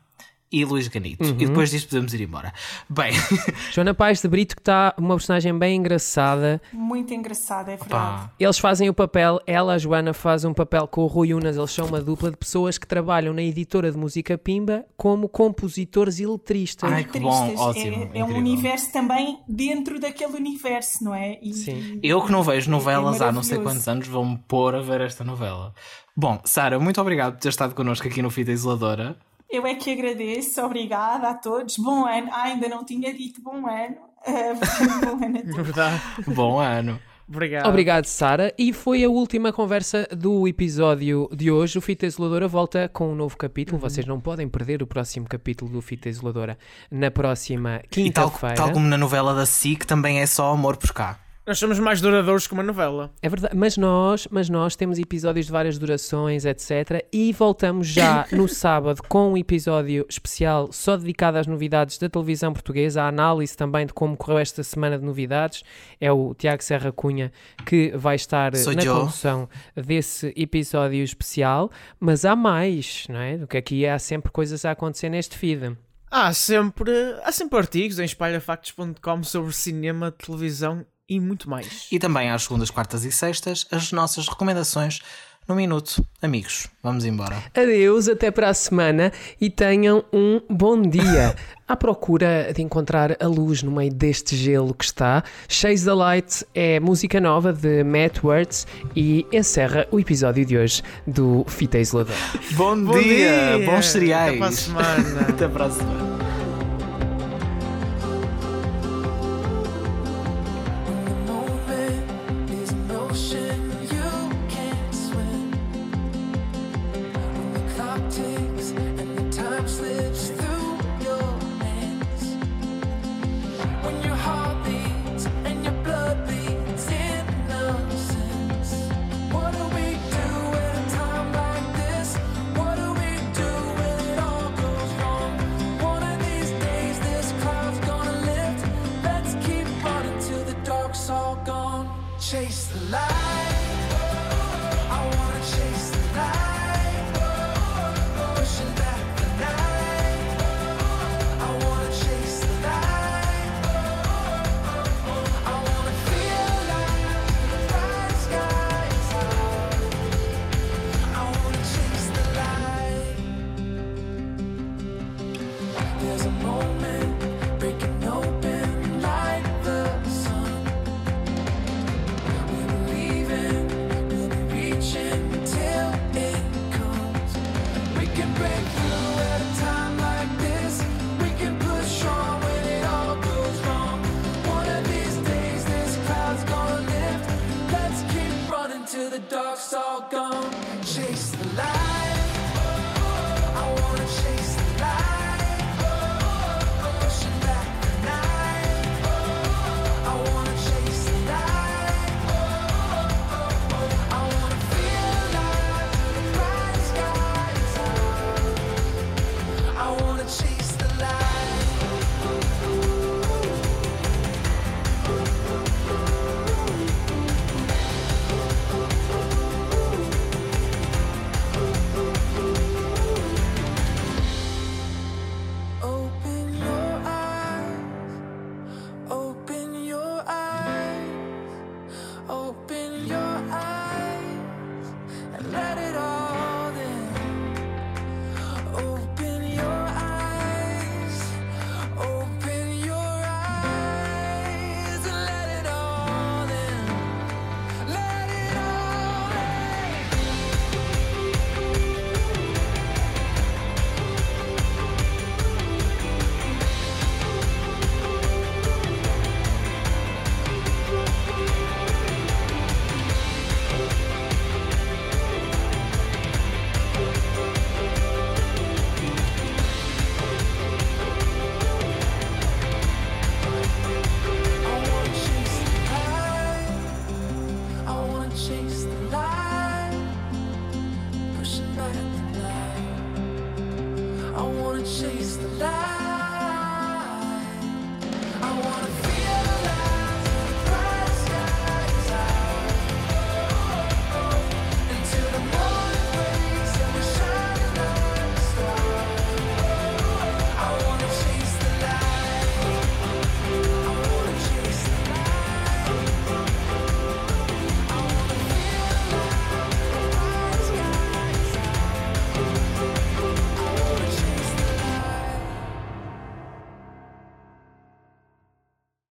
e 0.52 0.64
Luís 0.64 0.88
Ganito. 0.88 1.24
Uhum. 1.24 1.32
E 1.32 1.46
depois 1.46 1.70
disto 1.70 1.90
podemos 1.90 2.14
ir 2.14 2.22
embora. 2.22 2.54
Bem. 2.90 3.12
Joana 3.74 3.94
Paz 3.94 4.22
de 4.22 4.28
Brito, 4.28 4.56
que 4.56 4.62
está 4.62 4.94
uma 4.98 5.16
personagem 5.16 5.58
bem 5.58 5.78
engraçada. 5.78 6.62
Muito 6.72 7.14
engraçada, 7.14 7.72
é 7.72 7.78
verdade. 7.78 8.24
Opa. 8.24 8.32
Eles 8.40 8.58
fazem 8.58 8.88
o 8.90 8.94
papel, 8.94 9.40
ela, 9.46 9.74
a 9.74 9.78
Joana, 9.78 10.14
faz 10.14 10.46
um 10.46 10.54
papel 10.54 10.88
com 10.88 11.02
o 11.02 11.08
Rui 11.08 11.34
Unas. 11.34 11.58
Eles 11.58 11.72
são 11.72 11.88
uma 11.88 12.02
dupla 12.02 12.32
de 12.32 12.38
pessoas 12.38 12.78
que 12.78 12.88
trabalham 12.88 13.34
na 13.34 13.42
editora 13.42 13.92
de 13.92 13.98
música 13.98 14.38
Pimba 14.38 14.86
como 14.96 15.28
compositores 15.28 16.20
e 16.20 16.26
letristas. 16.26 16.92
Ai, 16.92 17.04
que 17.04 17.20
bom, 17.20 17.56
ótimo. 17.58 18.10
É, 18.14 18.20
é 18.20 18.24
um 18.24 18.36
universo 18.36 18.92
também 18.92 19.40
dentro 19.48 20.00
daquele 20.00 20.36
universo, 20.36 21.04
não 21.04 21.14
é? 21.14 21.40
E, 21.42 21.54
Sim. 21.54 22.00
Eu 22.02 22.22
que 22.22 22.32
não 22.32 22.44
vejo 22.44 22.70
novelas 22.70 23.22
é 23.22 23.26
há 23.26 23.32
não 23.32 23.44
sei 23.44 23.60
quantos 23.60 23.88
anos, 23.88 24.08
vou-me 24.08 24.38
pôr 24.48 24.76
a 24.76 24.82
ver 24.82 25.02
esta 25.02 25.24
novela. 25.24 25.74
Bom, 26.16 26.40
Sara, 26.46 26.80
muito 26.80 27.02
obrigado 27.02 27.34
por 27.34 27.42
ter 27.42 27.50
estado 27.50 27.76
connosco 27.76 28.08
aqui 28.08 28.22
no 28.22 28.30
Fita 28.30 28.52
Isoladora. 28.52 29.18
Eu 29.50 29.66
é 29.66 29.76
que 29.76 29.92
agradeço, 29.92 30.62
obrigada 30.64 31.30
a 31.30 31.34
todos. 31.34 31.78
Bom 31.78 32.06
ano. 32.06 32.30
Ah, 32.32 32.44
ainda 32.44 32.68
não 32.68 32.84
tinha 32.84 33.14
dito 33.14 33.42
bom 33.42 33.68
ano. 33.68 33.96
Uh, 34.28 34.56
bom 35.06 35.26
ano 35.26 35.38
a 35.38 35.42
todos. 35.44 35.56
Verdade. 35.56 36.02
bom 36.28 36.60
ano. 36.60 37.00
Obrigado. 37.28 37.68
Obrigado, 37.68 38.06
Sara. 38.06 38.54
E 38.58 38.72
foi 38.72 39.04
a 39.04 39.10
última 39.10 39.52
conversa 39.52 40.08
do 40.16 40.48
episódio 40.48 41.28
de 41.36 41.50
hoje. 41.50 41.78
O 41.78 41.82
Fita 41.82 42.06
Isoladora 42.06 42.48
volta 42.48 42.88
com 42.88 43.12
um 43.12 43.16
novo 43.16 43.36
capítulo. 43.36 43.78
Uhum. 43.78 43.90
Vocês 43.90 44.06
não 44.06 44.20
podem 44.20 44.48
perder 44.48 44.84
o 44.84 44.88
próximo 44.88 45.28
capítulo 45.28 45.72
do 45.72 45.82
Fita 45.82 46.08
Isoladora 46.08 46.58
na 46.92 47.10
próxima 47.10 47.82
quinta-feira. 47.90 48.56
Tal, 48.56 48.66
tal 48.68 48.74
como 48.74 48.88
na 48.88 48.98
novela 48.98 49.34
da 49.34 49.46
SIC, 49.46 49.86
também 49.86 50.20
é 50.20 50.26
só 50.28 50.52
amor 50.52 50.78
por 50.78 50.94
cá. 50.94 51.25
Nós 51.48 51.60
somos 51.60 51.78
mais 51.78 52.02
duradouros 52.02 52.48
que 52.48 52.54
uma 52.54 52.64
novela. 52.64 53.14
É 53.22 53.30
verdade, 53.30 53.56
mas 53.56 53.78
nós, 53.78 54.28
mas 54.32 54.50
nós 54.50 54.76
temos 54.76 54.98
episódios 54.98 55.46
de 55.46 55.52
várias 55.52 55.78
durações, 55.78 56.44
etc. 56.44 57.06
E 57.14 57.32
voltamos 57.32 57.86
já 57.86 58.26
no 58.34 58.48
sábado 58.48 59.04
com 59.08 59.34
um 59.34 59.38
episódio 59.38 60.08
especial 60.10 60.72
só 60.72 60.98
dedicado 60.98 61.38
às 61.38 61.46
novidades 61.46 62.00
da 62.00 62.10
televisão 62.10 62.52
portuguesa, 62.52 63.04
a 63.04 63.10
análise 63.10 63.56
também 63.56 63.86
de 63.86 63.94
como 63.94 64.18
correu 64.18 64.40
esta 64.40 64.64
semana 64.64 64.98
de 64.98 65.06
novidades. 65.06 65.64
É 66.02 66.12
o 66.12 66.34
Tiago 66.34 66.64
Serra 66.64 66.92
Cunha 66.92 67.32
que 67.64 67.96
vai 67.96 68.16
estar 68.16 68.56
Sou 68.56 68.74
na 68.74 68.84
eu. 68.84 68.96
condução 68.96 69.48
desse 69.76 70.34
episódio 70.36 71.04
especial. 71.04 71.70
Mas 72.00 72.26
há 72.26 72.36
mais, 72.36 73.06
não 73.08 73.20
é? 73.20 73.38
Do 73.38 73.46
que 73.46 73.58
aqui 73.58 73.86
há 73.86 74.00
sempre 74.00 74.32
coisas 74.32 74.66
a 74.66 74.72
acontecer 74.72 75.10
neste 75.10 75.38
feed. 75.38 75.78
Há 76.10 76.34
sempre, 76.34 76.92
há 77.24 77.32
sempre 77.32 77.60
artigos 77.60 78.00
em 78.00 78.06
espalhafactos.com 78.06 79.22
sobre 79.22 79.54
cinema, 79.54 80.12
televisão 80.12 80.84
e 81.08 81.20
muito 81.20 81.50
mais. 81.50 81.88
E 81.92 82.00
também 82.00 82.30
às 82.30 82.44
segundas, 82.44 82.70
quartas 82.70 83.04
e 83.06 83.12
sextas, 83.12 83.66
as 83.72 83.92
nossas 83.92 84.28
recomendações 84.28 85.00
no 85.48 85.56
minuto. 85.56 86.04
Amigos, 86.22 86.68
vamos 86.82 87.06
embora. 87.06 87.44
Adeus, 87.54 88.08
até 88.08 88.32
para 88.32 88.50
a 88.50 88.54
semana 88.54 89.12
e 89.40 89.50
tenham 89.50 90.04
um 90.12 90.42
bom 90.50 90.82
dia. 90.82 91.36
à 91.68 91.76
procura 91.76 92.52
de 92.54 92.62
encontrar 92.62 93.18
a 93.20 93.28
luz 93.28 93.64
no 93.64 93.72
meio 93.72 93.92
deste 93.92 94.36
gelo 94.36 94.74
que 94.74 94.86
está. 94.86 95.24
Chase 95.50 95.84
the 95.84 95.94
Light 95.94 96.46
é 96.54 96.80
música 96.80 97.20
nova 97.20 97.52
de 97.52 97.84
Matt 97.84 98.24
Words 98.24 98.68
e 98.96 99.26
encerra 99.32 99.88
o 99.92 100.00
episódio 100.00 100.46
de 100.46 100.58
hoje 100.58 100.84
do 101.08 101.44
Fita 101.48 101.80
Isolador. 101.80 102.16
Bom, 102.52 102.80
bom 102.84 103.00
dia, 103.00 103.58
dia, 103.58 103.66
bons 103.66 103.88
cereais. 103.88 104.30
Até 104.30 104.38
para 104.38 104.48
a 104.48 104.52
semana. 104.52 105.22
até 105.28 105.48
para 105.48 105.66
a 105.66 105.72
semana. 105.72 106.25